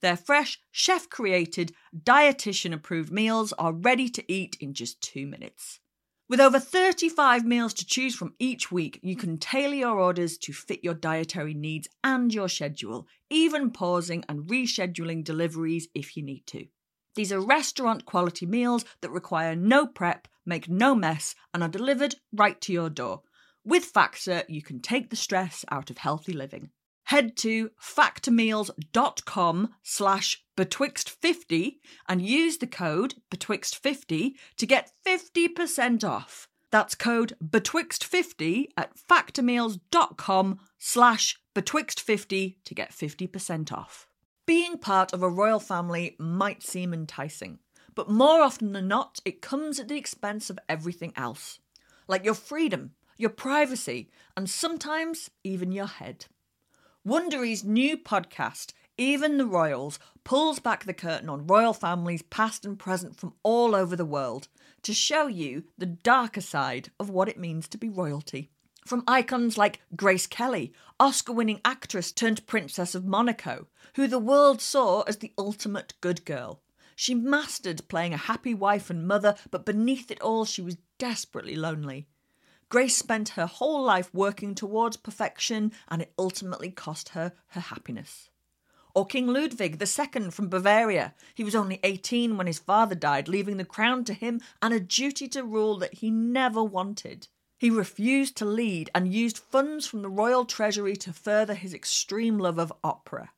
Their 0.00 0.16
fresh, 0.16 0.60
chef 0.70 1.10
created, 1.10 1.72
dietitian 1.92 2.72
approved 2.72 3.10
meals 3.10 3.52
are 3.54 3.72
ready 3.72 4.08
to 4.10 4.32
eat 4.32 4.56
in 4.60 4.74
just 4.74 5.00
two 5.00 5.26
minutes. 5.26 5.80
With 6.26 6.40
over 6.40 6.58
35 6.58 7.44
meals 7.44 7.74
to 7.74 7.86
choose 7.86 8.16
from 8.16 8.34
each 8.38 8.72
week, 8.72 8.98
you 9.02 9.14
can 9.14 9.36
tailor 9.36 9.74
your 9.74 10.00
orders 10.00 10.38
to 10.38 10.54
fit 10.54 10.82
your 10.82 10.94
dietary 10.94 11.52
needs 11.52 11.86
and 12.02 12.32
your 12.32 12.48
schedule, 12.48 13.06
even 13.28 13.70
pausing 13.70 14.24
and 14.26 14.48
rescheduling 14.48 15.22
deliveries 15.22 15.88
if 15.94 16.16
you 16.16 16.22
need 16.22 16.46
to. 16.46 16.66
These 17.14 17.30
are 17.30 17.40
restaurant 17.40 18.06
quality 18.06 18.46
meals 18.46 18.86
that 19.02 19.10
require 19.10 19.54
no 19.54 19.86
prep, 19.86 20.26
make 20.46 20.66
no 20.66 20.94
mess, 20.94 21.34
and 21.52 21.62
are 21.62 21.68
delivered 21.68 22.14
right 22.32 22.58
to 22.62 22.72
your 22.72 22.88
door. 22.88 23.20
With 23.62 23.84
Factor, 23.84 24.44
you 24.48 24.62
can 24.62 24.80
take 24.80 25.10
the 25.10 25.16
stress 25.16 25.62
out 25.70 25.90
of 25.90 25.98
healthy 25.98 26.32
living. 26.32 26.70
Head 27.04 27.36
to 27.38 27.70
factormeals.com 27.80 29.74
slash 29.82 30.44
betwixt50 30.56 31.76
and 32.08 32.22
use 32.22 32.58
the 32.58 32.66
code 32.66 33.14
betwixt50 33.30 34.34
to 34.56 34.66
get 34.66 34.90
50% 35.06 36.04
off. 36.04 36.48
That's 36.70 36.94
code 36.94 37.34
betwixt50 37.44 38.66
at 38.76 38.96
factormeals.com 38.96 40.60
slash 40.78 41.38
betwixt50 41.54 42.56
to 42.64 42.74
get 42.74 42.90
50% 42.90 43.72
off. 43.72 44.08
Being 44.46 44.78
part 44.78 45.12
of 45.12 45.22
a 45.22 45.28
royal 45.28 45.60
family 45.60 46.16
might 46.18 46.62
seem 46.62 46.92
enticing, 46.92 47.60
but 47.94 48.10
more 48.10 48.42
often 48.42 48.72
than 48.72 48.88
not, 48.88 49.20
it 49.24 49.40
comes 49.40 49.78
at 49.78 49.88
the 49.88 49.96
expense 49.96 50.50
of 50.50 50.58
everything 50.68 51.12
else, 51.16 51.60
like 52.08 52.24
your 52.24 52.34
freedom, 52.34 52.90
your 53.16 53.30
privacy, 53.30 54.10
and 54.36 54.50
sometimes 54.50 55.30
even 55.44 55.70
your 55.70 55.86
head. 55.86 56.26
Wondery's 57.06 57.62
new 57.62 57.98
podcast, 57.98 58.72
Even 58.96 59.36
the 59.36 59.44
Royals, 59.44 59.98
pulls 60.24 60.58
back 60.58 60.84
the 60.84 60.94
curtain 60.94 61.28
on 61.28 61.46
royal 61.46 61.74
families 61.74 62.22
past 62.22 62.64
and 62.64 62.78
present 62.78 63.14
from 63.14 63.34
all 63.42 63.74
over 63.74 63.94
the 63.94 64.06
world 64.06 64.48
to 64.80 64.94
show 64.94 65.26
you 65.26 65.64
the 65.76 65.84
darker 65.84 66.40
side 66.40 66.90
of 66.98 67.10
what 67.10 67.28
it 67.28 67.38
means 67.38 67.68
to 67.68 67.76
be 67.76 67.90
royalty. 67.90 68.48
From 68.86 69.04
icons 69.06 69.58
like 69.58 69.82
Grace 69.94 70.26
Kelly, 70.26 70.72
Oscar 70.98 71.34
winning 71.34 71.60
actress 71.62 72.10
turned 72.10 72.46
Princess 72.46 72.94
of 72.94 73.04
Monaco, 73.04 73.66
who 73.96 74.06
the 74.06 74.18
world 74.18 74.62
saw 74.62 75.02
as 75.02 75.18
the 75.18 75.34
ultimate 75.36 75.92
good 76.00 76.24
girl. 76.24 76.62
She 76.96 77.14
mastered 77.14 77.86
playing 77.88 78.14
a 78.14 78.28
happy 78.32 78.54
wife 78.54 78.88
and 78.88 79.06
mother, 79.06 79.34
but 79.50 79.66
beneath 79.66 80.10
it 80.10 80.22
all, 80.22 80.46
she 80.46 80.62
was 80.62 80.78
desperately 80.98 81.54
lonely. 81.54 82.08
Grace 82.68 82.96
spent 82.96 83.30
her 83.30 83.46
whole 83.46 83.82
life 83.82 84.12
working 84.12 84.54
towards 84.54 84.96
perfection, 84.96 85.72
and 85.88 86.02
it 86.02 86.12
ultimately 86.18 86.70
cost 86.70 87.10
her 87.10 87.32
her 87.48 87.60
happiness. 87.60 88.30
Or 88.94 89.06
King 89.06 89.26
Ludwig 89.26 89.82
II 89.82 90.30
from 90.30 90.48
Bavaria. 90.48 91.14
He 91.34 91.42
was 91.42 91.54
only 91.54 91.80
18 91.82 92.36
when 92.36 92.46
his 92.46 92.60
father 92.60 92.94
died, 92.94 93.26
leaving 93.28 93.56
the 93.56 93.64
crown 93.64 94.04
to 94.04 94.14
him 94.14 94.40
and 94.62 94.72
a 94.72 94.78
duty 94.78 95.26
to 95.28 95.42
rule 95.42 95.78
that 95.78 95.94
he 95.94 96.10
never 96.10 96.62
wanted. 96.62 97.28
He 97.58 97.70
refused 97.70 98.36
to 98.36 98.44
lead 98.44 98.90
and 98.94 99.12
used 99.12 99.38
funds 99.38 99.86
from 99.86 100.02
the 100.02 100.08
royal 100.08 100.44
treasury 100.44 100.96
to 100.96 101.12
further 101.12 101.54
his 101.54 101.74
extreme 101.74 102.38
love 102.38 102.58
of 102.58 102.72
opera. 102.84 103.30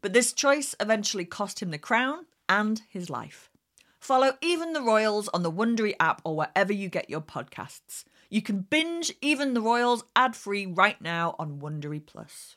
But 0.00 0.12
this 0.12 0.32
choice 0.32 0.74
eventually 0.80 1.24
cost 1.24 1.60
him 1.60 1.70
the 1.70 1.78
crown 1.78 2.26
and 2.48 2.80
his 2.88 3.10
life. 3.10 3.50
Follow 3.98 4.36
Even 4.40 4.72
the 4.72 4.82
Royals 4.82 5.28
on 5.28 5.42
the 5.42 5.52
Wondery 5.52 5.94
app 6.00 6.22
or 6.24 6.34
wherever 6.34 6.72
you 6.72 6.88
get 6.88 7.08
your 7.08 7.20
podcasts. 7.20 8.04
You 8.32 8.40
can 8.40 8.62
binge 8.62 9.12
Even 9.20 9.52
the 9.52 9.60
Royals 9.60 10.04
ad 10.16 10.34
free 10.34 10.64
right 10.64 10.98
now 11.02 11.36
on 11.38 11.60
Wondery 11.60 12.00
Plus. 12.00 12.56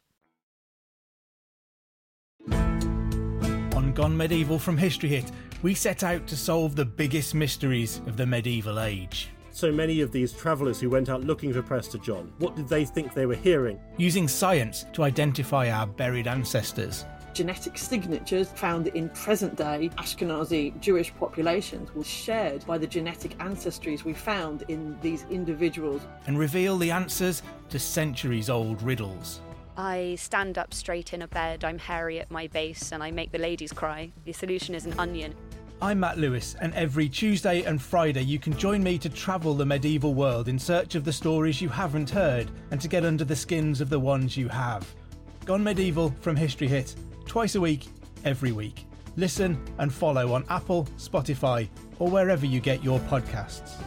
On 2.49 3.91
Gone 3.93 4.15
Medieval 4.15 4.57
from 4.57 4.77
History 4.77 5.09
Hit, 5.09 5.29
we 5.63 5.73
set 5.73 6.01
out 6.01 6.27
to 6.27 6.37
solve 6.37 6.77
the 6.77 6.85
biggest 6.85 7.35
mysteries 7.35 7.99
of 8.07 8.15
the 8.15 8.25
medieval 8.25 8.79
age. 8.79 9.31
So 9.51 9.69
many 9.69 9.99
of 9.99 10.13
these 10.13 10.31
travellers 10.31 10.79
who 10.79 10.89
went 10.89 11.09
out 11.09 11.25
looking 11.25 11.51
for 11.51 11.61
Prester 11.61 11.97
John, 11.97 12.31
what 12.37 12.55
did 12.55 12.69
they 12.69 12.85
think 12.85 13.13
they 13.13 13.25
were 13.25 13.35
hearing? 13.35 13.77
Using 13.97 14.29
science 14.29 14.85
to 14.93 15.03
identify 15.03 15.69
our 15.71 15.87
buried 15.87 16.27
ancestors 16.27 17.03
genetic 17.35 17.77
signatures 17.77 18.47
found 18.47 18.87
in 18.87 19.09
present 19.09 19.57
day 19.57 19.89
Ashkenazi 19.97 20.79
Jewish 20.79 21.13
populations 21.15 21.93
were 21.93 22.03
shared 22.03 22.65
by 22.65 22.77
the 22.77 22.87
genetic 22.87 23.37
ancestries 23.39 24.05
we 24.05 24.13
found 24.13 24.63
in 24.69 24.97
these 25.01 25.25
individuals. 25.29 26.01
And 26.27 26.39
reveal 26.39 26.77
the 26.77 26.91
answers 26.91 27.43
to 27.69 27.77
centuries 27.77 28.49
old 28.49 28.81
riddles. 28.81 29.41
I 29.75 30.15
stand 30.17 30.57
up 30.57 30.73
straight 30.73 31.13
in 31.13 31.23
a 31.23 31.27
bed, 31.27 31.65
I'm 31.65 31.77
hairy 31.77 32.21
at 32.21 32.31
my 32.31 32.47
base, 32.47 32.93
and 32.93 33.03
I 33.03 33.11
make 33.11 33.33
the 33.33 33.37
ladies 33.37 33.73
cry. 33.73 34.13
The 34.23 34.31
solution 34.31 34.73
is 34.73 34.85
an 34.85 34.97
onion. 34.97 35.35
I'm 35.81 35.99
Matt 35.99 36.17
Lewis, 36.17 36.55
and 36.61 36.73
every 36.73 37.09
Tuesday 37.09 37.63
and 37.63 37.81
Friday 37.81 38.21
you 38.21 38.39
can 38.39 38.57
join 38.57 38.81
me 38.81 38.97
to 38.99 39.09
travel 39.09 39.53
the 39.53 39.65
medieval 39.65 40.13
world 40.13 40.47
in 40.47 40.57
search 40.57 40.95
of 40.95 41.03
the 41.03 41.11
stories 41.11 41.61
you 41.61 41.67
haven't 41.67 42.09
heard 42.09 42.49
and 42.71 42.79
to 42.79 42.87
get 42.87 43.03
under 43.03 43.25
the 43.25 43.35
skins 43.35 43.81
of 43.81 43.89
the 43.89 43.99
ones 43.99 44.37
you 44.37 44.47
have. 44.47 44.89
Gone 45.43 45.65
Medieval 45.65 46.15
from 46.21 46.37
History 46.37 46.69
Hit 46.69 46.95
twice 47.25 47.55
a 47.55 47.61
week, 47.61 47.87
every 48.23 48.51
week. 48.51 48.85
Listen 49.17 49.57
and 49.77 49.93
follow 49.93 50.33
on 50.33 50.45
Apple, 50.49 50.85
Spotify, 50.97 51.69
or 51.99 52.09
wherever 52.09 52.45
you 52.45 52.59
get 52.59 52.83
your 52.83 52.99
podcasts. 53.01 53.81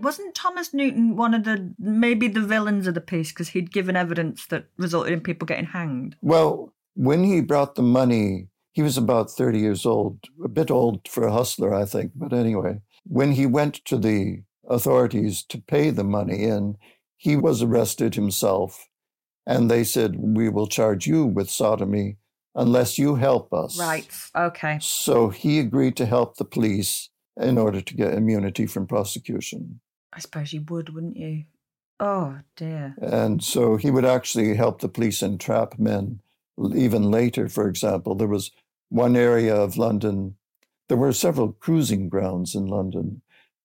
Wasn't 0.00 0.34
Thomas 0.34 0.72
Newton 0.74 1.16
one 1.16 1.34
of 1.34 1.44
the 1.44 1.74
maybe 1.78 2.28
the 2.28 2.40
villains 2.40 2.86
of 2.86 2.94
the 2.94 3.00
piece 3.00 3.32
because 3.32 3.48
he'd 3.48 3.72
given 3.72 3.96
evidence 3.96 4.46
that 4.46 4.66
resulted 4.76 5.12
in 5.12 5.20
people 5.20 5.46
getting 5.46 5.66
hanged? 5.66 6.16
Well, 6.20 6.72
when 6.94 7.24
he 7.24 7.40
brought 7.40 7.74
the 7.74 7.82
money, 7.82 8.48
he 8.72 8.82
was 8.82 8.96
about 8.96 9.30
30 9.30 9.58
years 9.58 9.86
old, 9.86 10.20
a 10.44 10.48
bit 10.48 10.70
old 10.70 11.08
for 11.08 11.26
a 11.26 11.32
hustler, 11.32 11.74
I 11.74 11.84
think. 11.84 12.12
But 12.14 12.32
anyway, 12.32 12.80
when 13.04 13.32
he 13.32 13.46
went 13.46 13.84
to 13.86 13.96
the 13.96 14.42
authorities 14.68 15.42
to 15.48 15.58
pay 15.58 15.90
the 15.90 16.04
money 16.04 16.42
in, 16.44 16.76
he 17.16 17.36
was 17.36 17.62
arrested 17.62 18.14
himself. 18.14 18.88
And 19.46 19.70
they 19.70 19.84
said, 19.84 20.16
We 20.18 20.48
will 20.48 20.66
charge 20.66 21.06
you 21.06 21.24
with 21.24 21.48
sodomy 21.48 22.16
unless 22.54 22.98
you 22.98 23.14
help 23.14 23.52
us. 23.52 23.78
Right. 23.78 24.08
Okay. 24.34 24.78
So 24.80 25.28
he 25.28 25.58
agreed 25.58 25.96
to 25.96 26.06
help 26.06 26.36
the 26.36 26.44
police 26.44 27.10
in 27.36 27.58
order 27.58 27.80
to 27.80 27.94
get 27.94 28.14
immunity 28.14 28.66
from 28.66 28.86
prosecution. 28.86 29.80
I 30.12 30.20
suppose 30.20 30.52
you 30.52 30.62
would, 30.68 30.94
wouldn't 30.94 31.16
you? 31.16 31.44
Oh, 32.00 32.38
dear. 32.56 32.94
And 33.00 33.42
so 33.42 33.76
he 33.76 33.90
would 33.90 34.04
actually 34.04 34.54
help 34.54 34.80
the 34.80 34.88
police 34.88 35.22
entrap 35.22 35.78
men 35.78 36.20
even 36.74 37.10
later. 37.10 37.48
For 37.48 37.68
example, 37.68 38.14
there 38.14 38.28
was 38.28 38.50
one 38.88 39.16
area 39.16 39.54
of 39.54 39.76
London, 39.76 40.36
there 40.88 40.96
were 40.96 41.12
several 41.12 41.52
cruising 41.52 42.08
grounds 42.08 42.54
in 42.54 42.66
London. 42.66 43.22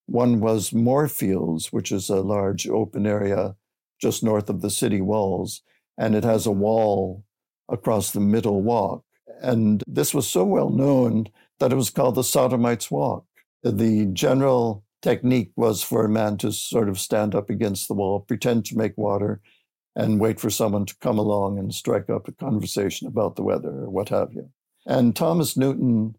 One 0.08 0.40
was 0.40 0.74
Moorfields, 0.74 1.72
which 1.72 1.92
is 1.92 2.10
a 2.10 2.22
large 2.22 2.68
open 2.68 3.06
area 3.06 3.56
just 4.00 4.24
north 4.24 4.50
of 4.50 4.62
the 4.62 4.72
city 4.72 5.00
walls, 5.00 5.62
and 5.98 6.16
it 6.16 6.24
has 6.24 6.48
a 6.48 6.52
wall 6.52 7.24
across 7.70 8.12
the 8.12 8.20
middle 8.20 8.64
walk. 8.64 9.04
And 9.42 9.84
this 9.88 10.14
was 10.14 10.28
so 10.28 10.44
well 10.44 10.72
known 10.72 11.28
that 11.60 11.72
it 11.72 11.76
was 11.76 11.92
called 11.92 12.16
the 12.16 12.24
Sodomites' 12.24 12.90
Walk. 12.90 13.26
The 13.64 14.08
general 14.08 14.84
technique 15.02 15.52
was 15.56 15.84
for 15.84 16.06
a 16.06 16.10
man 16.10 16.38
to 16.38 16.52
sort 16.52 16.90
of 16.90 17.00
stand 17.00 17.36
up 17.36 17.50
against 17.50 17.88
the 17.88 17.94
wall, 17.94 18.20
pretend 18.20 18.66
to 18.66 18.78
make 18.78 18.98
water, 18.98 19.42
and 19.96 20.20
wait 20.20 20.40
for 20.40 20.50
someone 20.50 20.86
to 20.86 20.96
come 21.02 21.18
along 21.18 21.60
and 21.60 21.74
strike 21.74 22.10
up 22.10 22.28
a 22.28 22.32
conversation 22.32 23.08
about 23.08 23.36
the 23.36 23.44
weather 23.44 23.70
or 23.70 23.90
what 23.90 24.10
have 24.10 24.34
you. 24.34 24.50
And 24.86 25.16
Thomas 25.16 25.58
Newton 25.58 26.16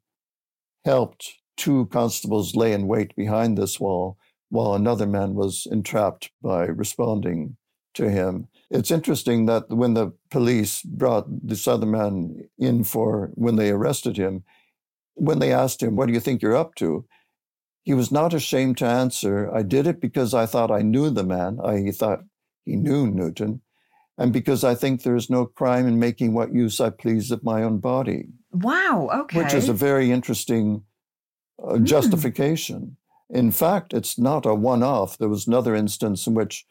helped 0.85 1.35
two 1.57 1.87
constables 1.87 2.55
lay 2.55 2.73
in 2.73 2.87
wait 2.87 3.15
behind 3.17 3.57
this 3.57 3.81
wall 3.81 4.19
while 4.51 4.75
another 4.75 5.07
man 5.07 5.35
was 5.35 5.67
entrapped 5.71 6.31
by 6.43 6.65
responding 6.65 7.57
to 7.95 8.11
him. 8.11 8.49
It's 8.71 8.91
interesting 8.91 9.47
that 9.47 9.69
when 9.71 9.95
the 9.95 10.13
police 10.31 10.83
brought 10.83 11.27
this 11.47 11.67
other 11.67 11.87
man 11.87 12.49
in 12.59 12.85
for 12.85 13.31
when 13.35 13.57
they 13.57 13.71
arrested 13.71 14.17
him, 14.17 14.45
when 15.15 15.39
they 15.39 15.53
asked 15.53 15.83
him, 15.83 15.97
What 15.97 16.07
do 16.07 16.13
you 16.13 16.21
think 16.21 16.43
you're 16.43 16.57
up 16.57 16.75
to? 16.77 17.05
He 17.83 17.95
was 17.95 18.13
not 18.13 18.33
ashamed 18.33 18.79
to 18.79 18.87
answer, 18.87 19.53
I 19.53 19.63
did 19.63 19.87
it 19.87 20.01
because 20.01 20.35
I 20.35 20.47
thought 20.47 20.71
I 20.71 20.83
knew 20.83 21.11
the 21.11 21.25
man. 21.25 21.59
I 21.65 21.91
thought 21.91 22.25
he 22.65 22.77
knew 22.77 23.09
Newton, 23.09 23.61
and 24.17 24.33
because 24.33 24.63
I 24.63 24.75
think 24.75 25.03
there 25.03 25.17
is 25.17 25.29
no 25.29 25.47
crime 25.47 25.87
in 25.89 25.99
making 25.99 26.33
what 26.33 26.55
use 26.55 26.81
I 26.81 26.91
please 26.91 27.31
of 27.31 27.43
my 27.43 27.63
own 27.63 27.79
body. 27.79 28.29
Wow, 28.53 29.11
okay. 29.13 29.43
Which 29.43 29.55
is 29.55 29.69
a 29.69 29.73
very 29.73 30.13
interesting 30.13 30.85
uh, 31.63 31.73
mm. 31.73 31.85
justification. 31.85 32.97
In 33.31 33.51
fact, 33.51 33.95
it's 33.95 34.19
not 34.19 34.47
a 34.47 34.55
one 34.55 34.83
off. 34.83 35.19
There 35.19 35.29
was 35.29 35.47
another 35.47 35.75
instance 35.75 36.27
in 36.27 36.35
which 36.35 36.67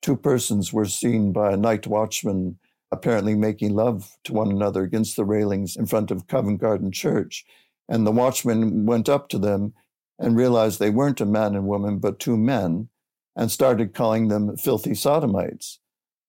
two 0.00 0.16
persons 0.16 0.72
were 0.72 0.86
seen 0.86 1.32
by 1.32 1.52
a 1.52 1.56
night 1.56 1.86
watchman 1.86 2.58
apparently 2.90 3.34
making 3.34 3.74
love 3.74 4.16
to 4.24 4.32
one 4.32 4.50
another 4.50 4.82
against 4.82 5.16
the 5.16 5.24
railings 5.24 5.76
in 5.76 5.86
front 5.86 6.10
of 6.10 6.26
Covent 6.26 6.60
Garden 6.60 6.90
Church. 6.90 7.44
And 7.88 8.06
the 8.06 8.12
watchman 8.12 8.86
went 8.86 9.08
up 9.08 9.28
to 9.30 9.38
them 9.38 9.74
and 10.18 10.36
realized 10.36 10.78
they 10.78 10.90
weren't 10.90 11.20
a 11.20 11.26
man 11.26 11.54
and 11.54 11.66
woman, 11.66 11.98
but 11.98 12.18
two 12.18 12.36
men, 12.36 12.88
and 13.36 13.50
started 13.50 13.94
calling 13.94 14.28
them 14.28 14.56
filthy 14.56 14.94
sodomites. 14.94 15.78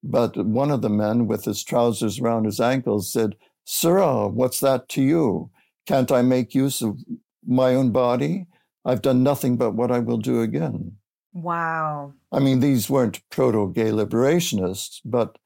But 0.04 0.38
one 0.45 0.71
of 0.71 0.82
the 0.82 0.89
men, 0.89 1.28
with 1.28 1.45
his 1.45 1.63
trousers 1.63 2.19
around 2.19 2.45
his 2.45 2.60
ankles, 2.60 3.12
said, 3.12 3.36
Sirrah, 3.65 4.28
what's 4.28 4.60
that 4.62 4.89
to 4.89 5.02
you? 5.02 5.52
Can't 5.86 6.12
I 6.12 6.21
make 6.21 6.56
use 6.56 6.82
of 6.82 6.97
my 7.45 7.75
own 7.75 7.91
body? 7.91 8.47
I've 8.86 9.02
done 9.02 9.23
nothing 9.23 9.58
but 9.58 9.71
what 9.71 9.91
I 9.91 9.99
will 9.99 10.17
do 10.17 10.41
again. 10.41 10.97
Wow. 11.34 12.13
I 12.32 12.39
mean, 12.39 12.60
these 12.60 12.89
weren't 12.89 13.21
proto 13.30 13.71
gay 13.71 13.91
liberationists, 13.91 15.02
but 15.06 15.38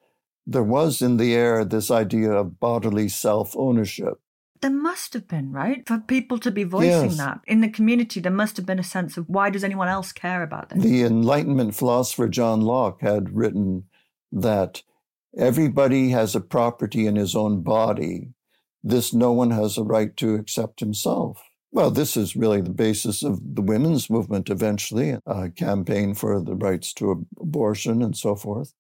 there 0.45 0.63
was 0.63 1.01
in 1.01 1.17
the 1.17 1.34
air 1.34 1.65
this 1.65 1.89
idea 1.89 2.32
of 2.32 2.60
bodily 2.60 3.10
self 3.10 3.56
ownership. 3.58 4.19
There 4.63 4.71
must 4.71 5.13
have 5.13 5.28
been, 5.28 5.52
right? 5.52 5.86
For 5.86 5.99
people 5.99 6.39
to 6.39 6.49
be 6.49 6.63
voicing 6.63 7.10
Yes. 7.12 7.17
that. 7.17 7.41
In 7.45 7.60
the 7.60 7.67
community, 7.69 8.21
there 8.21 8.32
must 8.32 8.56
have 8.56 8.65
been 8.65 8.80
a 8.80 8.84
sense 8.84 9.17
of 9.17 9.28
why 9.28 9.49
does 9.49 9.63
anyone 9.65 9.89
else 9.89 10.13
care 10.13 10.41
about 10.41 10.69
this? 10.69 10.82
The 10.82 11.04
Enlightenment 11.04 11.76
philosopher 11.76 12.30
John 12.30 12.62
Locke 12.62 13.02
had 13.02 13.36
written 13.36 13.84
that 14.32 14.82
everybody 15.38 16.12
has 16.12 16.34
a 16.34 16.39
property 16.39 17.06
in 17.08 17.17
his 17.17 17.36
own 17.36 17.62
body. 17.62 18.30
This 18.82 19.13
no 19.13 19.34
one 19.34 19.52
has 19.52 19.78
a 19.78 19.84
right 19.84 20.15
to 20.15 20.36
except 20.36 20.80
himself. 20.80 21.43
Well, 21.73 21.91
this 21.91 22.15
is 22.15 22.38
really 22.38 22.62
the 22.62 22.69
basis 22.69 23.21
of 23.21 23.41
the 23.56 23.62
women's 23.62 24.10
movement 24.10 24.49
eventually, 24.49 25.17
a 25.26 25.49
campaign 25.49 26.13
for 26.13 26.39
the 26.41 26.56
rights 26.56 26.93
to 26.93 27.26
abortion 27.38 28.02
and 28.02 28.15
so 28.15 28.36
forth. 28.38 28.73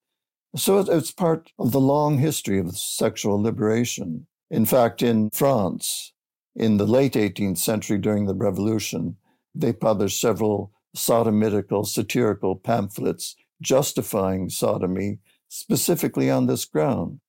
So 0.55 0.79
it's 0.79 1.11
part 1.11 1.51
of 1.59 1.73
the 1.73 1.81
long 1.81 2.19
history 2.19 2.59
of 2.59 2.77
sexual 2.77 3.41
liberation. 3.41 4.27
In 4.49 4.65
fact, 4.65 5.01
in 5.01 5.29
France, 5.31 6.13
in 6.55 6.77
the 6.77 6.85
late 6.85 7.13
18th 7.13 7.57
century 7.57 7.97
during 7.97 8.25
the 8.25 8.35
Revolution, 8.35 9.17
they 9.55 9.73
published 9.73 10.19
several 10.19 10.71
sodomitical, 10.95 11.85
satirical 11.85 12.55
pamphlets 12.55 13.35
justifying 13.61 14.49
sodomy 14.49 15.19
specifically 15.47 16.29
on 16.29 16.47
this 16.47 16.65
ground, 16.65 17.19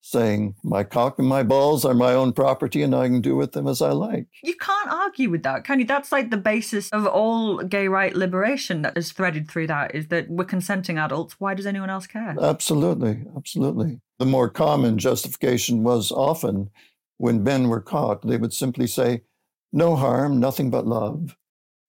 saying, 0.00 0.54
My 0.62 0.84
cock 0.84 1.18
and 1.18 1.28
my 1.28 1.42
balls 1.42 1.84
are 1.84 1.94
my 1.94 2.12
own 2.12 2.32
property 2.32 2.82
and 2.82 2.94
I 2.94 3.06
can 3.06 3.20
do 3.20 3.36
with 3.36 3.52
them 3.52 3.66
as 3.66 3.80
I 3.82 3.90
like. 3.90 4.26
You 4.42 4.54
can't 4.56 4.90
argue 4.90 5.30
with 5.30 5.42
that, 5.44 5.64
can 5.64 5.80
you? 5.80 5.84
That's 5.84 6.12
like 6.12 6.30
the 6.30 6.36
basis 6.36 6.88
of 6.90 7.06
all 7.06 7.58
gay 7.58 7.88
right 7.88 8.14
liberation 8.14 8.82
that 8.82 8.96
is 8.96 9.12
threaded 9.12 9.50
through 9.50 9.68
that 9.68 9.94
is 9.94 10.08
that 10.08 10.28
we're 10.28 10.44
consenting 10.44 10.98
adults. 10.98 11.36
Why 11.38 11.54
does 11.54 11.66
anyone 11.66 11.90
else 11.90 12.06
care? 12.06 12.36
Absolutely, 12.40 13.24
absolutely. 13.36 14.00
The 14.18 14.26
more 14.26 14.48
common 14.48 14.98
justification 14.98 15.82
was 15.82 16.10
often 16.10 16.70
when 17.18 17.42
men 17.42 17.68
were 17.68 17.80
caught, 17.80 18.26
they 18.26 18.36
would 18.36 18.52
simply 18.52 18.86
say, 18.86 19.22
No 19.72 19.96
harm, 19.96 20.40
nothing 20.40 20.70
but 20.70 20.86
love. 20.86 21.36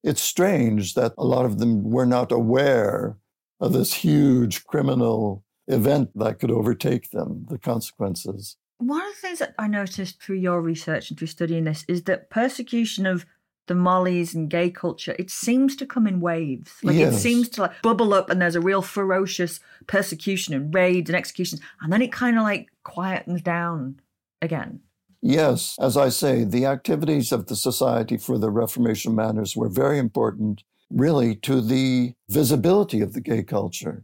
It's 0.04 0.22
strange 0.22 0.94
that 0.94 1.14
a 1.18 1.26
lot 1.26 1.46
of 1.46 1.60
them 1.60 1.84
were 1.84 2.06
not 2.06 2.32
aware 2.32 3.18
of 3.60 3.74
this 3.74 3.94
huge 3.94 4.66
criminal 4.66 5.44
event 5.68 6.12
that 6.16 6.40
could 6.40 6.52
overtake 6.52 7.12
them, 7.12 7.46
the 7.50 7.58
consequences. 7.58 8.58
One 8.78 9.02
of 9.02 9.14
the 9.14 9.20
things 9.20 9.40
that 9.40 9.56
I 9.60 9.68
noticed 9.68 10.22
through 10.22 10.38
your 10.38 10.62
research 10.62 11.10
and 11.10 11.20
through 11.20 11.28
studying 11.28 11.66
this 11.66 11.84
is 11.88 12.04
that 12.04 12.30
persecution 12.30 13.06
of 13.06 13.26
the 13.70 13.76
mollies 13.76 14.36
and 14.36 14.50
gay 14.50 14.70
culture, 14.70 15.16
it 15.18 15.30
seems 15.30 15.76
to 15.78 15.86
come 15.86 16.08
in 16.08 16.20
waves. 16.20 16.74
Like 16.84 16.98
it 16.98 17.14
seems 17.14 17.48
to 17.50 17.62
like 17.62 17.82
bubble 17.82 18.14
up 18.14 18.30
and 18.30 18.42
there's 18.42 18.56
a 18.56 18.62
real 18.62 18.82
ferocious 18.82 19.62
persecution 19.88 20.54
and 20.54 20.74
raids 20.74 21.10
and 21.10 21.16
executions. 21.16 21.62
And 21.82 21.94
then 21.94 22.02
it 22.02 22.12
kind 22.12 22.38
of 22.38 22.44
like 22.44 22.68
quietens 22.84 23.44
down 23.44 24.02
again. 24.42 24.82
Yes, 25.22 25.76
as 25.80 25.98
I 25.98 26.10
say, 26.10 26.44
the 26.44 26.66
activities 26.66 27.32
of 27.32 27.46
the 27.46 27.56
Society 27.56 28.18
for 28.18 28.40
the 28.40 28.50
Reformation 28.50 29.14
Manners 29.16 29.56
were 29.56 29.70
very 29.70 30.00
important, 30.00 30.64
really, 30.90 31.36
to 31.38 31.62
the 31.62 32.14
visibility 32.28 33.02
of 33.02 33.14
the 33.14 33.22
gay 33.22 33.44
culture. 33.44 34.04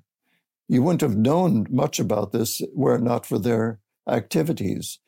You 0.68 0.84
wouldn't 0.84 1.02
have 1.02 1.18
known 1.18 1.66
much 1.70 2.00
about 2.00 2.34
this 2.34 2.62
were 2.74 2.96
it 2.96 3.02
not 3.02 3.26
for 3.26 3.40
their 3.40 3.80
activities. 4.08 5.00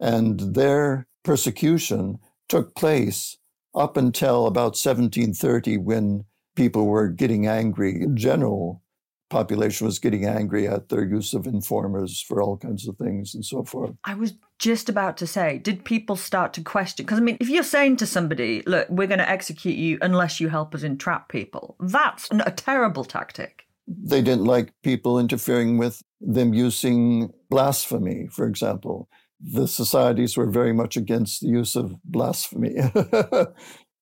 And 0.00 0.40
their 0.54 1.06
persecution 1.22 2.18
took 2.48 2.74
place 2.74 3.36
up 3.76 3.96
until 3.96 4.46
about 4.46 4.74
1730 4.74 5.76
when 5.78 6.24
people 6.56 6.86
were 6.86 7.08
getting 7.08 7.46
angry. 7.46 8.06
General 8.14 8.82
population 9.28 9.86
was 9.86 9.98
getting 9.98 10.24
angry 10.24 10.68
at 10.68 10.88
their 10.88 11.04
use 11.04 11.34
of 11.34 11.46
informers 11.46 12.22
for 12.22 12.40
all 12.40 12.56
kinds 12.56 12.86
of 12.88 12.96
things 12.96 13.34
and 13.34 13.44
so 13.44 13.64
forth. 13.64 13.92
I 14.04 14.14
was 14.14 14.34
just 14.58 14.88
about 14.88 15.16
to 15.18 15.26
say, 15.26 15.58
did 15.58 15.84
people 15.84 16.16
start 16.16 16.52
to 16.54 16.62
question? 16.62 17.04
Because 17.04 17.18
I 17.18 17.22
mean, 17.22 17.36
if 17.40 17.48
you're 17.48 17.64
saying 17.64 17.96
to 17.98 18.06
somebody, 18.06 18.62
look, 18.66 18.88
we're 18.88 19.08
going 19.08 19.18
to 19.18 19.28
execute 19.28 19.76
you 19.76 19.98
unless 20.00 20.40
you 20.40 20.48
help 20.48 20.74
us 20.74 20.82
entrap 20.84 21.28
people, 21.28 21.76
that's 21.80 22.28
a 22.30 22.50
terrible 22.52 23.04
tactic. 23.04 23.64
they 23.88 24.22
didn't 24.22 24.44
like 24.44 24.72
people 24.82 25.18
interfering 25.18 25.78
with 25.78 26.02
them 26.20 26.54
using 26.54 27.32
blasphemy, 27.50 28.28
for 28.30 28.46
example. 28.46 29.08
The 29.40 29.68
societies 29.68 30.36
were 30.36 30.50
very 30.50 30.72
much 30.72 30.96
against 30.96 31.40
the 31.40 31.48
use 31.48 31.76
of 31.76 32.02
blasphemy. 32.04 32.76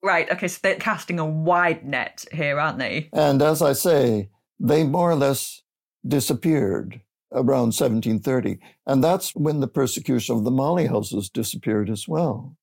Right, 0.04 0.30
okay, 0.30 0.48
so 0.48 0.58
they're 0.62 0.74
casting 0.76 1.18
a 1.18 1.24
wide 1.24 1.86
net 1.86 2.26
here, 2.30 2.60
aren't 2.60 2.78
they? 2.78 3.08
and 3.14 3.40
as 3.40 3.62
I 3.62 3.72
say, 3.72 4.28
they 4.60 4.84
more 4.84 5.10
or 5.10 5.14
less 5.14 5.62
disappeared 6.06 7.00
around 7.32 7.72
1730. 7.72 8.58
And 8.86 9.02
that's 9.02 9.34
when 9.34 9.60
the 9.60 9.66
persecution 9.66 10.36
of 10.36 10.44
the 10.44 10.50
Molly 10.50 10.86
houses 10.86 11.30
disappeared 11.30 11.88
as 11.88 12.06
well. 12.06 12.54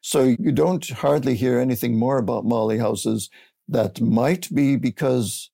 So 0.00 0.34
you 0.40 0.50
don't 0.50 0.86
hardly 0.90 1.36
hear 1.36 1.60
anything 1.60 1.96
more 1.96 2.18
about 2.18 2.44
Molly 2.44 2.78
houses 2.78 3.30
that 3.68 4.00
might 4.00 4.52
be 4.52 4.74
because 4.76 5.50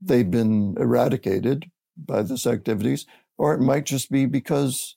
they've 0.00 0.30
been 0.30 0.76
eradicated 0.78 1.68
by 1.96 2.22
this 2.22 2.46
activities, 2.46 3.06
or 3.38 3.54
it 3.54 3.60
might 3.60 3.86
just 3.86 4.10
be 4.10 4.26
because 4.26 4.95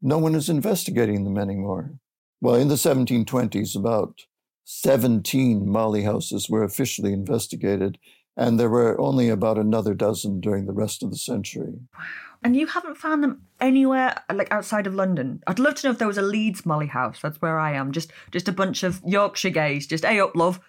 no 0.00 0.18
one 0.18 0.34
is 0.34 0.48
investigating 0.48 1.24
them 1.24 1.38
anymore. 1.38 1.92
Well, 2.40 2.54
in 2.54 2.68
the 2.68 2.74
1720s, 2.74 3.76
about 3.76 4.20
17 4.64 5.68
Molly 5.68 6.02
houses 6.02 6.48
were 6.48 6.62
officially 6.62 7.12
investigated, 7.12 7.98
and 8.36 8.58
there 8.58 8.68
were 8.68 9.00
only 9.00 9.28
about 9.28 9.58
another 9.58 9.94
dozen 9.94 10.40
during 10.40 10.66
the 10.66 10.72
rest 10.72 11.02
of 11.02 11.10
the 11.10 11.16
century. 11.16 11.74
Wow. 11.98 12.04
And 12.42 12.54
you 12.54 12.66
haven't 12.66 12.96
found 12.96 13.24
them 13.24 13.42
anywhere 13.60 14.22
like 14.32 14.52
outside 14.52 14.86
of 14.86 14.94
London. 14.94 15.42
I'd 15.46 15.58
love 15.58 15.74
to 15.76 15.86
know 15.86 15.90
if 15.90 15.98
there 15.98 16.06
was 16.06 16.18
a 16.18 16.22
Leeds 16.22 16.64
Molly 16.64 16.86
House. 16.86 17.18
That's 17.20 17.40
where 17.42 17.58
I 17.58 17.72
am. 17.72 17.90
Just 17.90 18.12
just 18.30 18.48
a 18.48 18.52
bunch 18.52 18.84
of 18.84 19.02
Yorkshire 19.04 19.50
gays. 19.50 19.86
Just 19.86 20.04
hey 20.04 20.20
up, 20.20 20.36
love. 20.36 20.60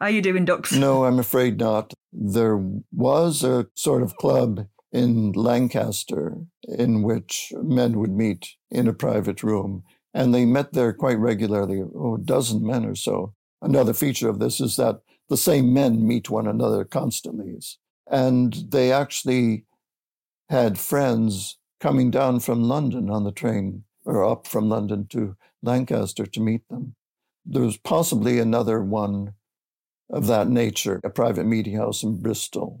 How 0.00 0.06
you 0.06 0.22
doing, 0.22 0.44
ducks? 0.44 0.72
No, 0.72 1.04
I'm 1.04 1.18
afraid 1.18 1.58
not. 1.58 1.92
There 2.12 2.56
was 2.92 3.42
a 3.42 3.66
sort 3.74 4.04
of 4.04 4.16
club 4.16 4.68
in 4.92 5.32
Lancaster 5.32 6.36
in 6.66 7.02
which 7.02 7.52
men 7.62 7.98
would 7.98 8.12
meet 8.12 8.48
in 8.70 8.88
a 8.88 8.92
private 8.92 9.42
room, 9.42 9.84
and 10.14 10.34
they 10.34 10.44
met 10.44 10.72
there 10.72 10.92
quite 10.92 11.18
regularly, 11.18 11.82
oh, 11.94 12.14
a 12.14 12.18
dozen 12.18 12.66
men 12.66 12.84
or 12.84 12.94
so. 12.94 13.34
Another 13.60 13.92
feature 13.92 14.28
of 14.28 14.38
this 14.38 14.60
is 14.60 14.76
that 14.76 15.00
the 15.28 15.36
same 15.36 15.72
men 15.72 16.06
meet 16.06 16.30
one 16.30 16.46
another 16.46 16.84
constantly. 16.84 17.58
And 18.10 18.54
they 18.70 18.92
actually 18.92 19.64
had 20.48 20.78
friends 20.78 21.58
coming 21.80 22.10
down 22.10 22.40
from 22.40 22.62
London 22.62 23.10
on 23.10 23.24
the 23.24 23.32
train 23.32 23.84
or 24.04 24.24
up 24.24 24.46
from 24.46 24.68
London 24.68 25.06
to 25.08 25.36
Lancaster 25.62 26.24
to 26.24 26.40
meet 26.40 26.66
them. 26.68 26.94
There 27.44 27.62
was 27.62 27.76
possibly 27.76 28.38
another 28.38 28.82
one 28.82 29.34
of 30.10 30.26
that 30.26 30.48
nature, 30.48 31.00
a 31.04 31.10
private 31.10 31.44
meeting 31.44 31.76
house 31.76 32.02
in 32.02 32.20
Bristol. 32.20 32.80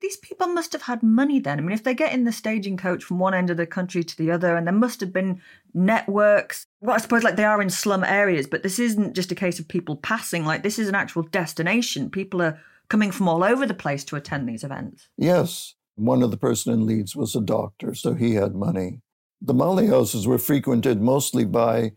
These 0.00 0.18
people 0.18 0.48
must 0.48 0.72
have 0.72 0.82
had 0.82 1.02
money 1.02 1.40
then. 1.40 1.58
I 1.58 1.62
mean, 1.62 1.72
if 1.72 1.82
they 1.82 1.94
get 1.94 2.12
in 2.12 2.24
the 2.24 2.32
staging 2.32 2.76
coach 2.76 3.02
from 3.02 3.18
one 3.18 3.32
end 3.32 3.48
of 3.48 3.56
the 3.56 3.66
country 3.66 4.04
to 4.04 4.16
the 4.16 4.30
other, 4.30 4.54
and 4.54 4.66
there 4.66 4.74
must 4.74 5.00
have 5.00 5.12
been 5.12 5.40
networks. 5.72 6.66
Well, 6.80 6.94
I 6.94 6.98
suppose 6.98 7.22
like 7.22 7.36
they 7.36 7.44
are 7.44 7.62
in 7.62 7.70
slum 7.70 8.04
areas, 8.04 8.46
but 8.46 8.62
this 8.62 8.78
isn't 8.78 9.14
just 9.14 9.32
a 9.32 9.36
case 9.36 9.58
of 9.58 9.68
people 9.68 9.96
passing. 9.96 10.44
Like, 10.44 10.62
this 10.62 10.78
is 10.78 10.88
an 10.88 10.94
actual 10.94 11.22
destination. 11.22 12.10
People 12.10 12.42
are 12.42 12.60
coming 12.88 13.10
from 13.10 13.26
all 13.26 13.42
over 13.42 13.66
the 13.66 13.74
place 13.74 14.04
to 14.04 14.16
attend 14.16 14.48
these 14.48 14.64
events. 14.64 15.08
Yes. 15.16 15.74
One 15.94 16.22
of 16.22 16.30
the 16.30 16.36
person 16.36 16.74
in 16.74 16.84
Leeds 16.84 17.16
was 17.16 17.34
a 17.34 17.40
doctor, 17.40 17.94
so 17.94 18.12
he 18.12 18.34
had 18.34 18.54
money. 18.54 19.00
The 19.40 19.54
Molly 19.54 19.86
houses 19.86 20.26
were 20.26 20.38
frequented 20.38 21.00
mostly 21.00 21.46
by 21.46 21.92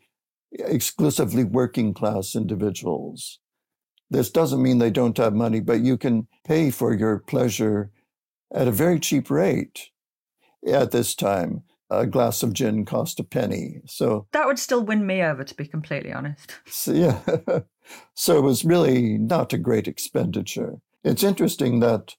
exclusively 0.52 1.43
working 1.43 1.93
class 1.93 2.34
individuals. 2.36 3.39
This 4.10 4.32
doesn't 4.32 4.62
mean 4.62 4.80
they 4.80 4.89
don't 4.89 5.18
have 5.18 5.34
money, 5.34 5.60
but 5.60 5.82
you 5.82 5.97
can 5.97 6.28
pay 6.45 6.72
for 6.72 6.93
your 6.93 7.20
pleasure 7.20 7.91
at 8.51 8.68
a 8.68 8.72
very 8.72 8.99
cheap 8.99 9.30
rate 9.30 9.89
at 10.68 10.91
this 10.91 11.16
time. 11.16 11.64
A 11.91 12.05
glass 12.05 12.43
of 12.43 12.53
gin 12.53 12.86
cost 12.86 13.20
a 13.20 13.24
penny. 13.24 13.82
So 13.88 14.28
that 14.32 14.45
would 14.45 14.60
still 14.60 14.84
win 14.84 15.07
me 15.07 15.24
over, 15.24 15.43
to 15.43 15.55
be 15.55 15.66
completely 15.66 16.14
honest. 16.14 16.55
So, 16.68 16.93
yeah. 16.93 17.20
so 18.14 18.38
it 18.38 18.41
was 18.41 18.64
really 18.64 19.18
not 19.18 19.53
a 19.53 19.57
great 19.57 19.88
expenditure. 19.88 20.76
It's 21.03 21.24
interesting 21.24 21.80
that 21.80 22.16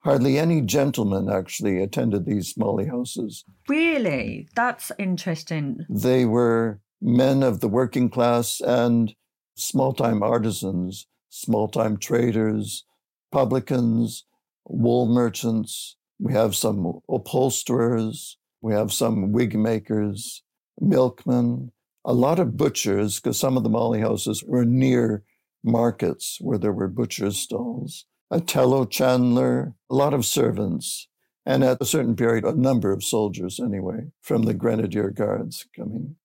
hardly 0.00 0.38
any 0.38 0.60
gentlemen 0.60 1.28
actually 1.28 1.82
attended 1.82 2.26
these 2.26 2.56
Molly 2.56 2.86
houses. 2.86 3.44
Really? 3.68 4.48
That's 4.54 4.92
interesting. 4.98 5.84
They 5.88 6.24
were 6.24 6.80
men 7.00 7.42
of 7.42 7.60
the 7.60 7.68
working 7.68 8.10
class 8.10 8.60
and 8.60 9.14
small 9.56 9.92
time 9.92 10.22
artisans, 10.22 11.06
small 11.28 11.68
time 11.68 11.96
traders, 11.96 12.84
publicans, 13.32 14.24
wool 14.66 15.06
merchants. 15.06 15.96
We 16.18 16.32
have 16.32 16.56
some 16.56 17.00
upholsterers. 17.08 18.36
We 18.60 18.72
have 18.74 18.92
some 18.92 19.32
wig 19.32 19.56
makers, 19.56 20.42
milkmen, 20.80 21.70
a 22.04 22.12
lot 22.12 22.38
of 22.38 22.56
butchers, 22.56 23.20
because 23.20 23.38
some 23.38 23.56
of 23.56 23.62
the 23.62 23.68
Molly 23.68 24.00
houses 24.00 24.42
were 24.42 24.64
near 24.64 25.22
markets 25.62 26.38
where 26.40 26.58
there 26.58 26.72
were 26.72 26.88
butcher's 26.88 27.36
stalls, 27.36 28.06
a 28.30 28.40
tallow 28.40 28.84
chandler, 28.84 29.74
a 29.90 29.94
lot 29.94 30.14
of 30.14 30.26
servants, 30.26 31.08
and 31.46 31.62
at 31.62 31.80
a 31.80 31.86
certain 31.86 32.16
period, 32.16 32.44
a 32.44 32.52
number 32.52 32.92
of 32.92 33.04
soldiers 33.04 33.60
anyway, 33.60 34.10
from 34.22 34.42
the 34.42 34.54
Grenadier 34.54 35.10
Guards 35.10 35.66
coming. 35.76 36.16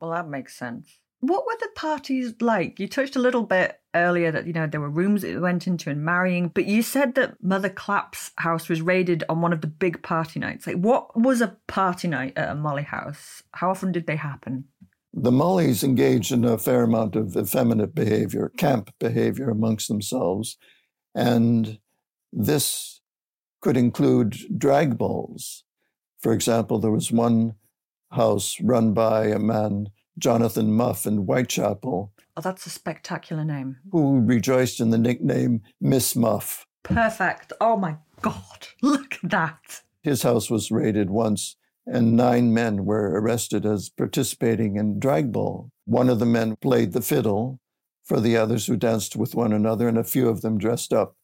Well, 0.00 0.10
that 0.12 0.28
makes 0.28 0.56
sense. 0.56 0.98
What 1.22 1.46
were 1.46 1.56
the 1.60 1.68
parties 1.76 2.34
like? 2.40 2.80
You 2.80 2.88
touched 2.88 3.14
a 3.14 3.20
little 3.20 3.44
bit 3.44 3.78
earlier 3.94 4.32
that, 4.32 4.44
you 4.44 4.52
know, 4.52 4.66
there 4.66 4.80
were 4.80 4.90
rooms 4.90 5.22
that 5.22 5.40
went 5.40 5.68
into 5.68 5.88
and 5.88 6.04
marrying, 6.04 6.48
but 6.48 6.66
you 6.66 6.82
said 6.82 7.14
that 7.14 7.40
Mother 7.40 7.68
Clapp's 7.68 8.32
house 8.38 8.68
was 8.68 8.82
raided 8.82 9.22
on 9.28 9.40
one 9.40 9.52
of 9.52 9.60
the 9.60 9.68
big 9.68 10.02
party 10.02 10.40
nights. 10.40 10.66
Like, 10.66 10.78
what 10.78 11.16
was 11.16 11.40
a 11.40 11.56
party 11.68 12.08
night 12.08 12.32
at 12.36 12.50
a 12.50 12.56
Molly 12.56 12.82
house? 12.82 13.44
How 13.52 13.70
often 13.70 13.92
did 13.92 14.08
they 14.08 14.16
happen? 14.16 14.64
The 15.14 15.30
Mollys 15.30 15.84
engaged 15.84 16.32
in 16.32 16.44
a 16.44 16.58
fair 16.58 16.82
amount 16.82 17.14
of 17.14 17.36
effeminate 17.36 17.94
behavior, 17.94 18.50
camp 18.56 18.92
behavior 18.98 19.48
amongst 19.48 19.86
themselves. 19.86 20.56
And 21.14 21.78
this 22.32 23.00
could 23.60 23.76
include 23.76 24.58
drag 24.58 24.98
balls. 24.98 25.62
For 26.18 26.32
example, 26.32 26.80
there 26.80 26.90
was 26.90 27.12
one 27.12 27.54
house 28.10 28.60
run 28.60 28.92
by 28.92 29.26
a 29.26 29.38
man, 29.38 29.90
Jonathan 30.18 30.72
Muff, 30.72 31.06
in 31.06 31.18
Whitechapel. 31.18 32.12
Oh, 32.36 32.40
that's 32.40 32.66
a 32.66 32.70
spectacular 32.70 33.44
name. 33.44 33.76
Who 33.90 34.20
rejoiced 34.20 34.80
in 34.80 34.90
the 34.90 34.98
nickname 34.98 35.62
Miss 35.80 36.14
Muff. 36.16 36.66
Perfect. 36.82 37.52
Oh 37.60 37.76
my 37.76 37.96
God, 38.20 38.68
look 38.82 39.18
at 39.22 39.30
that. 39.30 39.82
His 40.02 40.22
house 40.22 40.50
was 40.50 40.70
raided 40.70 41.10
once, 41.10 41.56
and 41.86 42.16
nine 42.16 42.52
men 42.52 42.84
were 42.84 43.20
arrested 43.20 43.64
as 43.64 43.88
participating 43.88 44.76
in 44.76 44.98
drag 44.98 45.32
ball. 45.32 45.70
One 45.84 46.08
of 46.08 46.18
the 46.18 46.26
men 46.26 46.56
played 46.56 46.92
the 46.92 47.02
fiddle 47.02 47.60
for 48.04 48.20
the 48.20 48.36
others 48.36 48.66
who 48.66 48.76
danced 48.76 49.16
with 49.16 49.34
one 49.34 49.52
another, 49.52 49.88
and 49.88 49.98
a 49.98 50.04
few 50.04 50.28
of 50.28 50.40
them 50.40 50.58
dressed 50.58 50.92
up 50.92 51.16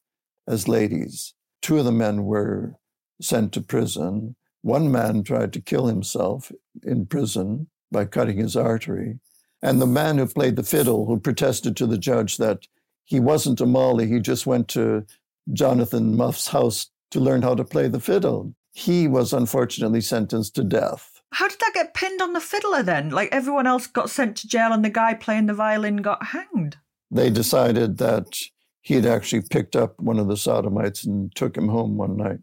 as 0.46 0.68
ladies. 0.68 1.34
Two 1.60 1.78
of 1.78 1.84
the 1.84 1.92
men 1.92 2.24
were 2.24 2.76
sent 3.20 3.52
to 3.52 3.60
prison. 3.60 4.36
One 4.62 4.90
man 4.90 5.22
tried 5.22 5.52
to 5.54 5.60
kill 5.60 5.86
himself 5.86 6.52
in 6.82 7.06
prison 7.06 7.68
by 7.90 8.04
cutting 8.04 8.38
his 8.38 8.56
artery. 8.56 9.18
And 9.62 9.80
the 9.80 9.86
man 9.86 10.18
who 10.18 10.26
played 10.26 10.56
the 10.56 10.62
fiddle, 10.62 11.06
who 11.06 11.18
protested 11.18 11.76
to 11.76 11.86
the 11.86 11.98
judge 11.98 12.36
that 12.36 12.66
he 13.04 13.18
wasn't 13.18 13.60
a 13.60 13.66
Molly, 13.66 14.06
he 14.06 14.20
just 14.20 14.46
went 14.46 14.68
to 14.68 15.04
Jonathan 15.52 16.16
Muff's 16.16 16.48
house 16.48 16.90
to 17.10 17.20
learn 17.20 17.42
how 17.42 17.54
to 17.54 17.64
play 17.64 17.88
the 17.88 18.00
fiddle. 18.00 18.54
He 18.72 19.08
was 19.08 19.32
unfortunately 19.32 20.02
sentenced 20.02 20.54
to 20.56 20.64
death. 20.64 21.20
How 21.32 21.48
did 21.48 21.58
that 21.60 21.74
get 21.74 21.94
pinned 21.94 22.22
on 22.22 22.32
the 22.32 22.40
fiddler 22.40 22.82
then? 22.82 23.10
Like 23.10 23.30
everyone 23.32 23.66
else 23.66 23.86
got 23.86 24.10
sent 24.10 24.36
to 24.38 24.48
jail 24.48 24.72
and 24.72 24.84
the 24.84 24.90
guy 24.90 25.14
playing 25.14 25.46
the 25.46 25.54
violin 25.54 25.96
got 25.96 26.26
hanged? 26.26 26.76
They 27.10 27.30
decided 27.30 27.98
that 27.98 28.38
he 28.82 28.94
had 28.94 29.06
actually 29.06 29.42
picked 29.42 29.76
up 29.76 29.98
one 29.98 30.18
of 30.18 30.28
the 30.28 30.36
sodomites 30.36 31.04
and 31.04 31.34
took 31.34 31.56
him 31.56 31.68
home 31.68 31.96
one 31.96 32.16
night. 32.16 32.38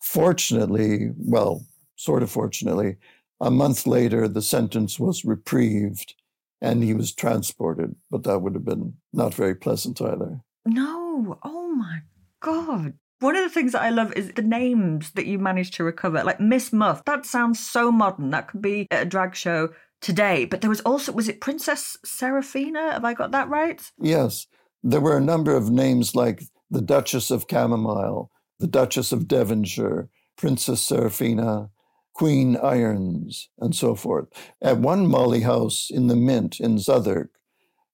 Fortunately, 0.00 1.10
well, 1.16 1.64
sort 1.96 2.22
of 2.22 2.30
fortunately, 2.30 2.96
a 3.40 3.50
month 3.50 3.86
later, 3.86 4.28
the 4.28 4.42
sentence 4.42 4.98
was 4.98 5.24
reprieved 5.24 6.14
and 6.60 6.82
he 6.82 6.94
was 6.94 7.14
transported, 7.14 7.94
but 8.10 8.24
that 8.24 8.40
would 8.40 8.54
have 8.54 8.64
been 8.64 8.94
not 9.12 9.34
very 9.34 9.54
pleasant 9.54 10.00
either. 10.00 10.40
No. 10.64 11.38
Oh 11.42 11.68
my 11.74 12.00
God. 12.40 12.94
One 13.20 13.36
of 13.36 13.44
the 13.44 13.50
things 13.50 13.72
that 13.72 13.82
I 13.82 13.90
love 13.90 14.12
is 14.14 14.32
the 14.32 14.42
names 14.42 15.12
that 15.12 15.26
you 15.26 15.38
managed 15.38 15.74
to 15.74 15.84
recover. 15.84 16.22
Like 16.22 16.40
Miss 16.40 16.72
Muff, 16.72 17.04
that 17.04 17.24
sounds 17.24 17.58
so 17.58 17.90
modern. 17.90 18.30
That 18.30 18.48
could 18.48 18.62
be 18.62 18.86
at 18.90 19.02
a 19.02 19.06
drag 19.06 19.34
show 19.34 19.70
today. 20.00 20.44
But 20.44 20.60
there 20.60 20.70
was 20.70 20.80
also, 20.82 21.12
was 21.12 21.28
it 21.28 21.40
Princess 21.40 21.96
Seraphina? 22.04 22.92
Have 22.92 23.04
I 23.04 23.14
got 23.14 23.32
that 23.32 23.48
right? 23.48 23.82
Yes. 23.98 24.46
There 24.82 25.00
were 25.00 25.16
a 25.16 25.22
number 25.22 25.56
of 25.56 25.70
names 25.70 26.14
like 26.14 26.42
the 26.70 26.82
Duchess 26.82 27.30
of 27.30 27.48
Camomile, 27.48 28.30
the 28.58 28.66
Duchess 28.66 29.12
of 29.12 29.28
Devonshire, 29.28 30.08
Princess 30.36 30.82
Seraphina, 30.82 31.70
Queen 32.16 32.56
Irons, 32.56 33.50
and 33.58 33.74
so 33.74 33.94
forth. 33.94 34.28
At 34.62 34.78
one 34.78 35.06
Molly 35.06 35.42
house 35.42 35.90
in 35.90 36.06
the 36.06 36.16
Mint 36.16 36.60
in 36.60 36.78
Southwark, 36.78 37.28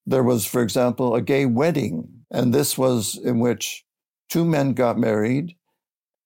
there 0.06 0.22
was, 0.22 0.46
for 0.46 0.62
example, 0.62 1.16
a 1.16 1.20
gay 1.20 1.44
wedding. 1.44 2.08
And 2.30 2.54
this 2.54 2.78
was 2.78 3.18
in 3.18 3.40
which 3.40 3.84
two 4.30 4.44
men 4.44 4.74
got 4.74 4.96
married 4.96 5.56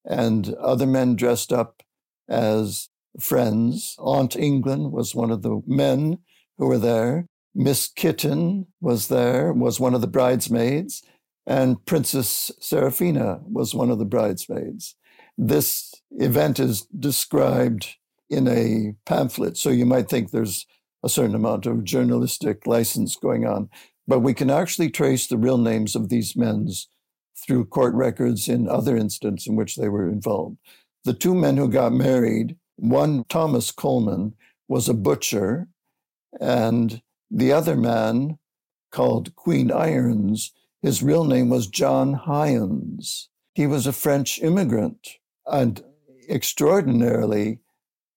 and 0.04 0.52
other 0.56 0.86
men 0.86 1.16
dressed 1.16 1.54
up 1.54 1.82
as 2.28 2.90
friends. 3.18 3.96
Aunt 3.98 4.36
England 4.36 4.92
was 4.92 5.14
one 5.14 5.30
of 5.30 5.40
the 5.40 5.62
men 5.66 6.18
who 6.58 6.66
were 6.66 6.78
there. 6.78 7.26
Miss 7.54 7.88
Kitten 7.88 8.66
was 8.78 9.08
there, 9.08 9.54
was 9.54 9.80
one 9.80 9.94
of 9.94 10.02
the 10.02 10.06
bridesmaids, 10.06 11.02
and 11.46 11.82
Princess 11.86 12.52
Seraphina 12.60 13.40
was 13.46 13.74
one 13.74 13.90
of 13.90 13.98
the 13.98 14.04
bridesmaids. 14.04 14.96
This 15.38 15.94
event 16.12 16.58
is 16.58 16.86
described 16.98 17.96
in 18.30 18.48
a 18.48 18.94
pamphlet, 19.04 19.56
so 19.56 19.70
you 19.70 19.86
might 19.86 20.08
think 20.08 20.30
there's 20.30 20.66
a 21.02 21.08
certain 21.08 21.34
amount 21.34 21.66
of 21.66 21.84
journalistic 21.84 22.66
license 22.66 23.16
going 23.16 23.46
on. 23.46 23.68
But 24.08 24.20
we 24.20 24.34
can 24.34 24.50
actually 24.50 24.90
trace 24.90 25.26
the 25.26 25.36
real 25.36 25.58
names 25.58 25.94
of 25.94 26.08
these 26.08 26.36
men's 26.36 26.88
through 27.36 27.66
court 27.66 27.94
records 27.94 28.48
in 28.48 28.68
other 28.68 28.96
instances 28.96 29.46
in 29.46 29.56
which 29.56 29.76
they 29.76 29.88
were 29.88 30.08
involved. 30.08 30.56
The 31.04 31.12
two 31.12 31.34
men 31.34 31.56
who 31.56 31.68
got 31.68 31.92
married, 31.92 32.56
one, 32.76 33.24
Thomas 33.28 33.70
Coleman, 33.70 34.34
was 34.68 34.88
a 34.88 34.94
butcher, 34.94 35.68
and 36.40 37.02
the 37.30 37.52
other 37.52 37.76
man, 37.76 38.38
called 38.90 39.36
Queen 39.36 39.70
Irons, 39.70 40.52
his 40.82 41.02
real 41.02 41.24
name 41.24 41.50
was 41.50 41.66
John 41.66 42.14
Hyans. 42.14 43.28
He 43.54 43.66
was 43.66 43.86
a 43.86 43.92
French 43.92 44.40
immigrant. 44.40 45.18
And 45.46 45.82
extraordinarily, 46.28 47.60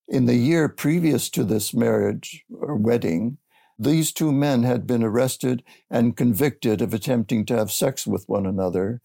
in 0.07 0.25
the 0.25 0.35
year 0.35 0.67
previous 0.67 1.29
to 1.29 1.43
this 1.43 1.73
marriage 1.73 2.43
or 2.51 2.75
wedding, 2.75 3.37
these 3.77 4.11
two 4.11 4.31
men 4.31 4.63
had 4.63 4.85
been 4.85 5.03
arrested 5.03 5.63
and 5.89 6.17
convicted 6.17 6.81
of 6.81 6.93
attempting 6.93 7.45
to 7.45 7.55
have 7.55 7.71
sex 7.71 8.05
with 8.05 8.27
one 8.27 8.45
another, 8.45 9.01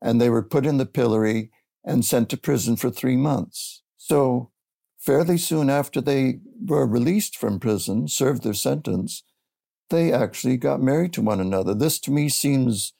and 0.00 0.20
they 0.20 0.30
were 0.30 0.42
put 0.42 0.66
in 0.66 0.78
the 0.78 0.86
pillory 0.86 1.50
and 1.84 2.04
sent 2.04 2.28
to 2.28 2.36
prison 2.36 2.76
for 2.76 2.90
three 2.90 3.16
months. 3.16 3.82
So, 3.96 4.50
fairly 4.98 5.38
soon 5.38 5.68
after 5.68 6.00
they 6.00 6.38
were 6.64 6.86
released 6.86 7.36
from 7.36 7.58
prison, 7.58 8.06
served 8.06 8.44
their 8.44 8.54
sentence, 8.54 9.24
they 9.90 10.12
actually 10.12 10.56
got 10.56 10.80
married 10.80 11.12
to 11.14 11.22
one 11.22 11.40
another. 11.40 11.74
This 11.74 11.98
to 12.00 12.10
me 12.12 12.28
seems 12.28 12.92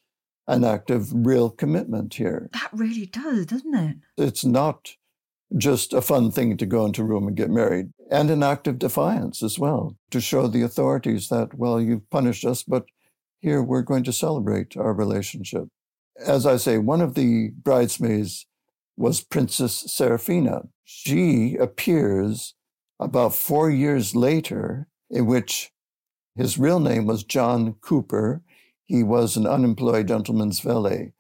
an 0.47 0.65
act 0.65 0.91
of 0.91 1.11
real 1.13 1.51
commitment 1.51 2.15
here. 2.15 2.49
That 2.53 2.71
really 2.73 3.07
does, 3.07 3.47
doesn't 3.47 3.75
it? 3.75 3.97
It's 4.17 4.45
not 4.45 4.95
just 5.57 5.93
a 5.93 6.01
fun 6.01 6.31
thing 6.31 6.57
to 6.57 6.67
go 6.67 6.87
into 6.87 7.03
a 7.03 7.05
room 7.05 7.27
and 7.27 7.37
get 7.37 7.51
married, 7.51 7.91
and 8.11 8.31
an 8.31 8.43
act 8.43 8.67
of 8.67 8.79
defiance 8.79 9.43
as 9.43 9.59
well, 9.59 9.97
to 10.11 10.21
show 10.21 10.47
the 10.47 10.63
authorities 10.63 11.29
that, 11.29 11.55
well, 11.55 11.81
you've 11.81 12.09
punished 12.11 12.45
us, 12.45 12.63
but 12.63 12.87
here 13.41 13.63
we're 13.63 13.83
going 13.83 14.05
to 14.05 14.13
celebrate 14.13 14.77
our 14.77 14.95
relationship. 14.95 15.65
As 16.25 16.47
I 16.47 16.57
say, 16.57 16.79
one 16.79 17.01
of 17.01 17.15
the 17.15 17.51
bridesmaids 17.63 18.47
was 18.97 19.23
Princess 19.23 19.85
Seraphina. 19.89 20.63
She 20.85 21.57
appears 21.57 22.55
about 23.01 23.35
four 23.35 23.71
years 23.71 24.15
later, 24.15 24.89
in 25.11 25.27
which 25.27 25.71
his 26.37 26.59
real 26.59 26.81
name 26.81 27.07
was 27.07 27.25
John 27.25 27.75
Cooper. 27.81 28.43
He 28.93 29.03
was 29.03 29.39
an 29.39 29.47
unemployed 29.47 30.09
gentleman's 30.09 30.61
valet. 30.61 31.15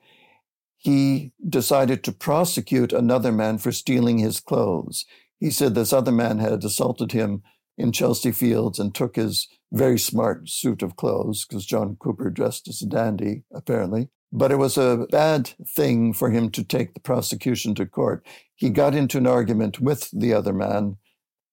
He 0.77 1.33
decided 1.49 2.05
to 2.05 2.13
prosecute 2.13 2.93
another 2.93 3.33
man 3.33 3.57
for 3.57 3.73
stealing 3.73 4.19
his 4.19 4.41
clothes. 4.41 5.07
He 5.41 5.51
said 5.51 5.75
this 5.75 5.91
other 5.91 6.13
man 6.13 6.39
had 6.39 6.63
assaulted 6.65 7.13
him 7.13 7.43
in 7.79 7.91
Chelsea 7.91 8.31
Fields 8.31 8.79
and 8.79 8.95
took 8.95 9.17
his 9.17 9.49
very 9.73 9.99
smart 9.99 10.51
suit 10.51 10.83
of 10.83 10.97
clothes 10.97 11.47
because 11.47 11.65
John 11.65 11.97
Cooper 11.99 12.29
dressed 12.29 12.69
as 12.69 12.83
a 12.83 12.87
dandy, 12.87 13.45
apparently. 13.55 14.11
But 14.31 14.53
it 14.53 14.57
was 14.57 14.77
a 14.77 15.07
bad 15.11 15.55
thing 15.67 16.13
for 16.13 16.29
him 16.29 16.51
to 16.51 16.63
take 16.63 16.93
the 16.93 17.01
prosecution 17.01 17.75
to 17.77 17.87
court. 17.87 18.23
He 18.55 18.69
got 18.69 18.95
into 18.95 19.17
an 19.17 19.27
argument 19.27 19.81
with 19.81 20.11
the 20.13 20.35
other 20.35 20.53
man 20.53 20.99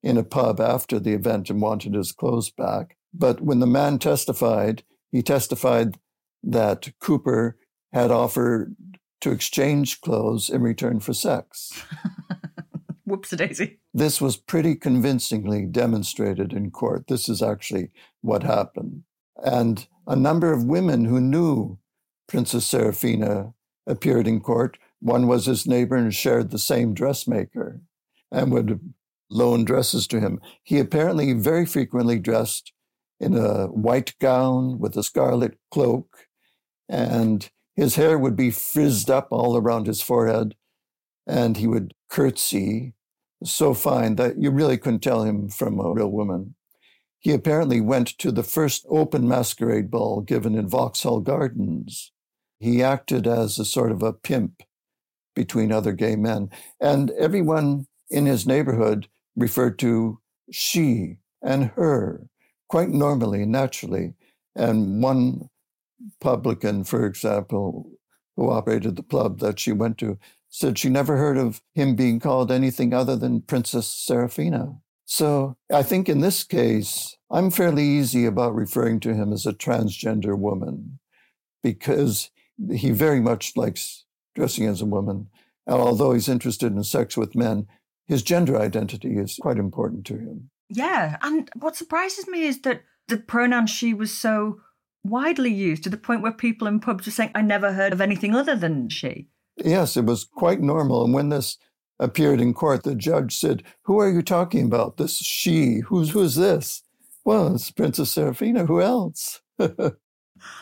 in 0.03 0.17
a 0.17 0.23
pub 0.25 0.59
after 0.59 0.99
the 0.99 1.13
event 1.13 1.49
and 1.49 1.61
wanted 1.61 1.93
his 1.93 2.11
clothes 2.11 2.49
back. 2.49 2.97
But 3.13 3.39
when 3.39 3.59
the 3.59 3.65
man 3.65 3.99
testified, 3.99 4.83
he 5.13 5.21
testified 5.21 5.97
that 6.43 6.91
Cooper 6.99 7.57
had 7.91 8.11
offered 8.11 8.75
to 9.21 9.31
exchange 9.31 10.01
clothes 10.01 10.49
in 10.49 10.61
return 10.61 10.99
for 10.99 11.13
sex. 11.13 11.83
Whoops 13.05 13.31
daisy. 13.31 13.79
This 13.93 14.21
was 14.21 14.37
pretty 14.37 14.75
convincingly 14.75 15.65
demonstrated 15.65 16.53
in 16.53 16.69
court. 16.71 17.07
This 17.07 17.27
is 17.27 17.41
actually 17.41 17.89
what 18.21 18.43
happened. 18.43 19.03
And 19.43 19.87
a 20.05 20.15
number 20.15 20.53
of 20.53 20.65
women 20.65 21.05
who 21.05 21.19
knew 21.19 21.79
Princess 22.27 22.65
Seraphina 22.65 23.53
appeared 23.87 24.27
in 24.27 24.39
court. 24.39 24.77
One 25.01 25.27
was 25.27 25.47
his 25.47 25.65
neighbor 25.65 25.95
and 25.95 26.13
shared 26.13 26.51
the 26.51 26.59
same 26.59 26.93
dressmaker 26.93 27.81
and 28.31 28.51
would 28.51 28.93
loan 29.29 29.65
dresses 29.65 30.07
to 30.07 30.19
him. 30.19 30.39
He 30.63 30.79
apparently 30.79 31.33
very 31.33 31.65
frequently 31.65 32.19
dressed 32.19 32.71
in 33.19 33.35
a 33.35 33.67
white 33.67 34.13
gown 34.19 34.79
with 34.79 34.95
a 34.95 35.03
scarlet 35.03 35.57
cloak, 35.71 36.27
and 36.89 37.49
his 37.75 37.95
hair 37.95 38.17
would 38.17 38.35
be 38.35 38.51
frizzed 38.51 39.09
up 39.09 39.27
all 39.31 39.55
around 39.55 39.87
his 39.87 40.01
forehead, 40.01 40.55
and 41.25 41.55
he 41.55 41.67
would 41.67 41.93
curtsy 42.09 42.93
so 43.43 43.73
fine 43.73 44.15
that 44.15 44.37
you 44.37 44.51
really 44.51 44.77
couldn't 44.77 44.99
tell 44.99 45.23
him 45.23 45.47
from 45.47 45.79
a 45.79 45.91
real 45.93 46.11
woman. 46.11 46.55
He 47.19 47.31
apparently 47.31 47.79
went 47.79 48.17
to 48.19 48.31
the 48.31 48.43
first 48.43 48.85
open 48.89 49.27
masquerade 49.27 49.91
ball 49.91 50.21
given 50.21 50.55
in 50.55 50.67
Vauxhall 50.67 51.19
Gardens. 51.19 52.11
He 52.59 52.83
acted 52.83 53.27
as 53.27 53.59
a 53.59 53.65
sort 53.65 53.91
of 53.91 54.03
a 54.03 54.13
pimp 54.13 54.63
between 55.35 55.71
other 55.71 55.93
gay 55.93 56.15
men. 56.15 56.49
And 56.81 57.11
everyone 57.11 57.87
in 58.09 58.25
his 58.25 58.47
neighborhood 58.47 59.07
referred 59.35 59.79
to 59.79 60.19
she 60.51 61.17
and 61.41 61.71
her 61.75 62.27
quite 62.67 62.89
normally, 62.89 63.45
naturally. 63.45 64.13
And 64.55 65.01
one 65.01 65.49
publican, 66.19 66.83
for 66.83 67.05
example, 67.05 67.91
who 68.35 68.49
operated 68.49 68.95
the 68.95 69.03
club 69.03 69.39
that 69.39 69.59
she 69.59 69.71
went 69.71 69.97
to, 69.99 70.17
said 70.49 70.77
she 70.77 70.89
never 70.89 71.17
heard 71.17 71.37
of 71.37 71.61
him 71.75 71.95
being 71.95 72.19
called 72.19 72.51
anything 72.51 72.93
other 72.93 73.15
than 73.15 73.41
Princess 73.41 73.87
Seraphina. 73.87 74.79
So 75.05 75.57
I 75.73 75.83
think 75.83 76.07
in 76.07 76.21
this 76.21 76.43
case, 76.43 77.17
I'm 77.31 77.51
fairly 77.51 77.83
easy 77.83 78.25
about 78.25 78.55
referring 78.55 78.99
to 79.01 79.13
him 79.13 79.33
as 79.33 79.45
a 79.45 79.53
transgender 79.53 80.37
woman 80.37 80.99
because 81.63 82.29
he 82.71 82.91
very 82.91 83.19
much 83.19 83.55
likes 83.55 84.05
dressing 84.35 84.65
as 84.65 84.81
a 84.81 84.85
woman. 84.85 85.27
And 85.65 85.77
although 85.77 86.13
he's 86.13 86.29
interested 86.29 86.73
in 86.73 86.83
sex 86.83 87.17
with 87.17 87.35
men, 87.35 87.67
his 88.07 88.23
gender 88.23 88.59
identity 88.59 89.17
is 89.17 89.37
quite 89.41 89.57
important 89.57 90.05
to 90.07 90.13
him. 90.17 90.49
Yeah. 90.69 91.17
And 91.21 91.49
what 91.55 91.75
surprises 91.75 92.27
me 92.27 92.43
is 92.43 92.61
that 92.61 92.83
the 93.07 93.17
pronoun 93.17 93.67
she 93.67 93.93
was 93.93 94.15
so 94.15 94.61
widely 95.03 95.53
used 95.53 95.83
to 95.83 95.89
the 95.89 95.97
point 95.97 96.21
where 96.21 96.31
people 96.31 96.67
in 96.67 96.79
pubs 96.79 97.05
were 97.05 97.11
saying, 97.11 97.31
I 97.35 97.41
never 97.41 97.73
heard 97.73 97.93
of 97.93 98.01
anything 98.01 98.35
other 98.35 98.55
than 98.55 98.89
she. 98.89 99.27
Yes, 99.57 99.97
it 99.97 100.05
was 100.05 100.23
quite 100.23 100.61
normal. 100.61 101.03
And 101.03 101.13
when 101.13 101.29
this 101.29 101.57
appeared 101.99 102.41
in 102.41 102.53
court, 102.53 102.83
the 102.83 102.95
judge 102.95 103.35
said, 103.35 103.63
Who 103.83 103.99
are 103.99 104.09
you 104.09 104.21
talking 104.21 104.65
about? 104.65 104.97
This 104.97 105.17
she. 105.17 105.79
Who's 105.79 106.11
who's 106.11 106.35
this? 106.35 106.83
Well, 107.25 107.55
it's 107.55 107.71
Princess 107.71 108.11
Seraphina. 108.11 108.65
Who 108.65 108.81
else? 108.81 109.41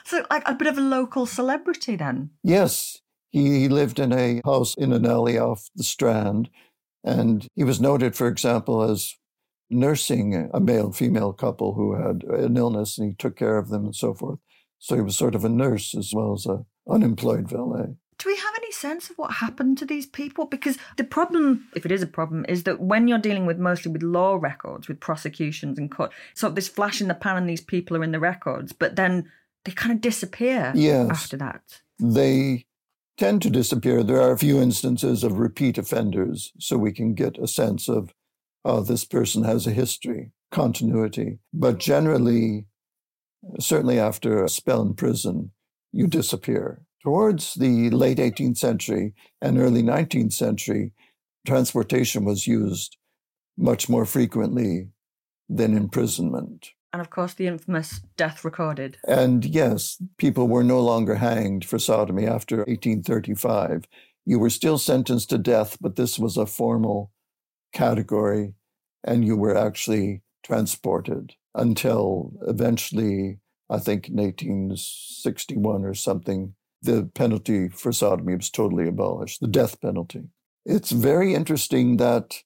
So, 0.06 0.26
like 0.30 0.44
a 0.48 0.56
bit 0.56 0.68
of 0.68 0.78
a 0.78 0.82
local 0.82 1.26
celebrity 1.26 1.96
then? 1.96 2.32
Yes. 2.44 3.00
He, 3.30 3.60
he 3.60 3.70
lived 3.70 4.00
in 4.00 4.14
a 4.14 4.42
house 4.46 4.74
in 4.76 4.94
an 4.94 5.06
alley 5.06 5.38
off 5.38 5.70
the 5.76 5.84
Strand. 5.84 6.50
And 7.04 7.48
he 7.56 7.64
was 7.64 7.80
noted, 7.80 8.16
for 8.16 8.28
example, 8.28 8.82
as 8.82 9.16
nursing 9.70 10.50
a 10.54 10.60
male 10.60 10.92
female 10.92 11.34
couple 11.34 11.74
who 11.74 11.96
had 11.96 12.24
an 12.24 12.58
illness 12.58 12.98
and 12.98 13.10
he 13.10 13.16
took 13.16 13.36
care 13.36 13.58
of 13.58 13.70
them 13.70 13.86
and 13.86 13.96
so 13.96 14.14
forth. 14.14 14.40
So 14.80 14.96
he 14.96 15.02
was 15.02 15.18
sort 15.18 15.36
of 15.36 15.44
a 15.44 15.50
nurse 15.50 15.96
as 15.96 16.14
well 16.14 16.34
as 16.34 16.46
an 16.46 16.66
unemployed 16.90 17.50
valet. 17.50 17.96
Do 18.20 18.30
we 18.30 18.36
have 18.36 18.54
any 18.58 18.72
sense 18.72 19.10
of 19.10 19.18
what 19.18 19.34
happened 19.34 19.78
to 19.78 19.86
these 19.86 20.08
people? 20.08 20.46
Because 20.46 20.78
the 20.98 21.04
problem, 21.04 21.68
if 21.76 21.86
it 21.86 21.92
is 21.92 22.02
a 22.02 22.08
problem, 22.08 22.46
is 22.50 22.64
that 22.64 22.80
when 22.80 23.08
you're 23.08 23.20
dealing 23.20 23.46
with 23.46 23.60
mostly 23.60 23.92
with 23.92 24.02
law 24.02 24.40
records, 24.42 24.88
with 24.88 25.00
prosecutions 25.00 25.78
and 25.78 25.92
court, 25.92 26.12
sort 26.34 26.52
of 26.52 26.56
this 26.56 26.68
flash 26.68 27.00
in 27.00 27.10
the 27.10 27.14
pan 27.14 27.38
and 27.38 27.50
these 27.50 27.62
people 27.62 27.96
are 27.96 28.04
in 28.04 28.12
the 28.12 28.20
records, 28.20 28.74
but 28.74 28.96
then 28.96 29.30
they 29.66 29.72
kind 29.72 29.92
of 29.92 30.02
disappear 30.02 30.72
yes, 30.76 31.10
after 31.12 31.38
that. 31.38 31.62
They 32.00 32.66
tend 33.18 33.44
to 33.44 33.50
disappear. 33.50 34.02
There 34.02 34.22
are 34.22 34.32
a 34.32 34.38
few 34.38 34.62
instances 34.62 35.24
of 35.24 35.40
repeat 35.40 35.78
offenders, 35.78 36.54
so 36.58 36.78
we 36.78 36.94
can 36.94 37.14
get 37.14 37.38
a 37.38 37.48
sense 37.48 37.88
of, 37.88 38.14
oh, 38.66 38.82
this 38.82 39.06
person 39.06 39.44
has 39.44 39.68
a 39.68 39.72
history, 39.72 40.32
continuity. 40.52 41.40
But 41.54 41.78
generally, 41.78 42.66
certainly 43.60 44.00
after 44.00 44.44
a 44.44 44.50
spell 44.50 44.82
in 44.82 44.94
prison, 44.94 45.52
you 45.92 46.08
disappear. 46.08 46.82
Towards 47.04 47.54
the 47.54 47.90
late 47.90 48.18
18th 48.18 48.58
century 48.58 49.14
and 49.42 49.58
early 49.58 49.84
19th 49.84 50.34
century, 50.34 50.92
transportation 51.46 52.26
was 52.26 52.48
used 52.48 52.98
much 53.58 53.88
more 53.88 54.06
frequently 54.06 54.90
than 55.48 55.78
imprisonment 55.78 56.72
and 56.94 57.02
of 57.02 57.10
course 57.10 57.34
the 57.34 57.48
infamous 57.48 58.02
death 58.16 58.44
recorded. 58.44 58.98
And 59.08 59.46
yes, 59.46 60.02
people 60.18 60.48
were 60.48 60.64
no 60.64 60.80
longer 60.80 61.16
hanged 61.16 61.66
for 61.66 61.80
sodomy 61.80 62.26
after 62.26 62.58
1835. 62.58 63.86
You 64.26 64.40
were 64.40 64.50
still 64.50 64.78
sentenced 64.78 65.30
to 65.30 65.38
death, 65.38 65.78
but 65.80 65.96
this 65.96 66.18
was 66.18 66.38
a 66.38 66.46
formal 66.46 67.12
category, 67.74 68.54
and 69.04 69.26
you 69.26 69.36
were 69.36 69.56
actually 69.56 70.22
transported 70.44 71.34
until 71.56 72.32
eventually, 72.48 73.40
I 73.70 73.80
think 73.80 74.10
in 74.10 74.18
1861 74.18 75.86
or 75.86 75.94
something, 75.94 76.54
the 76.82 77.10
penalty 77.16 77.70
for 77.70 77.92
sodomy 77.92 78.36
was 78.36 78.50
totally 78.50 78.88
abolished, 78.88 79.42
the 79.42 79.48
death 79.48 79.82
penalty. 79.82 80.24
It's 80.66 80.92
very 80.92 81.34
interesting 81.34 81.98
that 81.98 82.44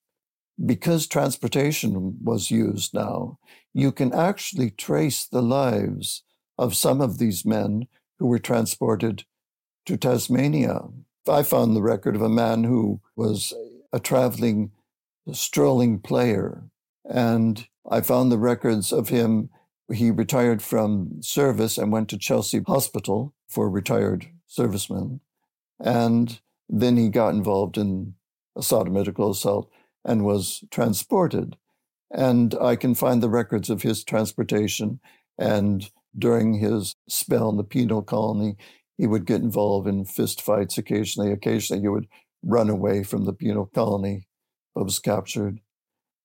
because 0.64 1.08
transportation 1.08 2.18
was 2.24 2.52
used 2.52 2.94
now, 2.94 3.40
you 3.74 3.92
can 3.92 4.14
actually 4.14 4.70
trace 4.70 5.26
the 5.26 5.42
lives 5.42 6.24
of 6.58 6.76
some 6.76 7.02
of 7.02 7.18
these 7.18 7.46
men 7.46 7.88
who 8.20 8.28
were 8.28 8.40
transported 8.40 9.26
to 9.86 9.98
Tasmania. 9.98 10.82
I 11.28 11.44
found 11.44 11.76
the 11.76 11.82
record 11.82 12.16
of 12.16 12.22
a 12.22 12.30
man 12.30 12.64
who 12.64 13.02
was 13.16 13.54
a 13.92 14.00
traveling, 14.00 14.72
strolling 15.34 16.00
player, 16.00 16.64
and 17.06 17.68
I 17.90 18.02
found 18.02 18.32
the 18.32 18.38
records 18.38 18.92
of 18.92 19.10
him. 19.10 19.50
He 19.92 20.12
retired 20.12 20.62
from 20.62 21.22
service 21.22 21.78
and 21.78 21.92
went 21.92 22.10
to 22.10 22.18
Chelsea 22.18 22.62
Hospital 22.66 23.34
for 23.50 23.70
retired 23.70 24.28
servicemen. 24.48 25.20
And 25.80 26.40
then 26.70 26.96
he 26.96 27.10
got 27.10 27.34
involved 27.34 27.78
in 27.78 28.14
a 28.56 28.62
sodomitical 28.62 29.32
assault 29.32 29.70
and 30.06 30.24
was 30.24 30.64
transported. 30.72 31.58
And 32.10 32.56
I 32.62 32.76
can 32.76 32.96
find 32.96 33.22
the 33.22 33.30
records 33.30 33.70
of 33.70 33.82
his 33.82 34.04
transportation. 34.04 35.00
And 35.38 35.90
during 36.18 36.54
his 36.54 36.96
spell 37.08 37.50
in 37.50 37.58
the 37.58 37.64
penal 37.64 38.02
colony, 38.02 38.56
he 38.98 39.08
would 39.08 39.26
get 39.26 39.42
involved 39.42 39.88
in 39.88 40.06
fistfights 40.06 40.78
occasionally. 40.78 41.32
Occasionally, 41.32 41.82
he 41.82 41.88
would 41.88 42.08
run 42.44 42.70
away 42.70 43.04
from 43.04 43.26
the 43.26 43.34
penal 43.34 43.66
colony, 43.66 44.28
but 44.74 44.86
was 44.86 45.00
captured. 45.00 45.60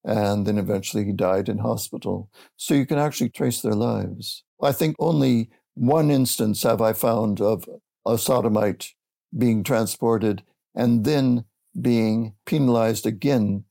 And 0.04 0.46
then 0.46 0.56
eventually 0.56 1.04
he 1.04 1.12
died 1.12 1.48
in 1.48 1.58
hospital. 1.58 2.30
So 2.56 2.74
you 2.74 2.86
can 2.86 2.98
actually 2.98 3.30
trace 3.30 3.60
their 3.60 3.74
lives. 3.74 4.44
I 4.62 4.72
think 4.72 4.96
only 4.98 5.50
one 5.74 6.10
instance 6.10 6.62
have 6.62 6.80
I 6.80 6.92
found 6.92 7.40
of 7.40 7.68
a 8.06 8.16
sodomite 8.16 8.94
being 9.36 9.64
transported 9.64 10.42
and 10.74 11.04
then 11.04 11.44
being 11.80 12.34
penalized 12.46 13.04
again 13.04 13.64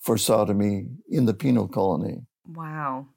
for 0.00 0.16
sodomy 0.16 0.86
in 1.08 1.26
the 1.26 1.34
penal 1.34 1.68
colony. 1.68 2.22
Wow. 2.46 3.08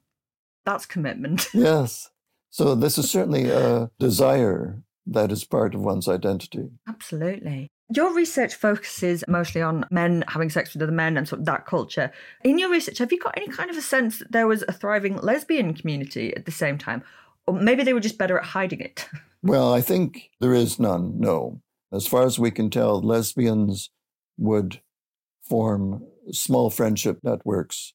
That's 0.66 0.86
commitment. 0.86 1.46
yes. 1.54 2.10
So 2.50 2.74
this 2.74 2.98
is 2.98 3.10
certainly 3.10 3.50
a 3.50 3.90
desire 3.98 4.82
that 5.06 5.32
is 5.32 5.44
part 5.44 5.74
of 5.74 5.80
one's 5.82 6.08
identity. 6.08 6.70
Absolutely. 6.88 7.70
Your 7.94 8.14
research 8.14 8.54
focuses 8.54 9.24
mostly 9.28 9.60
on 9.60 9.84
men 9.90 10.24
having 10.28 10.48
sex 10.48 10.72
with 10.72 10.82
other 10.82 10.92
men 10.92 11.16
and 11.16 11.28
sort 11.28 11.40
of 11.40 11.46
that 11.46 11.66
culture. 11.66 12.10
In 12.42 12.58
your 12.58 12.70
research, 12.70 12.98
have 12.98 13.12
you 13.12 13.18
got 13.18 13.36
any 13.36 13.48
kind 13.48 13.70
of 13.70 13.76
a 13.76 13.82
sense 13.82 14.18
that 14.18 14.32
there 14.32 14.46
was 14.46 14.64
a 14.66 14.72
thriving 14.72 15.16
lesbian 15.18 15.74
community 15.74 16.34
at 16.34 16.46
the 16.46 16.52
same 16.52 16.78
time? 16.78 17.02
Or 17.46 17.54
maybe 17.54 17.82
they 17.82 17.92
were 17.92 18.00
just 18.00 18.16
better 18.16 18.38
at 18.38 18.44
hiding 18.44 18.80
it? 18.80 19.08
Well, 19.46 19.74
I 19.74 19.82
think 19.82 20.30
there 20.40 20.54
is 20.54 20.80
none, 20.80 21.20
no. 21.20 21.60
As 21.92 22.06
far 22.06 22.22
as 22.22 22.38
we 22.38 22.50
can 22.50 22.70
tell, 22.70 23.02
lesbians 23.02 23.90
would 24.38 24.80
form 25.42 26.02
small 26.32 26.70
friendship 26.70 27.18
networks 27.22 27.92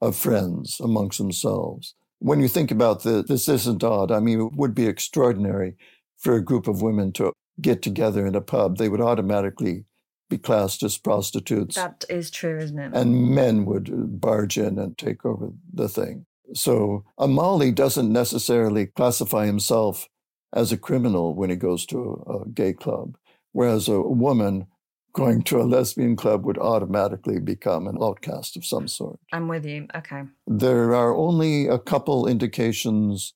of 0.00 0.16
friends 0.16 0.80
amongst 0.80 1.18
themselves. 1.18 1.94
When 2.18 2.40
you 2.40 2.48
think 2.48 2.72
about 2.72 3.04
the, 3.04 3.22
this 3.22 3.48
isn't 3.48 3.84
odd. 3.84 4.10
I 4.10 4.18
mean, 4.18 4.40
it 4.40 4.52
would 4.54 4.74
be 4.74 4.86
extraordinary 4.86 5.76
for 6.16 6.34
a 6.34 6.44
group 6.44 6.66
of 6.66 6.82
women 6.82 7.12
to 7.12 7.32
get 7.60 7.82
together 7.82 8.26
in 8.26 8.34
a 8.34 8.40
pub. 8.40 8.76
They 8.76 8.88
would 8.88 9.00
automatically 9.00 9.84
be 10.30 10.38
classed 10.38 10.82
as 10.82 10.98
prostitutes. 10.98 11.76
That 11.76 12.04
is 12.08 12.30
true, 12.30 12.58
isn't 12.58 12.78
it? 12.78 12.92
And 12.94 13.34
men 13.34 13.64
would 13.64 13.88
uh, 13.90 13.96
barge 13.96 14.58
in 14.58 14.78
and 14.78 14.96
take 14.98 15.24
over 15.24 15.50
the 15.72 15.88
thing. 15.88 16.26
So 16.54 17.04
a 17.16 17.28
Molly 17.28 17.72
doesn't 17.72 18.12
necessarily 18.12 18.86
classify 18.86 19.46
himself 19.46 20.08
as 20.54 20.72
a 20.72 20.78
criminal 20.78 21.34
when 21.34 21.50
he 21.50 21.56
goes 21.56 21.84
to 21.86 22.24
a, 22.26 22.32
a 22.32 22.48
gay 22.48 22.72
club, 22.72 23.16
whereas 23.52 23.88
a 23.88 24.00
woman 24.00 24.66
going 25.12 25.42
to 25.42 25.60
a 25.60 25.64
lesbian 25.64 26.16
club 26.16 26.44
would 26.44 26.58
automatically 26.58 27.40
become 27.40 27.86
an 27.86 27.98
outcast 28.00 28.56
of 28.56 28.64
some 28.64 28.86
sort. 28.86 29.18
I'm 29.32 29.48
with 29.48 29.64
you. 29.64 29.86
Okay. 29.94 30.22
There 30.46 30.94
are 30.94 31.14
only 31.14 31.66
a 31.66 31.78
couple 31.78 32.26
indications 32.26 33.34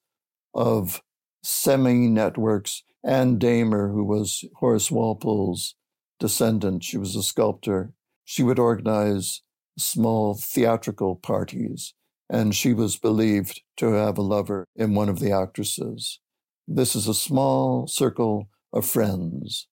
of 0.55 1.03
semi 1.43 2.09
networks. 2.09 2.83
Anne 3.05 3.38
Damer, 3.38 3.88
who 3.88 4.05
was 4.05 4.44
Horace 4.57 4.90
Walpole's 4.90 5.74
descendant, 6.20 6.84
she 6.84 6.96
was 6.96 7.16
a 7.16 7.22
sculptor. 7.22 7.92
She 8.24 8.42
would 8.42 8.59
organize 8.59 9.42
small 9.78 10.34
theatrical 10.34 11.16
parties, 11.16 11.94
and 12.30 12.55
she 12.55 12.72
was 12.72 12.96
believed 12.96 13.62
to 13.78 13.92
have 13.92 14.18
a 14.18 14.22
lover 14.22 14.66
in 14.76 14.94
one 14.94 15.09
of 15.09 15.18
the 15.18 15.32
actresses. 15.32 16.20
This 16.68 16.94
is 16.94 17.09
a 17.09 17.14
small 17.14 17.86
circle 17.88 18.48
of 18.72 18.86
friends. 18.86 19.66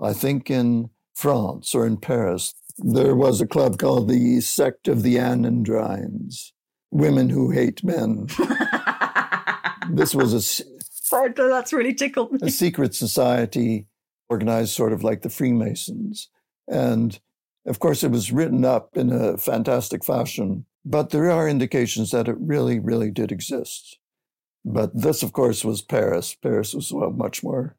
I 0.00 0.12
think 0.12 0.50
in 0.50 0.90
France 1.14 1.74
or 1.74 1.86
in 1.86 1.96
Paris, 1.96 2.52
there 2.78 3.14
was 3.14 3.40
a 3.40 3.46
club 3.46 3.78
called 3.78 4.08
the 4.08 4.40
Sect 4.40 4.88
of 4.88 5.02
the 5.02 5.16
Anandrines, 5.16 6.52
women 6.90 7.30
who 7.30 7.50
hate 7.50 7.82
men. 7.82 8.26
this 9.90 10.14
was 10.14 10.34
a 10.34 10.75
that's 11.36 11.72
really 11.72 11.94
tickled 11.94 12.32
me. 12.32 12.38
A 12.42 12.50
secret 12.50 12.94
society 12.94 13.86
organized 14.28 14.70
sort 14.70 14.92
of 14.92 15.04
like 15.04 15.22
the 15.22 15.30
Freemasons. 15.30 16.28
And 16.68 17.18
of 17.66 17.78
course, 17.78 18.02
it 18.04 18.10
was 18.10 18.32
written 18.32 18.64
up 18.64 18.96
in 18.96 19.12
a 19.12 19.36
fantastic 19.36 20.04
fashion, 20.04 20.66
but 20.84 21.10
there 21.10 21.30
are 21.30 21.48
indications 21.48 22.10
that 22.10 22.28
it 22.28 22.36
really, 22.38 22.78
really 22.78 23.10
did 23.10 23.32
exist. 23.32 23.98
But 24.64 24.90
this, 25.00 25.22
of 25.22 25.32
course, 25.32 25.64
was 25.64 25.82
Paris. 25.82 26.34
Paris 26.34 26.74
was 26.74 26.92
well, 26.92 27.10
much 27.10 27.42
more 27.42 27.76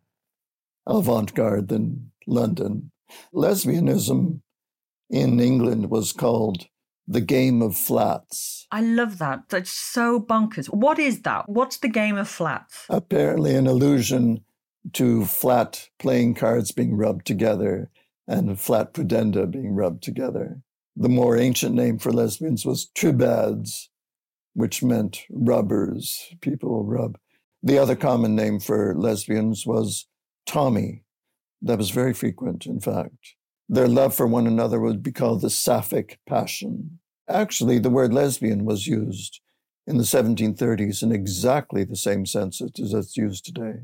avant 0.86 1.34
garde 1.34 1.68
than 1.68 2.12
London. 2.26 2.92
Lesbianism 3.34 4.42
in 5.10 5.40
England 5.40 5.90
was 5.90 6.12
called 6.12 6.68
the 7.08 7.22
game 7.22 7.62
of 7.62 7.78
flats. 7.78 8.68
I 8.72 8.82
love 8.82 9.18
that. 9.20 9.50
That's 9.50 9.72
so 9.72 10.20
bonkers. 10.20 10.68
What 10.68 11.00
is 11.00 11.22
that? 11.22 11.48
What's 11.48 11.78
the 11.78 11.88
game 11.88 12.18
of 12.18 12.28
flats? 12.28 12.86
Apparently, 12.90 13.56
an 13.56 13.68
allusion 13.68 14.44
to 14.94 15.26
flat 15.26 15.90
playing 16.00 16.36
cards 16.36 16.72
being 16.72 16.96
rubbed 16.96 17.26
together 17.26 17.90
and 18.28 18.60
flat 18.60 18.94
pudenda 18.94 19.50
being 19.50 19.74
rubbed 19.74 20.04
together. 20.04 20.62
The 20.96 21.10
more 21.10 21.38
ancient 21.38 21.76
name 21.76 22.00
for 22.00 22.12
lesbians 22.12 22.66
was 22.66 22.88
tribades, 22.96 23.90
which 24.54 24.84
meant 24.84 25.24
rubbers, 25.30 26.34
people 26.42 26.84
rub. 26.84 27.18
The 27.64 27.78
other 27.78 27.96
common 27.96 28.36
name 28.36 28.60
for 28.60 28.96
lesbians 28.96 29.66
was 29.66 30.08
Tommy. 30.46 31.04
That 31.62 31.78
was 31.78 31.90
very 31.90 32.14
frequent, 32.14 32.66
in 32.66 32.80
fact. 32.80 33.36
Their 33.70 33.88
love 33.88 34.16
for 34.16 34.28
one 34.28 34.48
another 34.48 34.80
would 34.80 35.04
be 35.04 35.12
called 35.12 35.42
the 35.42 35.50
sapphic 35.50 36.20
passion. 36.28 37.00
Actually, 37.28 37.80
the 37.80 37.90
word 37.90 38.14
lesbian 38.14 38.64
was 38.64 38.88
used 38.88 39.42
in 39.86 39.98
the 39.98 40.04
1730s 40.04 41.04
in 41.04 41.12
exactly 41.12 41.84
the 41.84 41.96
same 41.96 42.26
sense 42.26 42.62
as 42.62 42.94
it's 42.94 43.18
used 43.18 43.46
today 43.46 43.80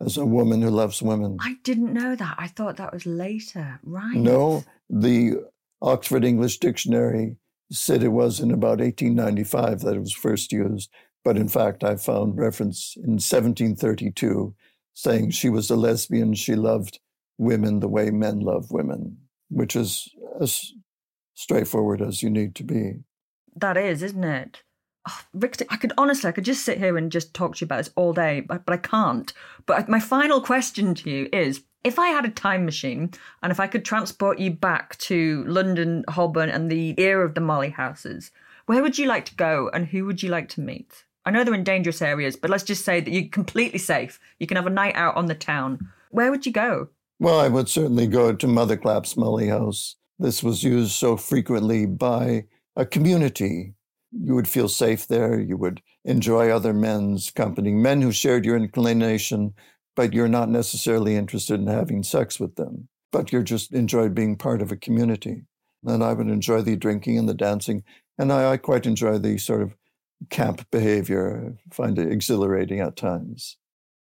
as 0.00 0.16
a 0.16 0.24
woman 0.26 0.60
who 0.62 0.70
loves 0.70 1.02
women. 1.02 1.36
I 1.40 1.56
didn't 1.62 1.92
know 1.92 2.16
that. 2.16 2.34
I 2.38 2.48
thought 2.48 2.76
that 2.78 2.92
was 2.92 3.06
later, 3.06 3.80
right? 3.84 4.16
No, 4.16 4.64
the 4.90 5.34
Oxford 5.80 6.24
English 6.24 6.58
Dictionary 6.58 7.36
said 7.70 8.02
it 8.02 8.08
was 8.08 8.40
in 8.40 8.50
about 8.50 8.80
1895 8.80 9.80
that 9.80 9.96
it 9.96 10.00
was 10.00 10.12
first 10.12 10.52
used. 10.52 10.90
But 11.24 11.36
in 11.36 11.48
fact, 11.48 11.84
I 11.84 11.96
found 11.96 12.38
reference 12.38 12.94
in 12.96 13.12
1732 13.12 14.54
saying 14.92 15.30
she 15.30 15.48
was 15.48 15.70
a 15.70 15.76
lesbian. 15.76 16.34
She 16.34 16.54
loved 16.54 17.00
women 17.38 17.80
the 17.80 17.88
way 17.88 18.10
men 18.10 18.40
love 18.40 18.70
women, 18.70 19.18
which 19.50 19.76
is 19.76 20.08
as 20.40 20.72
straightforward 21.34 22.00
as 22.00 22.22
you 22.22 22.30
need 22.30 22.54
to 22.56 22.64
be. 22.64 23.04
That 23.56 23.76
is, 23.76 24.02
isn't 24.02 24.24
it? 24.24 24.62
Oh, 25.08 25.20
Rictor, 25.34 25.66
I 25.68 25.76
could 25.76 25.92
honestly, 25.98 26.28
I 26.28 26.32
could 26.32 26.44
just 26.44 26.64
sit 26.64 26.78
here 26.78 26.96
and 26.96 27.12
just 27.12 27.34
talk 27.34 27.56
to 27.56 27.60
you 27.60 27.66
about 27.66 27.78
this 27.78 27.92
all 27.94 28.12
day, 28.12 28.40
but, 28.40 28.64
but 28.64 28.72
I 28.72 28.78
can't. 28.78 29.32
But 29.66 29.88
my 29.88 30.00
final 30.00 30.40
question 30.40 30.94
to 30.94 31.10
you 31.10 31.28
is 31.32 31.62
if 31.82 31.98
I 31.98 32.08
had 32.08 32.24
a 32.24 32.30
time 32.30 32.64
machine 32.64 33.10
and 33.42 33.52
if 33.52 33.60
I 33.60 33.66
could 33.66 33.84
transport 33.84 34.38
you 34.38 34.50
back 34.50 34.96
to 34.98 35.44
London, 35.46 36.04
Holborn, 36.08 36.48
and 36.48 36.70
the 36.70 36.94
era 36.98 37.24
of 37.24 37.34
the 37.34 37.42
Molly 37.42 37.68
houses, 37.68 38.30
where 38.66 38.80
would 38.80 38.96
you 38.96 39.06
like 39.06 39.26
to 39.26 39.34
go 39.34 39.70
and 39.74 39.86
who 39.86 40.06
would 40.06 40.22
you 40.22 40.30
like 40.30 40.48
to 40.50 40.62
meet? 40.62 41.04
I 41.26 41.30
know 41.30 41.44
they're 41.44 41.54
in 41.54 41.64
dangerous 41.64 42.00
areas, 42.00 42.36
but 42.36 42.50
let's 42.50 42.64
just 42.64 42.84
say 42.84 43.00
that 43.00 43.10
you're 43.10 43.28
completely 43.28 43.78
safe. 43.78 44.18
You 44.38 44.46
can 44.46 44.56
have 44.56 44.66
a 44.66 44.70
night 44.70 44.94
out 44.94 45.16
on 45.16 45.26
the 45.26 45.34
town. 45.34 45.90
Where 46.10 46.30
would 46.30 46.46
you 46.46 46.52
go? 46.52 46.88
Well, 47.20 47.38
I 47.38 47.48
would 47.48 47.68
certainly 47.68 48.06
go 48.06 48.34
to 48.34 48.46
Mother 48.46 48.76
Clapp's 48.76 49.16
Molly 49.16 49.48
House. 49.48 49.96
This 50.18 50.42
was 50.42 50.64
used 50.64 50.92
so 50.92 51.16
frequently 51.16 51.86
by 51.86 52.44
a 52.76 52.84
community. 52.84 53.74
You 54.12 54.34
would 54.34 54.48
feel 54.48 54.68
safe 54.68 55.06
there. 55.06 55.40
You 55.40 55.56
would 55.56 55.80
enjoy 56.04 56.50
other 56.50 56.72
men's 56.72 57.30
company, 57.30 57.72
men 57.72 58.02
who 58.02 58.12
shared 58.12 58.44
your 58.44 58.56
inclination, 58.56 59.54
but 59.96 60.12
you're 60.12 60.28
not 60.28 60.50
necessarily 60.50 61.16
interested 61.16 61.60
in 61.60 61.66
having 61.66 62.02
sex 62.02 62.38
with 62.38 62.56
them, 62.56 62.88
but 63.12 63.32
you're 63.32 63.42
just 63.42 63.72
enjoyed 63.72 64.14
being 64.14 64.36
part 64.36 64.60
of 64.60 64.72
a 64.72 64.76
community. 64.76 65.42
And 65.84 66.02
I 66.02 66.12
would 66.12 66.28
enjoy 66.28 66.62
the 66.62 66.76
drinking 66.76 67.18
and 67.18 67.28
the 67.28 67.34
dancing. 67.34 67.84
And 68.18 68.32
I, 68.32 68.52
I 68.52 68.56
quite 68.56 68.86
enjoy 68.86 69.18
the 69.18 69.38
sort 69.38 69.62
of 69.62 69.74
camp 70.30 70.66
behavior. 70.70 71.56
I 71.56 71.74
find 71.74 71.98
it 71.98 72.10
exhilarating 72.10 72.80
at 72.80 72.96
times. 72.96 73.56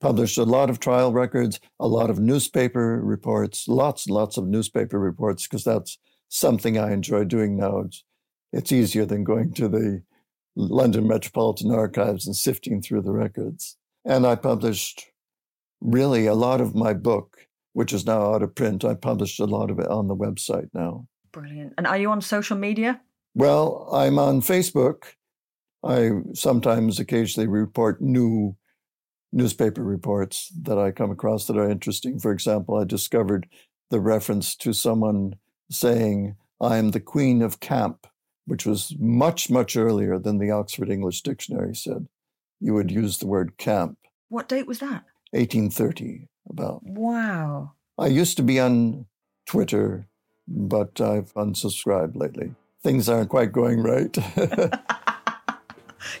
published 0.00 0.38
a 0.38 0.44
lot 0.44 0.70
of 0.70 0.80
trial 0.80 1.12
records, 1.12 1.60
a 1.78 1.88
lot 1.88 2.08
of 2.08 2.18
newspaper 2.18 3.02
reports, 3.02 3.68
lots 3.68 4.06
and 4.06 4.14
lots 4.14 4.36
of 4.36 4.46
newspaper 4.46 4.98
reports, 4.98 5.42
because 5.42 5.64
that's 5.64 5.98
something 6.28 6.78
I 6.78 6.92
enjoy 6.92 7.24
doing 7.24 7.56
now. 7.56 7.80
It's, 7.80 8.04
it's 8.52 8.72
easier 8.72 9.04
than 9.04 9.24
going 9.24 9.52
to 9.54 9.68
the 9.68 10.02
London 10.58 11.06
Metropolitan 11.06 11.70
Archives 11.70 12.26
and 12.26 12.34
sifting 12.34 12.82
through 12.82 13.02
the 13.02 13.12
records. 13.12 13.76
And 14.04 14.26
I 14.26 14.34
published 14.34 15.06
really 15.80 16.26
a 16.26 16.34
lot 16.34 16.60
of 16.60 16.74
my 16.74 16.92
book, 16.92 17.46
which 17.74 17.92
is 17.92 18.04
now 18.04 18.34
out 18.34 18.42
of 18.42 18.54
print. 18.54 18.84
I 18.84 18.94
published 18.94 19.38
a 19.38 19.44
lot 19.44 19.70
of 19.70 19.78
it 19.78 19.86
on 19.86 20.08
the 20.08 20.16
website 20.16 20.68
now. 20.74 21.06
Brilliant. 21.32 21.74
And 21.78 21.86
are 21.86 21.96
you 21.96 22.10
on 22.10 22.20
social 22.20 22.56
media? 22.56 23.00
Well, 23.34 23.88
I'm 23.92 24.18
on 24.18 24.40
Facebook. 24.40 25.04
I 25.84 26.10
sometimes 26.34 26.98
occasionally 26.98 27.46
report 27.46 28.02
new 28.02 28.56
newspaper 29.32 29.84
reports 29.84 30.50
that 30.62 30.78
I 30.78 30.90
come 30.90 31.12
across 31.12 31.46
that 31.46 31.56
are 31.56 31.70
interesting. 31.70 32.18
For 32.18 32.32
example, 32.32 32.76
I 32.76 32.84
discovered 32.84 33.46
the 33.90 34.00
reference 34.00 34.56
to 34.56 34.72
someone 34.72 35.34
saying, 35.70 36.34
I 36.60 36.78
am 36.78 36.90
the 36.90 37.00
queen 37.00 37.42
of 37.42 37.60
camp, 37.60 38.08
which 38.48 38.66
was 38.66 38.94
much, 38.98 39.50
much 39.50 39.76
earlier 39.76 40.18
than 40.18 40.38
the 40.38 40.50
Oxford 40.50 40.90
English 40.90 41.22
Dictionary 41.22 41.74
said. 41.74 42.08
You 42.60 42.74
would 42.74 42.90
use 42.90 43.18
the 43.18 43.26
word 43.26 43.56
camp. 43.58 43.98
What 44.28 44.48
date 44.48 44.66
was 44.66 44.80
that? 44.80 45.04
1830, 45.32 46.26
about. 46.48 46.82
Wow. 46.82 47.72
I 47.98 48.06
used 48.06 48.36
to 48.38 48.42
be 48.42 48.58
on 48.58 49.06
Twitter, 49.46 50.06
but 50.48 51.00
I've 51.00 51.32
unsubscribed 51.34 52.16
lately. 52.16 52.54
Things 52.82 53.08
aren't 53.08 53.28
quite 53.28 53.52
going 53.52 53.82
right. 53.82 54.16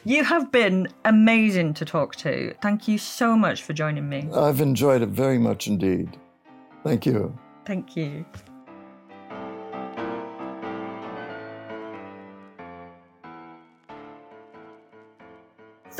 You 0.04 0.24
have 0.24 0.50
been 0.52 0.88
amazing 1.04 1.74
to 1.74 1.84
talk 1.84 2.16
to. 2.16 2.54
Thank 2.62 2.88
you 2.88 2.98
so 2.98 3.36
much 3.36 3.62
for 3.62 3.72
joining 3.72 4.08
me. 4.08 4.28
I've 4.34 4.60
enjoyed 4.60 5.02
it 5.02 5.08
very 5.08 5.38
much 5.38 5.66
indeed. 5.66 6.16
Thank 6.84 7.06
you. 7.06 7.36
Thank 7.64 7.96
you. 7.96 8.24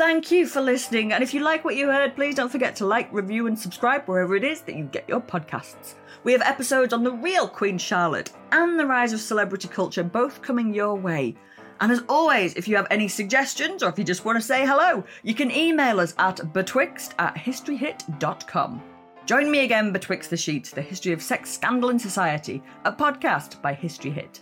Thank 0.09 0.31
you 0.31 0.47
for 0.47 0.59
listening. 0.59 1.13
And 1.13 1.21
if 1.23 1.35
you 1.35 1.41
like 1.41 1.63
what 1.63 1.75
you 1.75 1.85
heard, 1.85 2.15
please 2.15 2.33
don't 2.33 2.51
forget 2.51 2.75
to 2.77 2.85
like, 2.87 3.13
review, 3.13 3.45
and 3.45 3.57
subscribe 3.57 4.05
wherever 4.05 4.35
it 4.35 4.43
is 4.43 4.61
that 4.61 4.75
you 4.75 4.85
get 4.85 5.07
your 5.07 5.21
podcasts. 5.21 5.93
We 6.23 6.31
have 6.31 6.41
episodes 6.41 6.93
on 6.93 7.03
the 7.03 7.11
real 7.11 7.47
Queen 7.47 7.77
Charlotte 7.77 8.31
and 8.51 8.79
the 8.79 8.87
rise 8.87 9.13
of 9.13 9.19
celebrity 9.19 9.67
culture 9.67 10.01
both 10.01 10.41
coming 10.41 10.73
your 10.73 10.95
way. 10.95 11.35
And 11.79 11.91
as 11.91 12.01
always, 12.09 12.55
if 12.55 12.67
you 12.67 12.75
have 12.75 12.87
any 12.89 13.07
suggestions 13.07 13.83
or 13.83 13.89
if 13.89 13.99
you 13.99 14.03
just 14.03 14.25
want 14.25 14.39
to 14.39 14.41
say 14.41 14.65
hello, 14.65 15.03
you 15.21 15.35
can 15.35 15.51
email 15.51 15.99
us 15.99 16.15
at 16.17 16.53
betwixt 16.53 17.13
at 17.19 17.35
historyhit.com. 17.35 18.81
Join 19.27 19.51
me 19.51 19.59
again 19.59 19.93
betwixt 19.93 20.31
the 20.31 20.37
sheets, 20.37 20.71
the 20.71 20.81
history 20.81 21.13
of 21.13 21.21
sex 21.21 21.51
scandal 21.51 21.91
in 21.91 21.99
society, 21.99 22.63
a 22.83 22.91
podcast 22.91 23.61
by 23.61 23.75
History 23.75 24.09
Hit. 24.09 24.39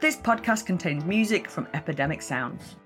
This 0.00 0.16
podcast 0.16 0.64
contains 0.64 1.04
music 1.04 1.50
from 1.50 1.68
Epidemic 1.74 2.22
Sounds. 2.22 2.76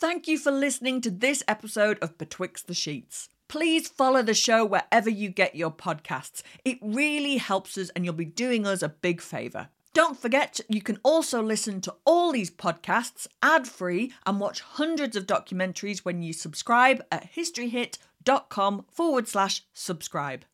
Thank 0.00 0.26
you 0.26 0.38
for 0.38 0.50
listening 0.50 1.02
to 1.02 1.10
this 1.10 1.42
episode 1.46 1.98
of 2.00 2.16
Betwixt 2.16 2.66
the 2.66 2.72
Sheets. 2.72 3.28
Please 3.48 3.86
follow 3.86 4.22
the 4.22 4.32
show 4.32 4.64
wherever 4.64 5.10
you 5.10 5.28
get 5.28 5.54
your 5.54 5.70
podcasts. 5.70 6.42
It 6.64 6.78
really 6.80 7.36
helps 7.36 7.76
us 7.76 7.90
and 7.90 8.02
you'll 8.02 8.14
be 8.14 8.24
doing 8.24 8.66
us 8.66 8.80
a 8.80 8.88
big 8.88 9.20
favour. 9.20 9.68
Don't 9.92 10.18
forget, 10.18 10.58
you 10.70 10.80
can 10.80 10.98
also 11.02 11.42
listen 11.42 11.82
to 11.82 11.94
all 12.06 12.32
these 12.32 12.50
podcasts 12.50 13.26
ad 13.42 13.68
free 13.68 14.14
and 14.24 14.40
watch 14.40 14.62
hundreds 14.62 15.16
of 15.16 15.26
documentaries 15.26 15.98
when 15.98 16.22
you 16.22 16.32
subscribe 16.32 17.04
at 17.12 17.34
historyhit.com 17.34 18.86
forward 18.90 19.28
slash 19.28 19.64
subscribe. 19.74 20.46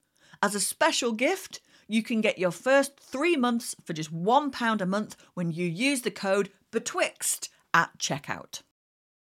As 0.43 0.57
a 0.57 0.61
special 0.61 1.13
gift, 1.13 1.61
you 1.87 2.03
can 2.03 2.21
get 2.21 2.41
your 2.41 2.51
first 2.51 2.99
three 2.99 3.37
months 3.37 3.77
for 3.85 3.93
just 3.93 4.13
£1 4.13 4.81
a 4.81 4.87
month 4.87 5.15
when 5.35 5.53
you 5.53 5.67
use 5.69 6.03
the 6.03 6.11
code 6.11 6.51
BETWIXT 6.73 7.49
at 7.73 7.97
checkout. 8.01 8.63